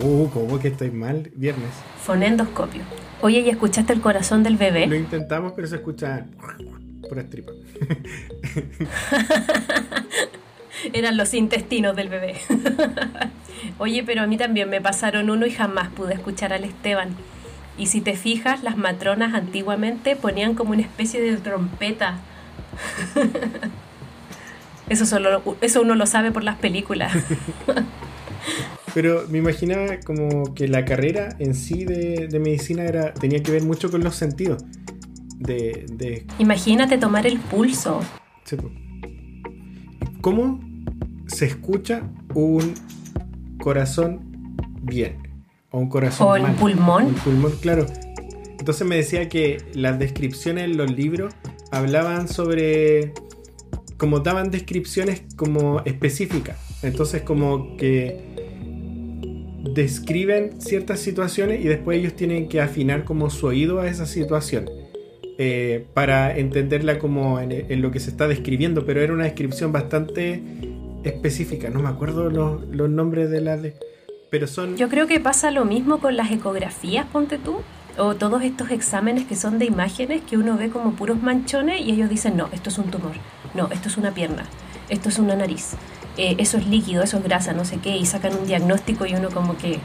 Uh, 0.00 0.28
¿cómo 0.30 0.58
que 0.58 0.68
estoy 0.68 0.90
mal? 0.90 1.30
Viernes. 1.34 1.70
Fonendoscopio. 2.02 2.82
Oye, 3.20 3.40
¿y 3.40 3.50
escuchaste 3.50 3.92
el 3.92 4.00
corazón 4.00 4.42
del 4.42 4.56
bebé? 4.56 4.86
Lo 4.86 4.96
intentamos, 4.96 5.52
pero 5.52 5.68
se 5.68 5.76
escucha 5.76 6.26
por 7.08 7.18
estripa. 7.18 7.52
Eran 10.92 11.16
los 11.16 11.32
intestinos 11.34 11.94
del 11.94 12.08
bebé. 12.08 12.34
Oye, 13.78 14.02
pero 14.02 14.22
a 14.22 14.26
mí 14.26 14.36
también 14.36 14.68
me 14.68 14.80
pasaron 14.80 15.30
uno 15.30 15.46
y 15.46 15.52
jamás 15.52 15.90
pude 15.90 16.14
escuchar 16.14 16.52
al 16.52 16.64
Esteban. 16.64 17.10
Y 17.78 17.86
si 17.86 18.00
te 18.00 18.16
fijas, 18.16 18.62
las 18.62 18.76
matronas 18.76 19.34
antiguamente 19.34 20.16
ponían 20.16 20.54
como 20.54 20.72
una 20.72 20.82
especie 20.82 21.20
de 21.20 21.36
trompeta. 21.36 22.18
Eso, 24.88 25.06
solo, 25.06 25.42
eso 25.62 25.80
uno 25.80 25.94
lo 25.94 26.06
sabe 26.06 26.32
por 26.32 26.44
las 26.44 26.56
películas. 26.56 27.12
Pero 28.94 29.26
me 29.30 29.38
imaginaba 29.38 30.00
como 30.04 30.54
que 30.54 30.68
la 30.68 30.84
carrera 30.84 31.34
en 31.38 31.54
sí 31.54 31.84
de, 31.84 32.28
medicina 32.40 32.84
era, 32.84 33.14
tenía 33.14 33.42
que 33.42 33.50
ver 33.50 33.62
mucho 33.62 33.90
con 33.90 34.04
los 34.04 34.14
sentidos. 34.14 34.64
De, 35.38 36.26
Imagínate 36.38 36.98
tomar 36.98 37.26
el 37.26 37.38
pulso. 37.38 38.00
¿Cómo 40.20 40.60
se 41.26 41.46
escucha 41.46 42.02
un 42.34 42.74
corazón 43.58 44.20
bien? 44.82 45.16
O 45.70 45.78
un 45.78 45.88
corazón 45.88 46.28
O 46.28 46.36
el 46.36 46.52
pulmón. 46.52 47.06
Un 47.06 47.14
pulmón, 47.14 47.52
claro. 47.60 47.86
Entonces 48.58 48.86
me 48.86 48.96
decía 48.96 49.28
que 49.28 49.64
las 49.74 49.98
descripciones 49.98 50.64
en 50.64 50.76
los 50.76 50.92
libros 50.92 51.34
hablaban 51.72 52.28
sobre 52.28 53.12
como 53.96 54.20
daban 54.20 54.50
descripciones 54.50 55.22
como 55.36 55.80
específicas. 55.84 56.56
Entonces 56.82 57.22
como 57.22 57.76
que 57.76 58.41
describen 59.74 60.60
ciertas 60.60 61.00
situaciones 61.00 61.64
y 61.64 61.68
después 61.68 61.98
ellos 61.98 62.14
tienen 62.14 62.48
que 62.48 62.60
afinar 62.60 63.04
como 63.04 63.30
su 63.30 63.46
oído 63.46 63.80
a 63.80 63.88
esa 63.88 64.06
situación 64.06 64.68
eh, 65.38 65.86
para 65.94 66.36
entenderla 66.36 66.98
como 66.98 67.40
en, 67.40 67.82
lo 67.82 67.90
que 67.90 68.00
se 68.00 68.10
está 68.10 68.28
describiendo, 68.28 68.84
pero 68.84 69.00
era 69.00 69.12
una 69.12 69.24
descripción 69.24 69.72
bastante 69.72 70.42
específica, 71.04 71.70
no 71.70 71.80
me 71.80 71.88
acuerdo 71.88 72.30
los, 72.30 72.66
los 72.68 72.88
nombres 72.88 73.30
de 73.30 73.40
las... 73.40 73.60
pero 74.30 74.46
son... 74.46 74.76
Yo 74.76 74.88
creo 74.88 75.06
que 75.06 75.20
pasa 75.20 75.50
lo 75.50 75.64
mismo 75.64 75.98
con 75.98 76.16
las 76.16 76.30
ecografías, 76.30 77.06
ponte 77.06 77.38
tú, 77.38 77.56
o 77.98 78.14
todos 78.14 78.42
estos 78.42 78.70
exámenes 78.70 79.24
que 79.24 79.34
son 79.34 79.58
de 79.58 79.64
imágenes 79.64 80.22
que 80.22 80.36
uno 80.36 80.56
ve 80.56 80.70
como 80.70 80.92
puros 80.92 81.22
manchones 81.22 81.80
y 81.80 81.92
ellos 81.92 82.08
dicen, 82.08 82.36
no, 82.36 82.48
esto 82.52 82.70
es 82.70 82.78
un 82.78 82.90
tumor, 82.90 83.12
no, 83.54 83.68
esto 83.72 83.88
es 83.88 83.96
una 83.96 84.12
pierna, 84.12 84.44
esto 84.88 85.08
es 85.08 85.18
una 85.18 85.34
nariz, 85.34 85.76
eh, 86.16 86.36
eso 86.38 86.58
es 86.58 86.66
líquido, 86.66 87.02
eso 87.02 87.18
es 87.18 87.24
grasa, 87.24 87.52
no 87.52 87.64
sé 87.64 87.78
qué, 87.78 87.96
y 87.96 88.06
sacan 88.06 88.34
un 88.36 88.46
diagnóstico 88.46 89.06
y 89.06 89.14
uno 89.14 89.30
como 89.30 89.56
que 89.56 89.78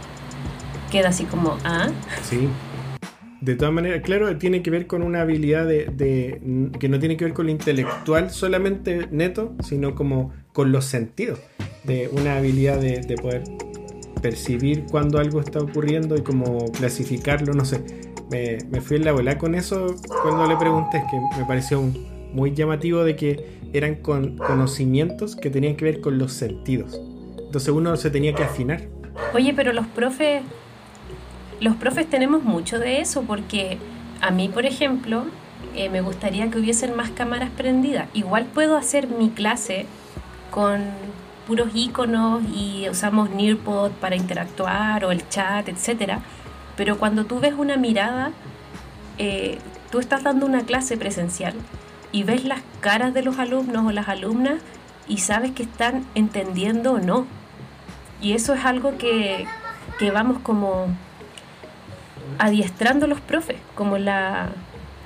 queda 0.91 1.09
así 1.09 1.25
como, 1.25 1.57
ah. 1.63 1.89
Sí. 2.23 2.49
De 3.39 3.55
todas 3.55 3.73
maneras, 3.73 4.01
claro, 4.03 4.35
tiene 4.37 4.63
que 4.63 4.71
ver 4.71 4.87
con 4.87 5.03
una 5.03 5.21
habilidad 5.21 5.65
de, 5.65 6.41
que 6.79 6.89
no 6.89 6.99
tiene 6.99 7.17
que 7.17 7.25
ver 7.25 7.33
con 7.33 7.45
lo 7.45 7.51
intelectual 7.51 8.31
solamente 8.31 9.07
neto, 9.11 9.53
sino 9.63 9.95
como 9.95 10.33
con 10.53 10.71
los 10.71 10.85
sentidos, 10.85 11.39
de 11.83 12.09
una 12.11 12.37
habilidad 12.37 12.79
de, 12.79 13.01
de 13.01 13.15
poder 13.15 13.43
percibir 14.21 14.85
cuando 14.89 15.19
algo 15.19 15.39
está 15.39 15.59
ocurriendo 15.59 16.17
y 16.17 16.21
como 16.21 16.71
clasificarlo, 16.71 17.53
no 17.53 17.63
sé. 17.63 17.83
Me, 18.31 18.57
me 18.69 18.81
fui 18.81 18.97
en 18.97 19.05
la 19.05 19.13
bola 19.13 19.37
con 19.37 19.55
eso 19.55 19.95
cuando 20.23 20.47
le 20.47 20.57
pregunté, 20.57 21.01
que 21.09 21.39
me 21.39 21.45
pareció 21.45 21.81
muy 22.33 22.53
llamativo 22.53 23.03
de 23.03 23.15
que 23.15 23.57
eran 23.73 23.95
con 23.95 24.37
conocimientos 24.37 25.35
que 25.35 25.49
tenían 25.49 25.75
que 25.75 25.85
ver 25.85 26.01
con 26.01 26.17
los 26.17 26.33
sentidos. 26.33 26.99
Entonces 27.37 27.69
uno 27.69 27.95
se 27.97 28.09
tenía 28.09 28.33
que 28.33 28.43
afinar. 28.43 28.83
Oye, 29.33 29.53
pero 29.53 29.73
los 29.73 29.87
profes, 29.87 30.43
los 31.59 31.75
profes 31.75 32.09
tenemos 32.09 32.43
mucho 32.43 32.79
de 32.79 33.01
eso 33.01 33.23
porque 33.23 33.77
a 34.21 34.31
mí, 34.31 34.49
por 34.49 34.65
ejemplo, 34.65 35.25
eh, 35.75 35.89
me 35.89 36.01
gustaría 36.01 36.49
que 36.49 36.59
hubiesen 36.59 36.95
más 36.95 37.09
cámaras 37.11 37.49
prendidas. 37.55 38.07
Igual 38.13 38.45
puedo 38.45 38.77
hacer 38.77 39.07
mi 39.07 39.29
clase 39.29 39.85
con 40.51 40.81
puros 41.47 41.69
iconos 41.73 42.43
y 42.53 42.89
usamos 42.89 43.29
Nearpod 43.29 43.91
para 43.91 44.15
interactuar 44.15 45.05
o 45.05 45.11
el 45.11 45.27
chat, 45.29 45.67
etcétera. 45.69 46.21
Pero 46.75 46.97
cuando 46.97 47.25
tú 47.25 47.39
ves 47.39 47.53
una 47.57 47.77
mirada, 47.77 48.31
eh, 49.17 49.57
tú 49.91 49.99
estás 49.99 50.23
dando 50.23 50.45
una 50.45 50.63
clase 50.63 50.97
presencial 50.97 51.53
y 52.11 52.23
ves 52.23 52.45
las 52.45 52.61
caras 52.81 53.13
de 53.13 53.21
los 53.21 53.39
alumnos 53.39 53.85
o 53.85 53.91
las 53.91 54.07
alumnas 54.07 54.55
y 55.07 55.17
sabes 55.17 55.51
que 55.51 55.63
están 55.63 56.05
entendiendo 56.15 56.93
o 56.93 56.99
no. 56.99 57.25
Y 58.21 58.33
eso 58.33 58.53
es 58.53 58.65
algo 58.65 58.97
que, 58.97 59.45
vamos 60.13 60.39
como 60.39 60.87
adiestrando 62.39 63.07
los 63.07 63.21
profes, 63.21 63.57
como 63.75 63.97
la, 63.97 64.49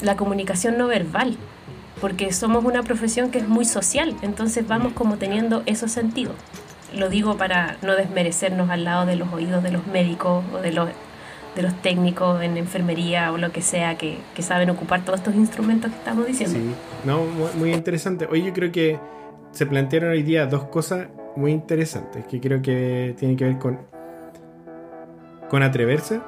la 0.01 0.15
comunicación 0.15 0.77
no 0.77 0.87
verbal, 0.87 1.37
porque 1.99 2.31
somos 2.33 2.63
una 2.63 2.83
profesión 2.83 3.31
que 3.31 3.39
es 3.39 3.47
muy 3.47 3.65
social, 3.65 4.15
entonces 4.21 4.67
vamos 4.67 4.93
como 4.93 5.17
teniendo 5.17 5.63
esos 5.65 5.91
sentidos. 5.91 6.35
Lo 6.95 7.09
digo 7.09 7.37
para 7.37 7.77
no 7.81 7.95
desmerecernos 7.95 8.69
al 8.69 8.83
lado 8.83 9.05
de 9.05 9.15
los 9.15 9.31
oídos 9.31 9.63
de 9.63 9.71
los 9.71 9.85
médicos 9.87 10.43
o 10.53 10.57
de 10.57 10.71
los 10.71 10.89
de 11.55 11.61
los 11.61 11.73
técnicos 11.81 12.41
en 12.41 12.57
enfermería 12.57 13.31
o 13.31 13.37
lo 13.37 13.51
que 13.51 13.61
sea 13.61 13.97
que, 13.97 14.19
saben 14.39 14.69
ocupar 14.69 15.03
todos 15.03 15.19
estos 15.19 15.35
instrumentos 15.35 15.91
que 15.91 15.97
estamos 15.97 16.25
diciendo. 16.25 16.57
Sí, 16.57 16.75
no, 17.05 17.25
muy, 17.57 17.73
interesante. 17.73 18.27
Hoy 18.29 18.43
yo 18.43 18.53
creo 18.53 18.71
que 18.71 18.99
se 19.51 19.65
plantearon 19.65 20.11
hoy 20.11 20.23
día 20.23 20.45
dos 20.45 20.65
cosas 20.65 21.07
muy 21.35 21.51
interesantes 21.51 22.25
que 22.25 22.39
creo 22.39 22.61
que 22.61 23.15
tienen 23.17 23.37
que 23.37 23.45
ver 23.45 23.57
con, 23.57 23.79
con 25.49 25.63
atreverse, 25.63 26.21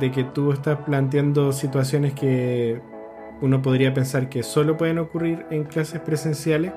de 0.00 0.10
que 0.10 0.24
tú 0.24 0.52
estás 0.52 0.78
planteando 0.80 1.52
situaciones 1.52 2.12
que 2.12 2.80
uno 3.40 3.62
podría 3.62 3.94
pensar 3.94 4.28
que 4.28 4.42
solo 4.42 4.76
pueden 4.76 4.98
ocurrir 4.98 5.46
en 5.50 5.64
clases 5.64 6.00
presenciales, 6.00 6.72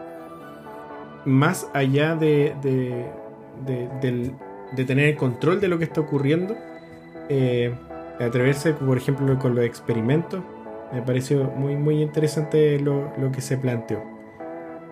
más 1.26 1.70
allá 1.74 2.16
de, 2.16 2.56
de, 2.62 4.36
tener 4.86 5.10
el 5.10 5.16
control 5.16 5.60
de 5.60 5.68
lo 5.68 5.78
que 5.78 5.86
está 5.86 6.02
ocurriendo. 6.02 6.56
Eh, 7.30 7.74
atreverse, 8.20 8.74
por 8.74 8.98
ejemplo, 8.98 9.38
con 9.40 9.56
los 9.56 9.66
experimentos. 9.66 10.42
Me 10.94 11.02
pareció 11.02 11.44
muy, 11.44 11.76
muy 11.76 12.02
interesante 12.02 12.80
lo, 12.80 13.12
que 13.32 13.42
se 13.42 13.58
planteó. 13.58 14.04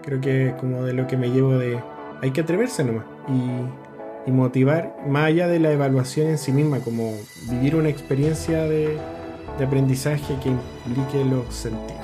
Creo 0.04 0.22
que 0.22 0.50
es 0.50 0.54
como 0.56 0.84
de 0.84 0.94
lo 0.94 1.08
que 1.08 1.18
me 1.18 1.30
llevo 1.30 1.58
de... 1.58 1.82
Hay 2.22 2.32
que 2.32 2.42
atreverse 2.42 2.84
nomás 2.84 3.06
y, 3.28 4.30
y 4.30 4.32
motivar, 4.32 4.96
más 5.08 5.26
allá 5.26 5.48
de 5.48 5.60
la 5.60 5.72
evaluación 5.72 6.28
en 6.28 6.38
sí 6.38 6.52
misma, 6.52 6.80
como 6.80 7.14
vivir 7.50 7.76
una 7.76 7.90
experiencia 7.90 8.64
de, 8.64 8.98
de 9.58 9.66
aprendizaje 9.66 10.36
que 10.42 10.50
implique 10.50 11.24
los 11.26 11.54
sentidos. 11.54 12.02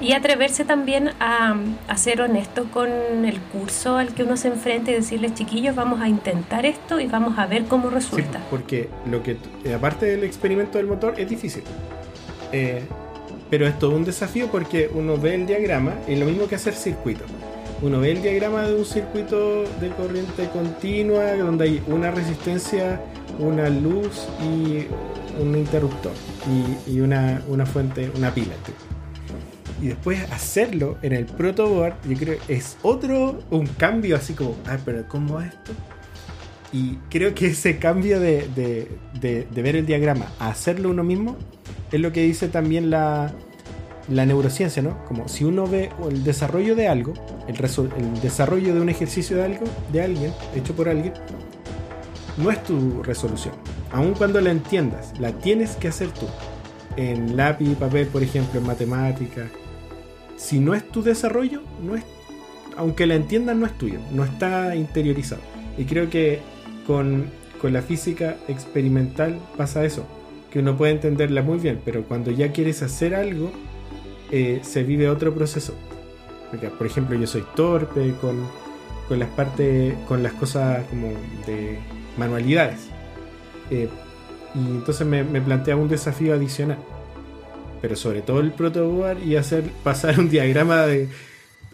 Y 0.00 0.12
atreverse 0.14 0.64
también 0.64 1.10
a, 1.20 1.56
ser 1.96 2.22
honesto 2.22 2.64
con 2.72 2.88
el 2.88 3.38
curso 3.38 3.96
al 3.96 4.14
que 4.14 4.22
uno 4.22 4.38
se 4.38 4.48
enfrenta 4.48 4.90
y 4.90 4.94
decirles, 4.94 5.34
chiquillos, 5.34 5.76
vamos 5.76 6.00
a 6.00 6.08
intentar 6.08 6.64
esto 6.64 7.00
y 7.00 7.06
vamos 7.06 7.38
a 7.38 7.46
ver 7.46 7.64
cómo 7.64 7.90
resulta. 7.90 8.38
Sí, 8.38 8.44
porque 8.50 8.88
lo 9.10 9.22
que, 9.22 9.36
aparte 9.74 10.06
del 10.06 10.24
experimento 10.24 10.78
del 10.78 10.86
motor, 10.86 11.20
es 11.20 11.28
difícil. 11.28 11.64
Eh, 12.52 12.82
pero 13.50 13.66
es 13.66 13.78
todo 13.78 13.96
un 13.96 14.04
desafío 14.04 14.48
porque 14.50 14.90
uno 14.94 15.18
ve 15.18 15.34
el 15.34 15.46
diagrama 15.46 15.94
y 16.08 16.16
lo 16.16 16.26
mismo 16.26 16.46
que 16.46 16.54
hacer 16.54 16.74
circuito. 16.74 17.24
Uno 17.82 18.00
ve 18.00 18.12
el 18.12 18.22
diagrama 18.22 18.62
de 18.62 18.74
un 18.74 18.84
circuito 18.84 19.64
de 19.80 19.88
corriente 19.90 20.48
continua 20.52 21.34
donde 21.34 21.64
hay 21.64 21.82
una 21.86 22.10
resistencia, 22.10 23.00
una 23.38 23.68
luz 23.68 24.28
y 24.40 24.86
un 25.42 25.56
interruptor 25.56 26.12
y, 26.86 27.00
una, 27.00 27.42
una, 27.48 27.64
fuente, 27.66 28.10
una 28.16 28.32
pila 28.32 28.52
y 29.80 29.88
después 29.88 30.20
hacerlo 30.30 30.98
en 31.02 31.12
el 31.12 31.24
protoboard, 31.24 31.94
yo 32.06 32.16
creo 32.16 32.38
que 32.46 32.54
es 32.54 32.76
otro, 32.82 33.42
un 33.50 33.66
cambio 33.66 34.16
así 34.16 34.34
como, 34.34 34.56
ah, 34.66 34.78
pero 34.84 35.08
¿cómo 35.08 35.40
es 35.40 35.48
esto? 35.48 35.72
Y 36.72 36.96
creo 37.08 37.34
que 37.34 37.48
ese 37.48 37.78
cambio 37.78 38.20
de, 38.20 38.46
de, 38.54 39.46
de, 39.50 39.62
ver 39.62 39.76
el 39.76 39.86
diagrama 39.86 40.26
a 40.38 40.50
hacerlo 40.50 40.90
uno 40.90 41.02
mismo 41.02 41.36
es 41.92 42.00
lo 42.00 42.12
que 42.12 42.22
dice 42.22 42.48
también 42.48 42.90
la, 42.90 43.32
la 44.08 44.26
neurociencia, 44.26 44.82
¿no? 44.82 45.04
Como 45.06 45.28
si 45.28 45.44
uno 45.44 45.66
ve 45.66 45.90
el 46.08 46.24
desarrollo 46.24 46.74
de 46.74 46.88
algo, 46.88 47.14
el, 47.46 48.20
desarrollo 48.20 48.74
de 48.74 48.80
un 48.80 48.88
ejercicio 48.88 49.36
de 49.36 49.44
algo, 49.44 49.66
de 49.92 50.02
alguien, 50.02 50.32
hecho 50.54 50.74
por 50.74 50.88
alguien, 50.88 51.14
no 52.36 52.50
es 52.50 52.62
tu 52.64 53.02
resolución. 53.02 53.54
Aun 53.92 54.14
cuando 54.14 54.40
la 54.40 54.50
entiendas, 54.50 55.18
la 55.18 55.32
tienes 55.32 55.76
que 55.76 55.88
hacer 55.88 56.10
tú. 56.10 56.26
En 56.96 57.36
lápiz 57.36 57.70
y 57.70 57.74
papel, 57.74 58.06
por 58.08 58.22
ejemplo, 58.22 58.60
en 58.60 58.66
matemáticas, 58.66 59.50
si 60.36 60.58
no 60.58 60.74
es 60.74 60.86
tu 60.88 61.02
desarrollo, 61.02 61.62
no 61.82 61.94
es, 61.94 62.04
aunque 62.76 63.06
la 63.06 63.14
entiendan, 63.14 63.60
no 63.60 63.66
es 63.66 63.76
tuyo, 63.78 64.00
no 64.10 64.24
está 64.24 64.74
interiorizado. 64.74 65.42
Y 65.76 65.84
creo 65.84 66.10
que 66.10 66.40
con, 66.86 67.30
la 67.62 67.82
física 67.82 68.36
experimental 68.48 69.38
pasa 69.56 69.84
eso, 69.84 70.06
que 70.50 70.58
uno 70.58 70.76
puede 70.76 70.92
entenderla 70.92 71.42
muy 71.42 71.58
bien, 71.58 71.80
pero 71.84 72.02
cuando 72.04 72.30
ya 72.30 72.52
quieres 72.52 72.82
hacer 72.82 73.14
algo, 73.14 73.52
eh, 74.30 74.60
se 74.62 74.82
vive 74.82 75.08
otro 75.08 75.34
proceso. 75.34 75.74
Porque, 76.50 76.68
por 76.68 76.86
ejemplo, 76.86 77.18
yo 77.18 77.26
soy 77.26 77.44
torpe 77.54 78.14
con, 78.20 79.18
las 79.18 79.28
partes, 79.30 79.94
con 80.08 80.22
las 80.22 80.32
cosas 80.32 80.84
como 80.88 81.08
de 81.46 81.78
manualidades. 82.16 82.88
Eh, 83.70 83.88
y 84.54 84.58
entonces 84.58 85.06
me, 85.06 85.22
me 85.22 85.40
plantea 85.40 85.76
un 85.76 85.88
desafío 85.88 86.34
adicional 86.34 86.78
pero 87.80 87.96
sobre 87.96 88.22
todo 88.22 88.40
el 88.40 88.52
protoboard 88.52 89.22
y 89.22 89.36
hacer 89.36 89.64
pasar 89.84 90.18
un 90.18 90.28
diagrama 90.28 90.86
de, 90.86 91.08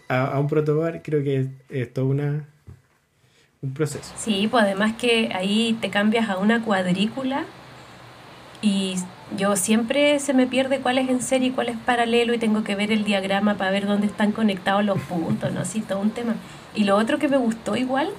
a, 0.07 0.39
un 0.39 0.47
protoboard, 0.47 1.01
creo 1.01 1.23
que 1.23 1.47
es, 1.69 1.93
todo 1.93 2.05
una, 2.05 2.45
un 3.61 3.73
proceso. 3.73 4.13
Sí, 4.17 4.47
pues 4.49 4.63
además 4.63 4.93
que 4.93 5.29
ahí 5.33 5.77
te 5.81 5.89
cambias 5.89 6.29
a 6.29 6.37
una 6.37 6.63
cuadrícula 6.63 7.45
y 8.61 8.95
yo 9.37 9.55
siempre 9.55 10.19
se 10.19 10.33
me 10.33 10.47
pierde 10.47 10.79
cuál 10.79 10.97
es 10.97 11.09
en 11.09 11.21
serie 11.21 11.49
y 11.49 11.51
cuál 11.51 11.69
es 11.69 11.77
paralelo 11.77 12.33
y 12.33 12.37
tengo 12.37 12.63
que 12.63 12.75
ver 12.75 12.91
el 12.91 13.03
diagrama 13.03 13.55
para 13.55 13.71
ver 13.71 13.85
dónde 13.85 14.07
están 14.07 14.31
conectados 14.31 14.85
los 14.85 14.99
puntos, 14.99 15.51
¿no? 15.51 15.65
Sí, 15.65 15.81
todo 15.81 15.99
un 15.99 16.11
tema. 16.11 16.35
Y 16.75 16.85
lo 16.85 16.95
otro 16.95 17.19
que 17.19 17.27
me 17.27 17.37
gustó 17.37 17.75
igual 17.75 18.09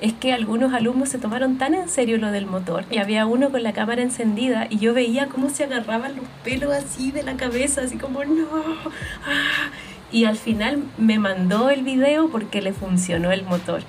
es 0.00 0.12
que 0.12 0.32
algunos 0.32 0.74
alumnos 0.74 1.08
se 1.08 1.18
tomaron 1.18 1.58
tan 1.58 1.74
en 1.74 1.88
serio 1.88 2.18
lo 2.18 2.32
del 2.32 2.46
motor 2.46 2.84
y 2.90 2.98
había 2.98 3.24
uno 3.24 3.50
con 3.50 3.62
la 3.62 3.72
cámara 3.72 4.02
encendida 4.02 4.66
y 4.68 4.78
yo 4.78 4.94
veía 4.94 5.28
cómo 5.28 5.48
se 5.48 5.64
agarraban 5.64 6.16
los 6.16 6.24
pelos 6.42 6.72
así 6.72 7.12
de 7.12 7.22
la 7.22 7.36
cabeza, 7.36 7.82
así 7.82 7.96
como 7.96 8.24
no. 8.24 8.46
Ah". 9.24 9.70
Y 10.10 10.26
al 10.26 10.36
final 10.36 10.82
me 10.98 11.18
mandó 11.18 11.70
el 11.70 11.82
video 11.82 12.28
porque 12.28 12.60
le 12.60 12.72
funcionó 12.72 13.32
el 13.32 13.44
motor. 13.44 13.82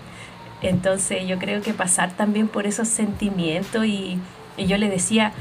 Entonces 0.62 1.28
yo 1.28 1.38
creo 1.38 1.62
que 1.62 1.74
pasar 1.74 2.14
también 2.14 2.47
por 2.47 2.66
esos 2.66 2.88
sentimientos 2.88 3.86
y, 3.86 4.18
yo 4.58 4.78
le 4.78 4.89
decía, 4.89 5.34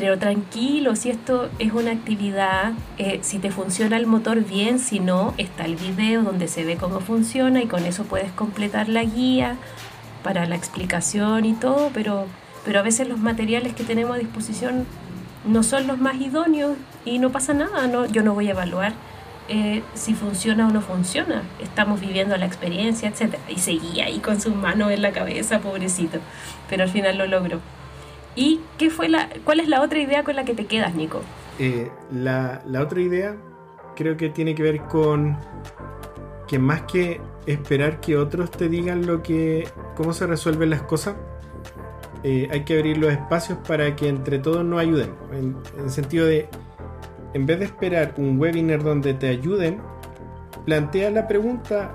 pero 0.00 0.16
tranquilo, 0.16 0.94
si 0.94 1.10
esto 1.10 1.50
es 1.58 1.72
una 1.72 1.90
actividad, 1.90 2.72
eh, 2.98 3.18
si 3.22 3.40
te 3.40 3.50
funciona 3.50 3.96
el 3.96 4.06
motor 4.06 4.44
bien, 4.44 4.78
si 4.78 5.00
no, 5.00 5.34
está 5.38 5.64
el 5.64 5.74
video 5.74 6.22
donde 6.22 6.46
se 6.46 6.64
ve 6.64 6.76
cómo 6.76 7.00
funciona 7.00 7.60
y 7.60 7.66
con 7.66 7.84
eso 7.84 8.04
puedes 8.04 8.30
completar 8.30 8.88
la 8.88 9.02
guía 9.02 9.56
para 10.22 10.46
la 10.46 10.54
explicación 10.54 11.44
y 11.44 11.54
todo, 11.54 11.90
pero, 11.92 12.26
pero 12.64 12.78
a 12.78 12.82
veces 12.82 13.08
los 13.08 13.18
materiales 13.18 13.74
que 13.74 13.82
tenemos 13.82 14.14
a 14.14 14.20
disposición 14.20 14.86
no 15.44 15.64
son 15.64 15.88
los 15.88 15.98
más 15.98 16.14
idóneos 16.20 16.76
y 17.04 17.18
no 17.18 17.32
pasa 17.32 17.52
nada, 17.52 17.88
no, 17.88 18.06
yo 18.06 18.22
no 18.22 18.34
voy 18.34 18.46
a 18.46 18.52
evaluar 18.52 18.92
eh, 19.48 19.82
si 19.94 20.14
funciona 20.14 20.68
o 20.68 20.70
no 20.70 20.80
funciona, 20.80 21.42
estamos 21.60 22.00
viviendo 22.00 22.36
la 22.36 22.46
experiencia, 22.46 23.08
etc. 23.08 23.34
Y 23.48 23.58
seguía 23.58 24.04
ahí 24.04 24.20
con 24.20 24.40
sus 24.40 24.54
manos 24.54 24.92
en 24.92 25.02
la 25.02 25.10
cabeza, 25.10 25.58
pobrecito, 25.58 26.20
pero 26.70 26.84
al 26.84 26.90
final 26.90 27.18
lo 27.18 27.26
logró. 27.26 27.60
¿Y 28.34 28.60
qué 28.76 28.90
fue 28.90 29.08
la, 29.08 29.28
cuál 29.44 29.60
es 29.60 29.68
la 29.68 29.82
otra 29.82 29.98
idea 29.98 30.22
con 30.22 30.36
la 30.36 30.44
que 30.44 30.54
te 30.54 30.66
quedas, 30.66 30.94
Nico? 30.94 31.22
Eh, 31.58 31.90
la, 32.12 32.62
la 32.66 32.82
otra 32.82 33.00
idea 33.00 33.36
creo 33.96 34.16
que 34.16 34.28
tiene 34.28 34.54
que 34.54 34.62
ver 34.62 34.82
con 34.82 35.36
que 36.46 36.58
más 36.58 36.82
que 36.82 37.20
esperar 37.46 38.00
que 38.00 38.16
otros 38.16 38.50
te 38.50 38.68
digan 38.68 39.06
lo 39.06 39.22
que 39.22 39.68
cómo 39.96 40.12
se 40.12 40.26
resuelven 40.26 40.70
las 40.70 40.82
cosas 40.82 41.16
eh, 42.24 42.48
hay 42.50 42.64
que 42.64 42.78
abrir 42.78 42.98
los 42.98 43.12
espacios 43.12 43.58
para 43.66 43.94
que 43.96 44.08
entre 44.08 44.38
todos 44.38 44.64
nos 44.64 44.80
ayuden 44.80 45.14
en, 45.32 45.56
el 45.78 45.90
sentido 45.90 46.26
de 46.26 46.48
en 47.34 47.46
vez 47.46 47.58
de 47.58 47.66
esperar 47.66 48.14
un 48.16 48.40
webinar 48.40 48.82
donde 48.82 49.14
te 49.14 49.28
ayuden 49.28 49.80
plantea 50.64 51.10
la 51.10 51.28
pregunta 51.28 51.94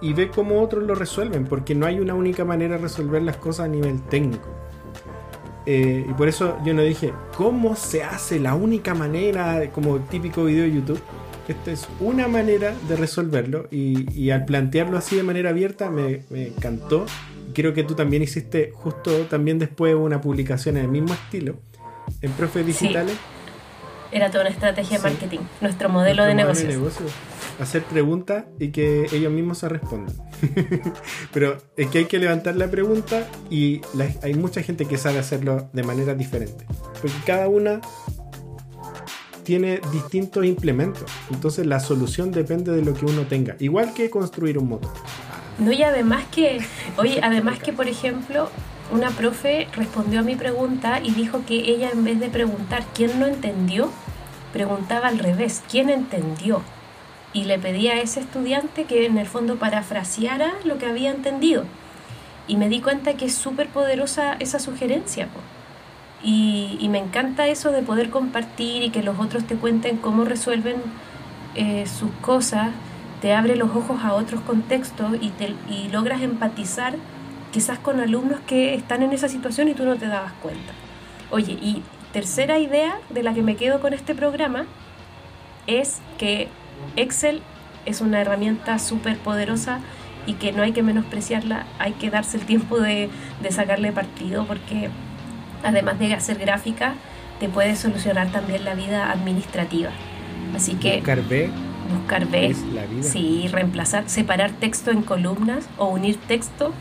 y 0.00 0.12
ve 0.12 0.30
cómo 0.30 0.60
otros 0.60 0.84
lo 0.84 0.94
resuelven 0.94 1.44
porque 1.44 1.74
no 1.74 1.86
hay 1.86 2.00
una 2.00 2.14
única 2.14 2.44
manera 2.44 2.76
de 2.76 2.82
resolver 2.82 3.22
las 3.22 3.36
cosas 3.36 3.66
a 3.66 3.68
nivel 3.68 4.02
técnico 4.02 4.48
eh, 5.70 6.06
y 6.08 6.12
por 6.14 6.28
eso 6.28 6.56
yo 6.64 6.72
no 6.72 6.80
dije 6.80 7.12
cómo 7.36 7.76
se 7.76 8.02
hace 8.02 8.40
la 8.40 8.54
única 8.54 8.94
manera 8.94 9.70
como 9.70 9.98
típico 10.00 10.44
video 10.44 10.64
de 10.64 10.72
YouTube 10.72 11.00
esta 11.48 11.70
es 11.70 11.88
una 12.00 12.28
manera 12.28 12.74
de 12.88 12.96
resolverlo 12.96 13.68
y, 13.70 14.30
al 14.30 14.44
plantearlo 14.44 14.98
así 14.98 15.16
de 15.16 15.22
manera 15.22 15.50
abierta 15.50 15.90
me, 15.90 16.22
encantó. 16.30 17.06
Creo 17.54 17.72
que 17.72 17.84
tú 17.84 17.94
también 17.94 18.22
hiciste 18.22 18.70
justo 18.74 19.22
también 19.26 19.58
después 19.58 19.94
una 19.94 20.20
publicación 20.20 20.76
en 20.76 20.84
el 20.84 20.90
mismo 20.90 21.14
estilo 21.14 21.56
en 22.20 22.32
Profes 22.32 22.66
Digitales. 22.66 23.16
Era 24.12 24.30
toda 24.30 24.44
una 24.44 24.50
estrategia 24.50 24.98
de 24.98 25.02
marketing, 25.02 25.38
nuestro 25.60 25.88
modelo 25.88 26.24
de 26.24 26.34
negocio. 26.34 26.68
Hacer 27.58 27.82
preguntas 27.84 28.44
y 28.58 28.68
que 28.68 29.06
ellos 29.12 29.32
mismos 29.32 29.58
se 29.58 29.68
respondan. 29.68 30.14
Pero 31.32 31.58
es 31.76 31.88
que 31.88 31.98
hay 31.98 32.04
que 32.04 32.18
levantar 32.18 32.56
la 32.56 32.70
pregunta 32.70 33.26
y 33.50 33.80
hay 34.22 34.34
mucha 34.34 34.62
gente 34.62 34.84
que 34.84 34.96
sabe 34.96 35.18
hacerlo 35.18 35.68
de 35.72 35.82
manera 35.82 36.14
diferente. 36.14 36.66
Porque 37.00 37.16
cada 37.26 37.48
una 37.48 37.80
tiene 39.42 39.80
distintos 39.92 40.44
implementos. 40.44 41.04
Entonces 41.30 41.66
la 41.66 41.80
solución 41.80 42.30
depende 42.32 42.70
de 42.70 42.82
lo 42.82 42.92
que 42.94 43.06
uno 43.06 43.22
tenga. 43.22 43.56
Igual 43.58 43.94
que 43.94 44.10
construir 44.10 44.58
un 44.58 44.68
motor. 44.68 44.92
No, 45.58 45.72
y 45.72 45.82
además 45.82 46.24
que, 46.30 46.60
oye, 46.98 47.18
además 47.22 47.58
que, 47.58 47.72
por 47.72 47.88
ejemplo, 47.88 48.50
una 48.92 49.10
profe 49.10 49.66
respondió 49.74 50.20
a 50.20 50.22
mi 50.22 50.36
pregunta 50.36 51.00
y 51.02 51.12
dijo 51.12 51.44
que 51.46 51.56
ella 51.56 51.90
en 51.90 52.04
vez 52.04 52.20
de 52.20 52.28
preguntar 52.28 52.84
quién 52.94 53.18
no 53.18 53.26
entendió, 53.26 53.90
preguntaba 54.52 55.08
al 55.08 55.18
revés, 55.18 55.62
quién 55.70 55.90
entendió. 55.90 56.62
Y 57.32 57.44
le 57.44 57.58
pedía 57.58 57.92
a 57.92 58.00
ese 58.00 58.20
estudiante 58.20 58.84
que 58.84 59.06
en 59.06 59.18
el 59.18 59.26
fondo 59.26 59.56
parafraseara 59.56 60.54
lo 60.64 60.78
que 60.78 60.86
había 60.86 61.10
entendido. 61.10 61.64
Y 62.46 62.56
me 62.56 62.68
di 62.68 62.80
cuenta 62.80 63.14
que 63.14 63.26
es 63.26 63.34
súper 63.34 63.68
poderosa 63.68 64.36
esa 64.38 64.58
sugerencia. 64.58 65.28
Y, 66.22 66.88
me 66.90 66.98
encanta 66.98 67.46
eso 67.46 67.70
de 67.70 67.82
poder 67.82 68.10
compartir 68.10 68.82
y 68.82 68.90
que 68.90 69.02
los 69.02 69.18
otros 69.20 69.44
te 69.44 69.56
cuenten 69.56 69.98
cómo 69.98 70.24
resuelven 70.24 70.76
eh, 71.54 71.86
sus 71.86 72.10
cosas, 72.22 72.70
te 73.20 73.34
abre 73.34 73.56
los 73.56 73.70
ojos 73.70 74.02
a 74.02 74.14
otros 74.14 74.40
contextos 74.40 75.16
y, 75.20 75.28
te, 75.30 75.54
y 75.68 75.88
logras 75.88 76.22
empatizar 76.22 76.96
quizás 77.52 77.78
con 77.78 78.00
alumnos 78.00 78.40
que 78.46 78.74
están 78.74 79.02
en 79.02 79.12
esa 79.12 79.28
situación 79.28 79.68
y 79.68 79.74
tú 79.74 79.84
no 79.84 79.96
te 79.96 80.06
dabas 80.06 80.32
cuenta. 80.42 80.72
Oye, 81.30 81.52
y 81.52 81.82
tercera 82.12 82.58
idea 82.58 82.98
de 83.10 83.22
la 83.22 83.34
que 83.34 83.42
me 83.42 83.56
quedo 83.56 83.80
con 83.80 83.92
este 83.92 84.14
programa 84.14 84.66
es 85.66 85.98
que 86.16 86.48
Excel 86.96 87.42
es 87.86 88.00
una 88.00 88.20
herramienta 88.20 88.78
súper 88.78 89.18
poderosa 89.18 89.80
y 90.26 90.34
que 90.34 90.52
no 90.52 90.62
hay 90.62 90.72
que 90.72 90.82
menospreciarla, 90.82 91.66
hay 91.78 91.92
que 91.92 92.10
darse 92.10 92.36
el 92.36 92.44
tiempo 92.44 92.80
de, 92.80 93.08
de 93.42 93.52
sacarle 93.52 93.92
partido 93.92 94.46
porque 94.46 94.90
además 95.64 95.98
de 95.98 96.14
hacer 96.14 96.38
gráfica, 96.38 96.94
te 97.40 97.48
puede 97.48 97.76
solucionar 97.76 98.30
también 98.30 98.64
la 98.64 98.74
vida 98.74 99.10
administrativa. 99.10 99.90
Así 100.54 100.74
que 100.74 100.96
buscar 100.96 101.22
B, 101.22 101.50
buscar 101.92 102.26
B, 102.26 102.54
la 102.74 102.86
vida. 102.86 103.02
sí, 103.02 103.48
reemplazar, 103.50 104.08
separar 104.08 104.52
texto 104.52 104.90
en 104.90 105.02
columnas 105.02 105.68
o 105.76 105.88
unir 105.88 106.16
texto, 106.16 106.72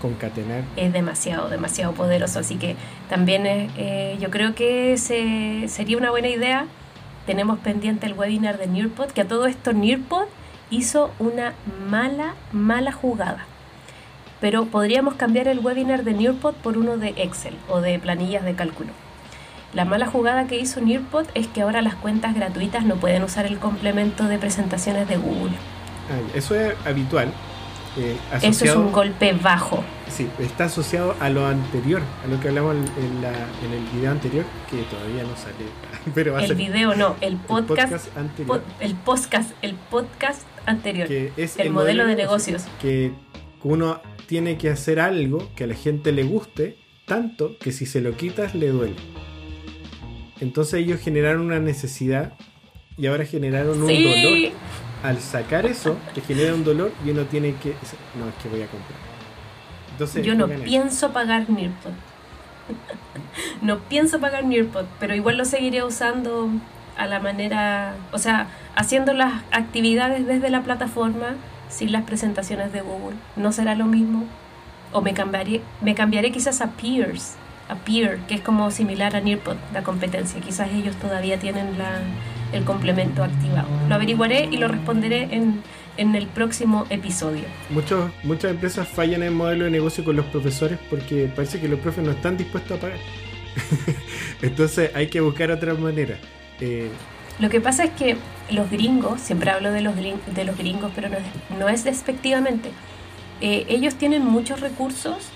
concatenar, 0.00 0.64
es 0.76 0.92
demasiado, 0.92 1.48
demasiado 1.48 1.92
poderoso. 1.92 2.40
Así 2.40 2.56
que 2.56 2.76
también 3.08 3.42
eh, 3.46 4.16
yo 4.20 4.30
creo 4.30 4.54
que 4.54 4.96
se, 4.96 5.68
sería 5.68 5.96
una 5.96 6.10
buena 6.10 6.28
idea. 6.28 6.66
Tenemos 7.30 7.60
pendiente 7.60 8.06
el 8.06 8.14
webinar 8.14 8.58
de 8.58 8.66
Nearpod, 8.66 9.12
que 9.12 9.20
a 9.20 9.28
todo 9.28 9.46
esto 9.46 9.72
Nearpod 9.72 10.24
hizo 10.68 11.12
una 11.20 11.52
mala, 11.88 12.34
mala 12.50 12.90
jugada 12.90 13.46
pero 14.40 14.64
podríamos 14.64 15.14
cambiar 15.14 15.46
el 15.46 15.60
webinar 15.60 16.02
de 16.02 16.12
Nearpod 16.12 16.54
por 16.54 16.76
uno 16.76 16.96
de 16.96 17.10
Excel 17.16 17.54
o 17.68 17.80
de 17.80 18.00
planillas 18.00 18.44
de 18.44 18.54
cálculo. 18.54 18.90
La 19.74 19.84
mala 19.84 20.06
jugada 20.06 20.48
que 20.48 20.58
hizo 20.58 20.80
Nearpod 20.80 21.26
es 21.34 21.46
que 21.46 21.62
ahora 21.62 21.82
las 21.82 21.94
cuentas 21.94 22.34
gratuitas 22.34 22.84
no 22.84 22.96
pueden 22.96 23.22
usar 23.22 23.46
el 23.46 23.58
complemento 23.58 24.24
de 24.24 24.38
presentaciones 24.38 25.08
de 25.08 25.16
Google. 25.16 25.52
eso 26.34 26.56
es 26.56 26.74
habitual. 26.84 27.32
Eh, 27.96 28.16
eso 28.42 28.64
es 28.64 28.76
un 28.76 28.92
golpe 28.92 29.32
bajo. 29.32 29.82
Sí, 30.08 30.28
está 30.38 30.64
asociado 30.64 31.16
a 31.20 31.28
lo 31.28 31.46
anterior, 31.46 32.02
a 32.24 32.28
lo 32.28 32.40
que 32.40 32.48
hablamos 32.48 32.76
en, 32.76 32.84
el 32.84 33.84
video 33.94 34.10
anterior, 34.10 34.44
que 34.70 34.82
todavía 34.82 35.22
no 35.24 35.36
sale. 35.36 35.54
Pero 36.14 36.38
el 36.38 36.54
video 36.54 36.94
no, 36.94 37.16
el 37.20 37.36
podcast, 37.36 38.16
anterior. 38.16 38.62
el 38.80 38.94
podcast, 38.94 39.52
el 39.62 39.74
podcast 39.74 40.42
anterior. 40.66 41.08
Que 41.08 41.32
es 41.36 41.58
el, 41.58 41.70
modelo, 41.70 42.06
de 42.06 42.14
negocios. 42.14 42.64
Que 42.80 43.12
uno 43.62 44.00
tiene 44.26 44.56
que 44.56 44.70
hacer 44.70 45.00
algo 45.00 45.50
que 45.56 45.64
a 45.64 45.66
la 45.66 45.74
gente 45.74 46.12
le 46.12 46.22
guste, 46.22 46.76
tanto 47.06 47.58
que 47.58 47.72
si 47.72 47.86
se 47.86 48.00
lo 48.00 48.16
quitas 48.16 48.54
le 48.54 48.68
duele. 48.68 48.96
Entonces 50.40 50.74
ellos 50.80 51.00
generaron 51.00 51.42
una 51.42 51.58
necesidad 51.58 52.34
y 52.96 53.06
ahora 53.06 53.24
generaron 53.26 53.82
un 53.82 53.88
dolor. 53.88 54.52
Al 55.02 55.20
sacar 55.20 55.64
eso, 55.66 55.96
te 56.14 56.20
genera 56.20 56.54
un 56.54 56.64
dolor 56.64 56.92
y 57.04 57.10
uno 57.10 57.24
tiene 57.24 57.54
que... 57.54 57.70
No, 58.18 58.28
es 58.28 58.34
que 58.42 58.48
voy 58.48 58.62
a 58.62 58.66
comprar. 58.66 58.98
Entonces, 59.92 60.24
Yo 60.24 60.34
no 60.34 60.48
pienso 60.48 61.12
pagar 61.12 61.48
Nearpod. 61.48 61.92
no 63.62 63.78
pienso 63.80 64.20
pagar 64.20 64.44
Nearpod, 64.44 64.84
pero 64.98 65.14
igual 65.14 65.38
lo 65.38 65.44
seguiré 65.44 65.82
usando 65.82 66.50
a 66.96 67.06
la 67.06 67.20
manera, 67.20 67.94
o 68.12 68.18
sea, 68.18 68.48
haciendo 68.76 69.14
las 69.14 69.42
actividades 69.52 70.26
desde 70.26 70.50
la 70.50 70.62
plataforma 70.62 71.36
sin 71.70 71.92
las 71.92 72.04
presentaciones 72.04 72.72
de 72.72 72.82
Google. 72.82 73.16
¿No 73.36 73.52
será 73.52 73.74
lo 73.74 73.86
mismo? 73.86 74.24
O 74.92 75.00
me 75.00 75.14
cambiaré, 75.14 75.62
me 75.80 75.94
cambiaré 75.94 76.30
quizás 76.30 76.60
a 76.60 76.72
Peers, 76.72 77.36
a 77.68 77.76
Peer, 77.76 78.18
que 78.28 78.34
es 78.34 78.40
como 78.42 78.70
similar 78.70 79.16
a 79.16 79.20
Nearpod, 79.20 79.56
la 79.72 79.82
competencia. 79.82 80.40
Quizás 80.40 80.70
ellos 80.72 80.96
todavía 80.96 81.38
tienen 81.38 81.78
la, 81.78 82.00
el 82.52 82.64
complemento 82.64 83.22
activado. 83.22 83.68
Lo 83.88 83.94
averiguaré 83.94 84.48
y 84.50 84.56
lo 84.56 84.68
responderé 84.68 85.28
en, 85.30 85.62
en 85.96 86.14
el 86.14 86.26
próximo 86.26 86.86
episodio. 86.90 87.44
Muchos, 87.70 88.10
muchas 88.24 88.50
empresas 88.52 88.88
fallan 88.88 89.22
en 89.22 89.28
el 89.28 89.34
modelo 89.34 89.64
de 89.66 89.70
negocio 89.70 90.04
con 90.04 90.16
los 90.16 90.26
profesores 90.26 90.78
porque 90.88 91.30
parece 91.34 91.60
que 91.60 91.68
los 91.68 91.80
profes 91.80 92.04
no 92.04 92.10
están 92.12 92.36
dispuestos 92.36 92.78
a 92.78 92.80
pagar. 92.80 92.98
Entonces 94.42 94.90
hay 94.94 95.08
que 95.08 95.20
buscar 95.20 95.50
otra 95.50 95.74
manera. 95.74 96.16
Eh, 96.60 96.88
lo 97.38 97.48
que 97.48 97.60
pasa 97.60 97.84
es 97.84 97.90
que 97.92 98.16
los 98.50 98.70
gringos, 98.70 99.20
siempre 99.20 99.50
hablo 99.50 99.72
de 99.72 99.80
los, 99.80 99.94
de 99.96 100.44
los 100.44 100.56
gringos, 100.58 100.92
pero 100.94 101.08
no 101.58 101.68
es, 101.68 101.84
despectivamente, 101.84 102.70
eh, 103.40 103.64
ellos 103.68 103.94
tienen 103.94 104.24
muchos 104.26 104.60
recursos 104.60 105.30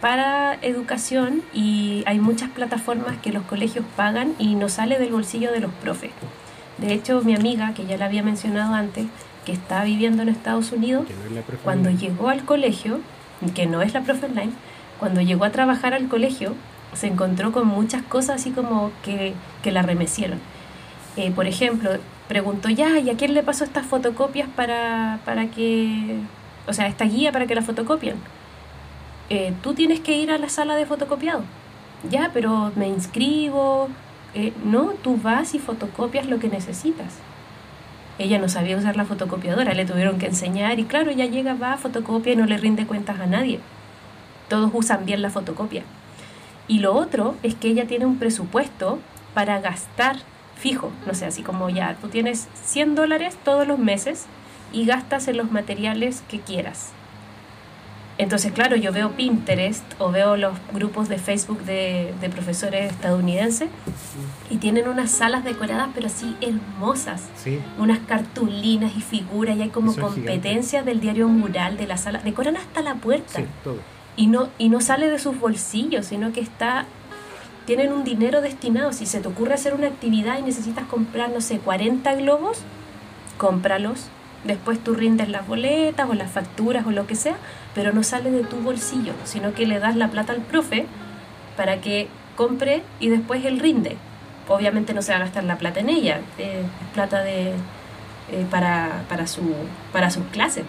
para 0.00 0.54
educación 0.62 1.42
y 1.52 2.02
hay 2.06 2.18
muchas 2.18 2.48
plataformas 2.50 3.18
que 3.18 3.32
los 3.32 3.42
colegios 3.42 3.84
pagan 3.96 4.34
y 4.38 4.54
no 4.54 4.70
sale 4.70 4.98
del 4.98 5.12
bolsillo 5.12 5.52
de 5.52 5.60
los 5.60 5.72
profes. 5.74 6.12
De 6.80 6.92
hecho, 6.94 7.20
mi 7.22 7.34
amiga, 7.34 7.74
que 7.74 7.86
ya 7.86 7.96
la 7.96 8.06
había 8.06 8.22
mencionado 8.22 8.74
antes, 8.74 9.06
que 9.44 9.52
está 9.52 9.84
viviendo 9.84 10.22
en 10.22 10.28
Estados 10.28 10.72
Unidos, 10.72 11.06
cuando 11.62 11.90
llegó 11.90 12.28
al 12.28 12.44
colegio, 12.44 13.00
que 13.54 13.66
no 13.66 13.82
es 13.82 13.94
la 13.94 14.02
profe 14.02 14.26
online, 14.26 14.52
cuando 14.98 15.20
llegó 15.20 15.44
a 15.44 15.50
trabajar 15.50 15.94
al 15.94 16.08
colegio, 16.08 16.54
se 16.94 17.06
encontró 17.06 17.52
con 17.52 17.66
muchas 17.66 18.02
cosas 18.02 18.40
así 18.40 18.50
como 18.50 18.90
que, 19.04 19.34
que 19.62 19.72
la 19.72 19.82
remecieron. 19.82 20.38
Eh, 21.16 21.30
por 21.30 21.46
ejemplo, 21.46 21.90
preguntó 22.28 22.68
ya, 22.68 22.98
¿y 22.98 23.10
a 23.10 23.16
quién 23.16 23.34
le 23.34 23.42
pasó 23.42 23.64
estas 23.64 23.86
fotocopias 23.86 24.48
para, 24.48 25.20
para 25.24 25.46
que, 25.48 26.16
o 26.66 26.72
sea, 26.72 26.86
esta 26.86 27.04
guía 27.04 27.32
para 27.32 27.46
que 27.46 27.54
la 27.54 27.62
fotocopien? 27.62 28.16
Eh, 29.28 29.52
tú 29.62 29.74
tienes 29.74 30.00
que 30.00 30.16
ir 30.16 30.30
a 30.30 30.38
la 30.38 30.48
sala 30.48 30.76
de 30.76 30.86
fotocopiado. 30.86 31.42
Ya, 32.10 32.30
pero 32.32 32.72
me 32.76 32.88
inscribo. 32.88 33.88
Eh, 34.34 34.52
no, 34.64 34.92
tú 35.02 35.16
vas 35.16 35.54
y 35.54 35.58
fotocopias 35.58 36.26
lo 36.26 36.38
que 36.38 36.48
necesitas. 36.48 37.14
Ella 38.18 38.38
no 38.38 38.48
sabía 38.48 38.76
usar 38.76 38.96
la 38.96 39.04
fotocopiadora, 39.04 39.74
le 39.74 39.86
tuvieron 39.86 40.18
que 40.18 40.26
enseñar 40.26 40.78
y 40.78 40.84
claro, 40.84 41.10
ella 41.10 41.26
llega, 41.26 41.54
va, 41.54 41.76
fotocopia 41.78 42.34
y 42.34 42.36
no 42.36 42.46
le 42.46 42.58
rinde 42.58 42.86
cuentas 42.86 43.18
a 43.18 43.26
nadie. 43.26 43.60
Todos 44.48 44.70
usan 44.74 45.06
bien 45.06 45.22
la 45.22 45.30
fotocopia. 45.30 45.82
Y 46.68 46.80
lo 46.80 46.94
otro 46.94 47.36
es 47.42 47.54
que 47.54 47.68
ella 47.68 47.86
tiene 47.86 48.06
un 48.06 48.18
presupuesto 48.18 48.98
para 49.34 49.60
gastar 49.60 50.16
fijo, 50.56 50.92
no 51.06 51.14
sé, 51.14 51.24
así 51.24 51.42
como 51.42 51.70
ya, 51.70 51.96
tú 52.00 52.08
tienes 52.08 52.46
100 52.64 52.94
dólares 52.94 53.36
todos 53.42 53.66
los 53.66 53.78
meses 53.78 54.26
y 54.72 54.84
gastas 54.84 55.26
en 55.26 55.38
los 55.38 55.50
materiales 55.50 56.22
que 56.28 56.40
quieras. 56.40 56.92
Entonces, 58.20 58.52
claro, 58.52 58.76
yo 58.76 58.92
veo 58.92 59.12
Pinterest 59.12 59.82
o 59.98 60.10
veo 60.10 60.36
los 60.36 60.52
grupos 60.74 61.08
de 61.08 61.18
Facebook 61.18 61.62
de, 61.64 62.12
profesores 62.30 62.92
estadounidenses 62.92 63.70
y 64.50 64.58
tienen 64.58 64.88
unas 64.88 65.10
salas 65.10 65.42
decoradas, 65.42 65.88
pero 65.94 66.06
así 66.06 66.36
hermosas. 66.42 67.22
Unas 67.78 67.98
cartulinas 68.00 68.92
y 68.94 69.00
figuras 69.00 69.56
y 69.56 69.62
hay 69.62 69.70
como 69.70 69.96
competencias 69.96 70.84
del 70.84 71.00
diario 71.00 71.28
mural 71.28 71.78
de 71.78 71.86
la 71.86 71.96
sala. 71.96 72.20
Decoran 72.22 72.58
hasta 72.58 72.82
la 72.82 72.96
puerta. 72.96 73.42
Y 74.16 74.26
no, 74.26 74.50
y 74.58 74.68
no 74.68 74.82
sale 74.82 75.08
de 75.08 75.18
sus 75.18 75.40
bolsillos, 75.40 76.04
sino 76.04 76.32
que 76.32 76.40
está 76.40 76.84
tienen 77.64 77.92
un 77.92 78.04
dinero 78.04 78.42
destinado. 78.42 78.92
Si 78.92 79.06
se 79.06 79.20
te 79.20 79.28
ocurre 79.28 79.54
hacer 79.54 79.72
una 79.72 79.86
actividad 79.86 80.38
y 80.38 80.42
necesitas 80.42 80.86
comprar, 80.86 81.30
no 81.30 81.40
sé, 81.40 81.58
40 81.58 82.14
globos, 82.16 82.58
cómpralos 83.38 84.10
Después 84.44 84.82
tú 84.82 84.94
rindes 84.94 85.28
las 85.28 85.46
boletas 85.46 86.08
o 86.08 86.14
las 86.14 86.30
facturas 86.30 86.86
o 86.86 86.90
lo 86.90 87.06
que 87.06 87.14
sea, 87.14 87.36
pero 87.74 87.92
no 87.92 88.02
sale 88.02 88.30
de 88.30 88.42
tu 88.42 88.56
bolsillo, 88.56 89.12
sino 89.24 89.52
que 89.52 89.66
le 89.66 89.78
das 89.78 89.96
la 89.96 90.08
plata 90.08 90.32
al 90.32 90.40
profe 90.40 90.86
para 91.56 91.80
que 91.80 92.08
compre 92.36 92.82
y 93.00 93.08
después 93.08 93.44
él 93.44 93.60
rinde. 93.60 93.96
Obviamente 94.48 94.94
no 94.94 95.02
se 95.02 95.12
va 95.12 95.18
a 95.18 95.20
gastar 95.20 95.44
la 95.44 95.58
plata 95.58 95.80
en 95.80 95.90
ella, 95.90 96.20
es 96.38 96.64
plata 96.94 97.22
de, 97.22 97.50
eh, 98.32 98.46
para, 98.50 99.02
para, 99.08 99.26
su, 99.26 99.42
para 99.92 100.10
sus 100.10 100.24
clases. 100.32 100.64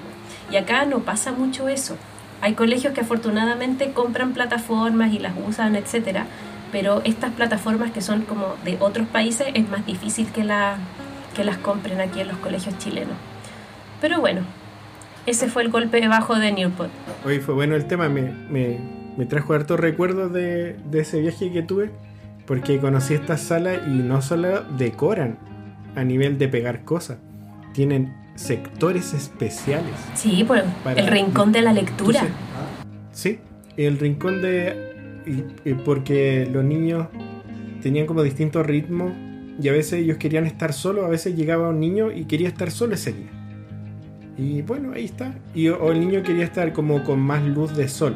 Y 0.51 0.57
acá 0.57 0.85
no 0.85 0.99
pasa 0.99 1.31
mucho 1.31 1.69
eso. 1.69 1.95
Hay 2.41 2.53
colegios 2.55 2.93
que 2.93 3.01
afortunadamente 3.01 3.93
compran 3.93 4.33
plataformas 4.33 5.13
y 5.13 5.19
las 5.19 5.33
usan, 5.47 5.75
etcétera, 5.75 6.25
pero 6.71 7.01
estas 7.05 7.31
plataformas 7.31 7.91
que 7.91 8.01
son 8.01 8.23
como 8.23 8.55
de 8.65 8.77
otros 8.79 9.07
países 9.07 9.47
es 9.53 9.69
más 9.69 9.85
difícil 9.85 10.31
que, 10.31 10.43
la, 10.43 10.77
que 11.35 11.43
las 11.43 11.57
compren 11.57 12.01
aquí 12.01 12.19
en 12.19 12.27
los 12.27 12.37
colegios 12.37 12.77
chilenos. 12.79 13.15
Pero 14.01 14.19
bueno, 14.19 14.41
ese 15.27 15.47
fue 15.47 15.61
el 15.61 15.69
golpe 15.69 16.05
bajo 16.07 16.35
de 16.35 16.51
Newport. 16.51 16.89
Hoy 17.23 17.39
fue 17.39 17.53
bueno 17.53 17.75
el 17.75 17.85
tema, 17.85 18.09
me, 18.09 18.23
me, 18.23 18.79
me 19.15 19.27
trajo 19.27 19.53
hartos 19.53 19.79
recuerdos 19.79 20.33
de, 20.33 20.73
de, 20.73 20.99
ese 20.99 21.21
viaje 21.21 21.51
que 21.51 21.61
tuve, 21.61 21.91
porque 22.47 22.79
conocí 22.79 23.13
esta 23.13 23.37
sala 23.37 23.75
y 23.75 23.91
no 23.91 24.23
solo 24.23 24.63
decoran 24.63 25.37
a 25.95 26.03
nivel 26.03 26.39
de 26.39 26.47
pegar 26.47 26.83
cosas, 26.83 27.19
tienen 27.73 28.15
sectores 28.33 29.13
especiales. 29.13 29.93
Sí, 30.15 30.43
por 30.43 30.63
el 30.95 31.07
rincón 31.07 31.51
de 31.51 31.61
la 31.61 31.71
lectura. 31.71 32.27
Sí, 33.11 33.39
el 33.77 33.99
rincón 33.99 34.41
de... 34.41 35.75
porque 35.85 36.49
los 36.51 36.63
niños 36.63 37.07
tenían 37.83 38.07
como 38.07 38.23
distintos 38.23 38.65
ritmos 38.65 39.11
y 39.61 39.69
a 39.69 39.71
veces 39.71 39.93
ellos 40.01 40.17
querían 40.17 40.47
estar 40.47 40.73
solos, 40.73 41.05
a 41.05 41.09
veces 41.09 41.35
llegaba 41.35 41.69
un 41.69 41.79
niño 41.79 42.11
y 42.11 42.25
quería 42.25 42.47
estar 42.47 42.71
solo 42.71 42.95
ese 42.95 43.13
día. 43.13 43.40
Y 44.37 44.61
bueno, 44.61 44.93
ahí 44.93 45.05
está. 45.05 45.33
Y, 45.53 45.67
o 45.69 45.91
el 45.91 45.99
niño 45.99 46.23
quería 46.23 46.45
estar 46.45 46.73
como 46.73 47.03
con 47.03 47.19
más 47.19 47.43
luz 47.43 47.75
de 47.75 47.87
sol. 47.87 48.15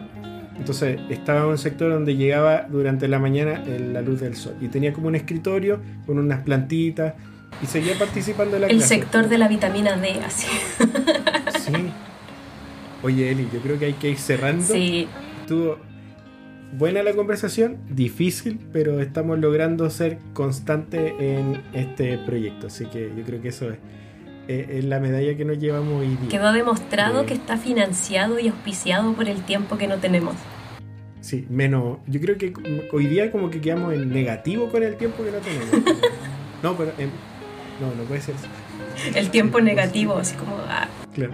Entonces 0.58 1.00
estaba 1.10 1.42
en 1.42 1.48
un 1.48 1.58
sector 1.58 1.92
donde 1.92 2.16
llegaba 2.16 2.66
durante 2.70 3.08
la 3.08 3.20
mañana 3.20 3.62
la 3.66 4.02
luz 4.02 4.22
del 4.22 4.36
sol. 4.36 4.56
Y 4.62 4.70
tenía 4.70 4.94
como 4.94 5.08
un 5.08 5.16
escritorio 5.16 5.82
con 6.06 6.18
unas 6.18 6.42
plantitas. 6.42 7.14
Y 7.62 7.68
seguía 7.68 7.98
participando 7.98 8.60
la 8.60 8.68
El 8.68 8.82
sector 8.82 9.30
de 9.30 9.38
la 9.38 9.48
vitamina 9.48 9.96
D, 9.98 10.20
así. 10.26 10.48
Sí. 11.60 11.74
Oye, 13.02 13.32
Eli, 13.32 13.48
yo 13.54 13.60
creo 13.60 13.80
que 13.80 13.86
hay 13.86 13.94
que 13.94 14.10
ir 14.10 14.18
cerrando. 14.18 14.64
Sí. 14.64 15.08
Estuvo 15.42 15.78
buena 16.78 17.04
la 17.04 17.14
conversación, 17.14 17.78
difícil, 17.90 18.60
pero 18.74 19.00
estamos 19.00 19.40
logrando 19.40 19.90
ser 19.90 20.20
constante 20.34 21.16
en 21.20 21.62
este 21.74 22.18
proyecto. 22.18 22.68
Así 22.68 22.86
que 22.86 23.12
yo 23.16 23.24
creo 23.24 23.42
que 23.42 23.50
eso 23.50 23.70
es 23.70 23.78
es 24.48 24.86
la 24.86 25.00
medalla 25.00 25.36
que 25.36 25.46
nos 25.46 25.58
llevamos 25.58 26.02
hoy 26.02 26.16
día. 26.16 26.30
Quedó 26.30 26.54
demostrado 26.54 27.26
que 27.26 27.34
está 27.34 27.58
financiado 27.58 28.40
y 28.40 28.48
auspiciado 28.48 29.14
por 29.14 29.28
el 29.28 29.42
tiempo 29.44 29.78
que 29.78 29.88
no 29.88 29.98
tenemos. 29.98 30.36
Sí, 31.22 31.48
menos. 31.50 31.98
Yo 32.06 32.22
creo 32.22 32.38
que 32.38 32.54
hoy 32.92 33.08
día 33.08 33.32
como 33.32 33.50
que 33.50 33.60
quedamos 33.60 33.94
en 33.94 34.14
negativo 34.14 34.70
con 34.70 34.84
el 34.84 34.96
tiempo 34.96 35.24
que 35.24 35.32
no 35.32 35.38
tenemos. 35.40 35.68
no, 36.64 36.78
pero. 36.78 36.92
no, 37.82 37.96
no 37.96 38.04
puede 38.04 38.22
ser 38.22 38.36
eso. 38.36 38.48
El 39.18 39.30
tiempo 39.32 39.60
negativo, 39.60 40.18
así 40.18 40.36
como. 40.36 40.58
Ah. 40.70 40.88
Claro. 41.14 41.34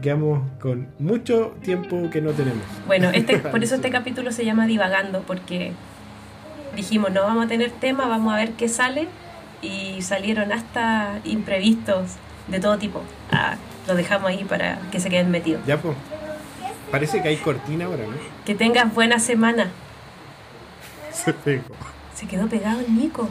quedamos 0.00 0.50
con 0.58 0.88
mucho 0.98 1.54
tiempo 1.62 2.08
que 2.10 2.22
no 2.22 2.30
tenemos. 2.30 2.62
Bueno, 2.86 3.10
este, 3.12 3.38
por 3.50 3.62
eso 3.62 3.74
este 3.74 3.90
capítulo 3.90 4.32
se 4.32 4.46
llama 4.46 4.66
Divagando, 4.66 5.20
porque 5.26 5.72
dijimos, 6.74 7.12
no 7.12 7.22
vamos 7.22 7.44
a 7.44 7.48
tener 7.48 7.70
tema, 7.70 8.08
vamos 8.08 8.32
a 8.32 8.36
ver 8.36 8.52
qué 8.52 8.68
sale 8.68 9.06
y 9.64 10.02
salieron 10.02 10.52
hasta 10.52 11.20
imprevistos 11.24 12.12
de 12.48 12.60
todo 12.60 12.78
tipo. 12.78 13.02
Ah, 13.32 13.56
lo 13.86 13.94
dejamos 13.94 14.30
ahí 14.30 14.44
para 14.44 14.78
que 14.90 15.00
se 15.00 15.08
queden 15.08 15.30
metidos. 15.30 15.64
Ya, 15.66 15.80
pues. 15.80 15.96
Parece 16.90 17.22
que 17.22 17.28
hay 17.28 17.36
cortina 17.38 17.86
ahora, 17.86 18.04
¿no? 18.04 18.12
Que 18.44 18.54
tengas 18.54 18.92
buena 18.94 19.18
semana. 19.18 19.70
Se 21.10 21.32
pegó. 21.32 21.74
Se 22.14 22.26
quedó 22.26 22.46
pegado 22.48 22.80
el 22.80 22.94
Nico. 22.94 23.28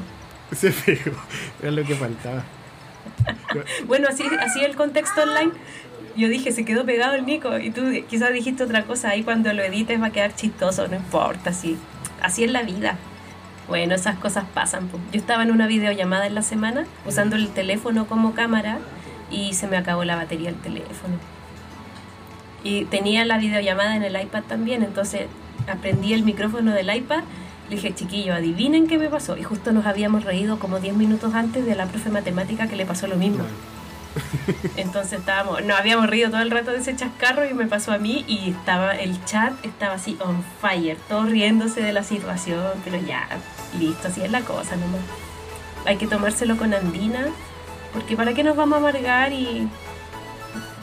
Se 0.51 0.71
pegó. 0.71 1.17
Era 1.61 1.71
lo 1.71 1.83
que 1.83 1.95
faltaba. 1.95 2.43
bueno, 3.87 4.07
así, 4.09 4.23
así 4.39 4.63
el 4.63 4.75
contexto 4.75 5.21
online. 5.23 5.51
Yo 6.15 6.27
dije, 6.29 6.51
se 6.51 6.65
quedó 6.65 6.85
pegado 6.85 7.15
el 7.15 7.25
Nico. 7.25 7.57
Y 7.57 7.71
tú 7.71 7.83
quizás 8.09 8.33
dijiste 8.33 8.63
otra 8.63 8.83
cosa. 8.83 9.09
Ahí 9.09 9.23
cuando 9.23 9.53
lo 9.53 9.63
edites 9.63 10.01
va 10.01 10.07
a 10.07 10.11
quedar 10.11 10.35
chistoso. 10.35 10.87
No 10.87 10.95
importa, 10.95 11.51
así. 11.51 11.77
Así 12.21 12.43
es 12.43 12.51
la 12.51 12.63
vida. 12.63 12.97
Bueno, 13.67 13.95
esas 13.95 14.17
cosas 14.17 14.45
pasan. 14.53 14.89
Yo 14.91 15.19
estaba 15.19 15.43
en 15.43 15.51
una 15.51 15.67
videollamada 15.67 16.27
en 16.27 16.35
la 16.35 16.41
semana 16.41 16.85
usando 17.05 17.35
el 17.35 17.49
teléfono 17.49 18.05
como 18.07 18.33
cámara 18.33 18.79
y 19.31 19.53
se 19.53 19.67
me 19.67 19.77
acabó 19.77 20.03
la 20.03 20.15
batería 20.15 20.51
del 20.51 20.59
teléfono. 20.59 21.15
Y 22.63 22.85
tenía 22.85 23.25
la 23.25 23.37
videollamada 23.37 23.95
en 23.95 24.03
el 24.03 24.21
iPad 24.21 24.43
también, 24.43 24.83
entonces 24.83 25.27
aprendí 25.67 26.13
el 26.13 26.23
micrófono 26.23 26.71
del 26.71 26.93
iPad. 26.93 27.23
Le 27.69 27.75
dije, 27.75 27.93
chiquillo, 27.93 28.33
adivinen 28.33 28.87
qué 28.87 28.97
me 28.97 29.09
pasó. 29.09 29.37
Y 29.37 29.43
justo 29.43 29.71
nos 29.71 29.85
habíamos 29.85 30.23
reído 30.23 30.59
como 30.59 30.79
10 30.79 30.95
minutos 30.95 31.33
antes 31.33 31.65
de 31.65 31.75
la 31.75 31.85
profe 31.85 32.09
matemática 32.09 32.67
que 32.67 32.75
le 32.75 32.85
pasó 32.85 33.07
lo 33.07 33.15
mismo. 33.15 33.43
Entonces 34.77 35.19
estábamos, 35.19 35.63
nos 35.63 35.79
habíamos 35.79 36.07
reído 36.09 36.29
todo 36.29 36.41
el 36.41 36.51
rato 36.51 36.71
de 36.71 36.77
ese 36.77 36.95
chascarro 36.95 37.45
y 37.45 37.53
me 37.53 37.65
pasó 37.67 37.91
a 37.91 37.97
mí 37.97 38.23
y 38.27 38.51
estaba 38.51 38.95
el 38.95 39.23
chat 39.25 39.53
estaba 39.63 39.95
así 39.95 40.17
on 40.19 40.43
fire, 40.61 40.97
todos 41.07 41.29
riéndose 41.29 41.81
de 41.81 41.93
la 41.93 42.03
situación, 42.03 42.63
pero 42.83 42.97
ya, 42.97 43.27
listo, 43.79 44.07
así 44.07 44.21
es 44.21 44.31
la 44.31 44.41
cosa 44.41 44.75
nomás. 44.75 45.01
Hay 45.85 45.97
que 45.97 46.07
tomárselo 46.07 46.57
con 46.57 46.73
andina, 46.73 47.27
porque 47.93 48.15
para 48.15 48.33
qué 48.33 48.43
nos 48.43 48.55
vamos 48.55 48.75
a 48.75 48.79
amargar 48.79 49.33
y 49.33 49.67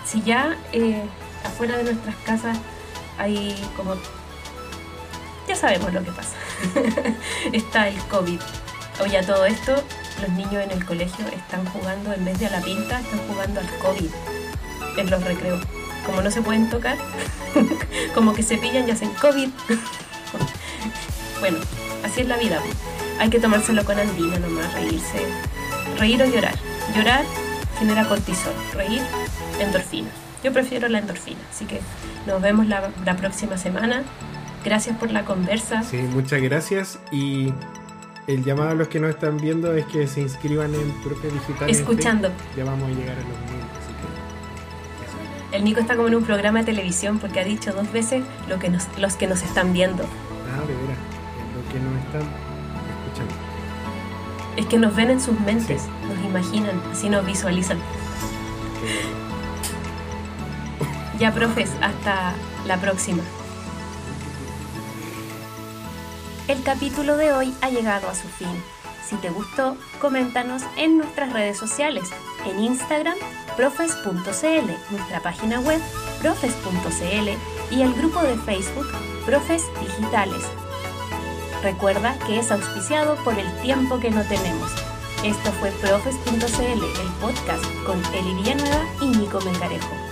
si 0.05 0.23
ya 0.23 0.57
eh, 0.73 1.03
afuera 1.45 1.77
de 1.77 1.85
nuestras 1.85 2.17
casas 2.27 2.59
hay 3.19 3.55
como 3.77 3.95
ya 5.51 5.57
sabemos 5.57 5.93
lo 5.93 6.05
que 6.05 6.13
pasa. 6.13 6.37
Está 7.53 7.89
el 7.89 7.99
COVID. 8.05 8.41
Oye, 9.03 9.19
a 9.19 9.27
todo 9.27 9.45
esto, 9.47 9.83
los 10.21 10.31
niños 10.31 10.65
en 10.65 10.71
el 10.71 10.85
colegio 10.85 11.27
están 11.29 11.65
jugando, 11.67 12.13
en 12.13 12.25
vez 12.25 12.39
de 12.39 12.47
a 12.47 12.51
la 12.51 12.61
pinta, 12.61 13.01
están 13.01 13.21
jugando 13.29 13.61
al 13.61 13.69
COVID 13.79 14.11
en 14.97 15.11
los 15.11 15.25
recreos. 15.25 15.61
Como 16.05 16.23
no 16.23 16.31
se 16.31 16.43
pueden 16.43 16.69
tocar, 16.69 16.97
como 18.15 18.35
que 18.35 18.43
se 18.43 18.59
pillan 18.59 18.89
y 18.89 18.91
hacen 18.91 19.11
COVID. 19.21 19.49
bueno, 21.41 21.59
así 22.05 22.23
es 22.23 22.29
la 22.29 22.37
vida. 22.37 22.61
Hay 23.19 23.31
que 23.31 23.39
tomárselo 23.39 23.85
con 23.85 23.99
andina 23.99 24.39
nomás, 24.39 24.73
reírse. 24.75 25.27
Reír 25.99 26.23
o 26.23 26.27
llorar. 26.27 26.55
Llorar 26.95 27.25
genera 27.79 28.09
cortisol, 28.09 28.55
reír 28.75 29.03
endorfina. 29.59 30.09
Yo 30.43 30.53
prefiero 30.53 30.89
la 30.89 30.99
endorfina, 30.99 31.41
así 31.51 31.67
que 31.67 31.81
nos 32.27 32.41
vemos 32.41 32.67
la, 32.67 32.91
la 33.05 33.17
próxima 33.17 33.59
semana. 33.59 34.03
Gracias 34.65 34.97
por 34.97 35.11
la 35.11 35.25
conversa. 35.25 35.83
Sí, 35.83 35.97
muchas 35.99 36.41
gracias 36.43 36.99
y 37.11 37.53
el 38.27 38.45
llamado 38.45 38.71
a 38.71 38.75
los 38.75 38.89
que 38.89 39.01
nos 39.01 39.11
están 39.11 39.39
viendo 39.39 39.75
es 39.75 39.87
que 39.87 40.07
se 40.07 40.21
inscriban 40.21 40.75
en 40.75 40.91
Profe 41.03 41.31
Digital. 41.31 41.71
Escuchando. 41.71 42.31
ya 42.57 42.65
vamos 42.65 42.89
a 42.91 42.93
llegar 42.93 43.17
a 43.17 43.21
los 43.21 43.27
mil, 43.27 43.61
El 45.53 45.65
Nico 45.65 45.81
está 45.81 45.97
como 45.97 46.09
en 46.09 46.15
un 46.15 46.25
programa 46.25 46.61
de 46.61 46.67
televisión 46.67 47.19
porque 47.19 47.41
ha 47.41 47.45
dicho 47.45 47.73
dos 47.73 47.91
veces 47.93 48.23
lo 48.49 48.59
que 48.59 48.69
nos, 48.69 48.87
los 48.99 49.15
que 49.15 49.27
nos 49.27 49.43
están 49.43 49.73
viendo. 49.73 50.05
Ah, 50.05 50.61
de 50.67 50.75
veras. 50.75 50.99
Lo 51.55 51.73
que 51.73 51.81
nos 51.81 51.97
están 52.05 52.23
escuchando. 53.05 53.35
Es 54.57 54.67
que 54.67 54.79
nos 54.79 54.95
ven 54.95 55.11
en 55.11 55.21
sus 55.21 55.39
mentes, 55.41 55.83
nos 56.09 56.25
imaginan, 56.25 56.81
así 56.93 57.09
nos 57.09 57.25
visualizan. 57.25 57.79
Ya, 61.19 61.33
profes, 61.33 61.71
hasta 61.83 62.33
la 62.67 62.81
próxima. 62.81 63.23
El 66.51 66.65
capítulo 66.65 67.17
de 67.17 67.33
hoy 67.33 67.55
ha 67.61 67.71
llegado 67.71 68.09
a 68.09 68.15
su 68.17 68.27
fin. 68.27 68.61
Si 69.09 69.15
te 69.19 69.31
gustó, 69.31 69.77
coméntanos 70.01 70.65
en 70.77 70.99
nuestras 70.99 71.33
redes 71.33 71.57
sociales, 71.57 72.11
en 72.45 72.59
Instagram, 72.59 73.15
profes.cl, 73.57 74.11
nuestra 74.91 75.21
página 75.23 75.61
web, 75.61 75.81
profes.cl 76.21 77.29
y 77.73 77.83
el 77.83 77.95
grupo 77.95 78.21
de 78.23 78.37
Facebook, 78.39 78.89
Profes 79.25 79.63
Digitales. 79.81 80.43
Recuerda 81.63 82.19
que 82.27 82.41
es 82.41 82.51
auspiciado 82.51 83.15
por 83.23 83.39
el 83.39 83.49
tiempo 83.63 84.01
que 84.01 84.11
no 84.11 84.25
tenemos. 84.25 84.73
Esto 85.23 85.53
fue 85.61 85.71
profes.cl, 85.71 86.65
el 86.65 87.13
podcast 87.21 87.65
con 87.87 88.03
Eli 88.13 88.35
Villanueva 88.35 88.87
y 89.01 89.07
Nico 89.07 89.41
Mengarejo. 89.43 90.10